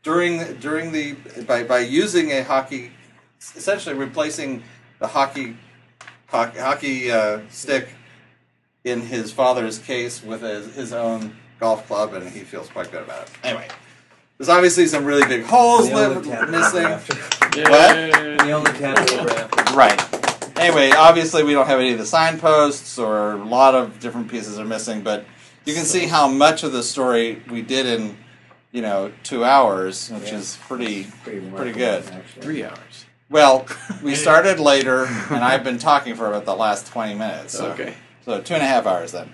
[0.03, 1.13] during during the
[1.47, 2.91] by by using a hockey,
[3.55, 4.63] essentially replacing
[4.99, 5.57] the hockey
[6.35, 7.89] hockey, hockey uh, stick
[8.83, 13.03] in his father's case with his, his own golf club, and he feels quite good
[13.03, 13.31] about it.
[13.43, 13.67] Anyway,
[14.37, 16.85] there's obviously some really big holes They left missing.
[16.85, 17.15] over after.
[17.61, 17.95] What?
[18.45, 19.75] They only tap over.
[19.75, 20.57] Right.
[20.59, 24.59] Anyway, obviously we don't have any of the signposts, or a lot of different pieces
[24.59, 25.25] are missing, but
[25.65, 28.17] you can see how much of the story we did in,
[28.71, 30.37] you know, two hours, which Yeah.
[30.37, 31.07] is pretty.
[31.23, 32.03] Pretty, Pretty good.
[32.05, 32.41] Actually.
[32.41, 33.04] Three hours.
[33.29, 33.65] Well,
[34.03, 37.53] we started later, and I've been talking for about the last twenty minutes.
[37.57, 37.93] So, Okay.
[38.23, 39.29] So two and a half hours then.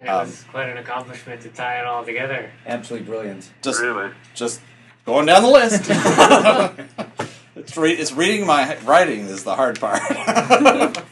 [0.00, 2.50] It Um, was quite an accomplishment to tie it all together.
[2.66, 3.50] Absolutely brilliant.
[3.62, 4.10] Just Really?
[4.34, 4.60] just
[5.04, 5.82] going down the list.
[7.56, 10.00] it's, re- it's reading my writing is the hard part.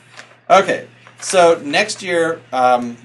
[0.51, 0.89] okay,
[1.21, 2.97] so next year, um,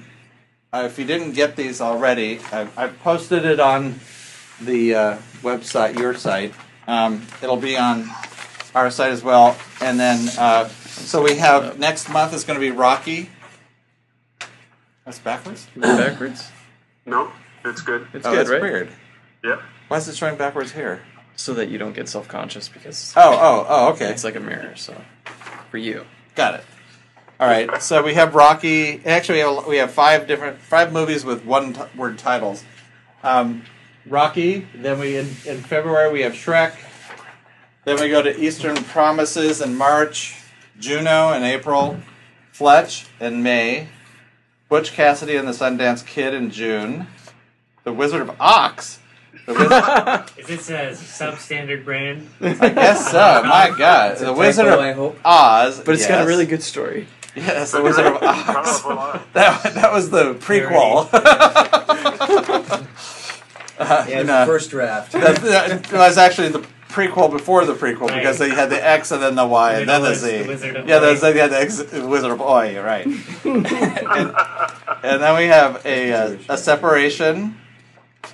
[0.72, 4.00] uh, if you didn't get these already, I've, I've posted it on
[4.60, 6.52] the uh, website, your site.
[6.88, 8.08] Um, it'll be on
[8.76, 12.60] our site as well, and then uh, so we have next month is going to
[12.60, 13.30] be Rocky.
[15.04, 15.66] That's backwards.
[15.76, 16.50] Backwards.
[17.08, 17.30] No,
[17.64, 18.08] it's good.
[18.12, 18.60] It's oh, good, that's right?
[18.60, 18.88] weird.
[19.44, 19.60] Yep.
[19.86, 21.02] Why is it showing backwards here?
[21.36, 24.06] So that you don't get self conscious because Oh, oh, oh, okay.
[24.06, 24.74] it's like a mirror.
[24.74, 25.00] So
[25.70, 26.04] for you.
[26.34, 26.64] Got it.
[27.38, 27.80] All right.
[27.80, 29.00] So we have Rocky.
[29.06, 32.64] Actually, we have, we have five different five movies with one t- word titles.
[33.22, 33.62] Um,
[34.04, 34.66] Rocky.
[34.74, 36.74] Then we in, in February we have Shrek.
[37.86, 40.34] Then we go to Eastern Promises in March,
[40.80, 41.96] Juno in April,
[42.50, 43.86] Fletch in May,
[44.68, 47.06] Butch Cassidy and the Sundance Kid in June,
[47.84, 48.98] The Wizard of Ox.
[49.46, 50.90] The Wiz- Is this a
[51.26, 52.28] substandard brand?
[52.40, 53.44] I guess so.
[53.44, 55.18] My God, It's The Wizard typo, of I hope.
[55.24, 55.80] Oz.
[55.84, 57.06] But it's got a really good story.
[57.36, 58.82] Yes, The Wizard of Oz.
[59.34, 61.08] That, that was the prequel.
[63.78, 65.12] Uh, Yeah, no, the first draft.
[65.12, 69.22] that, that was actually the prequel before the prequel because they had the X and
[69.22, 70.42] then the Y and then the Z.
[70.42, 71.02] the yeah, Oz.
[71.02, 73.06] there's they had the X, Wizard of Oi, right.
[73.06, 73.66] and,
[75.02, 77.58] and then we have a, uh, a separation,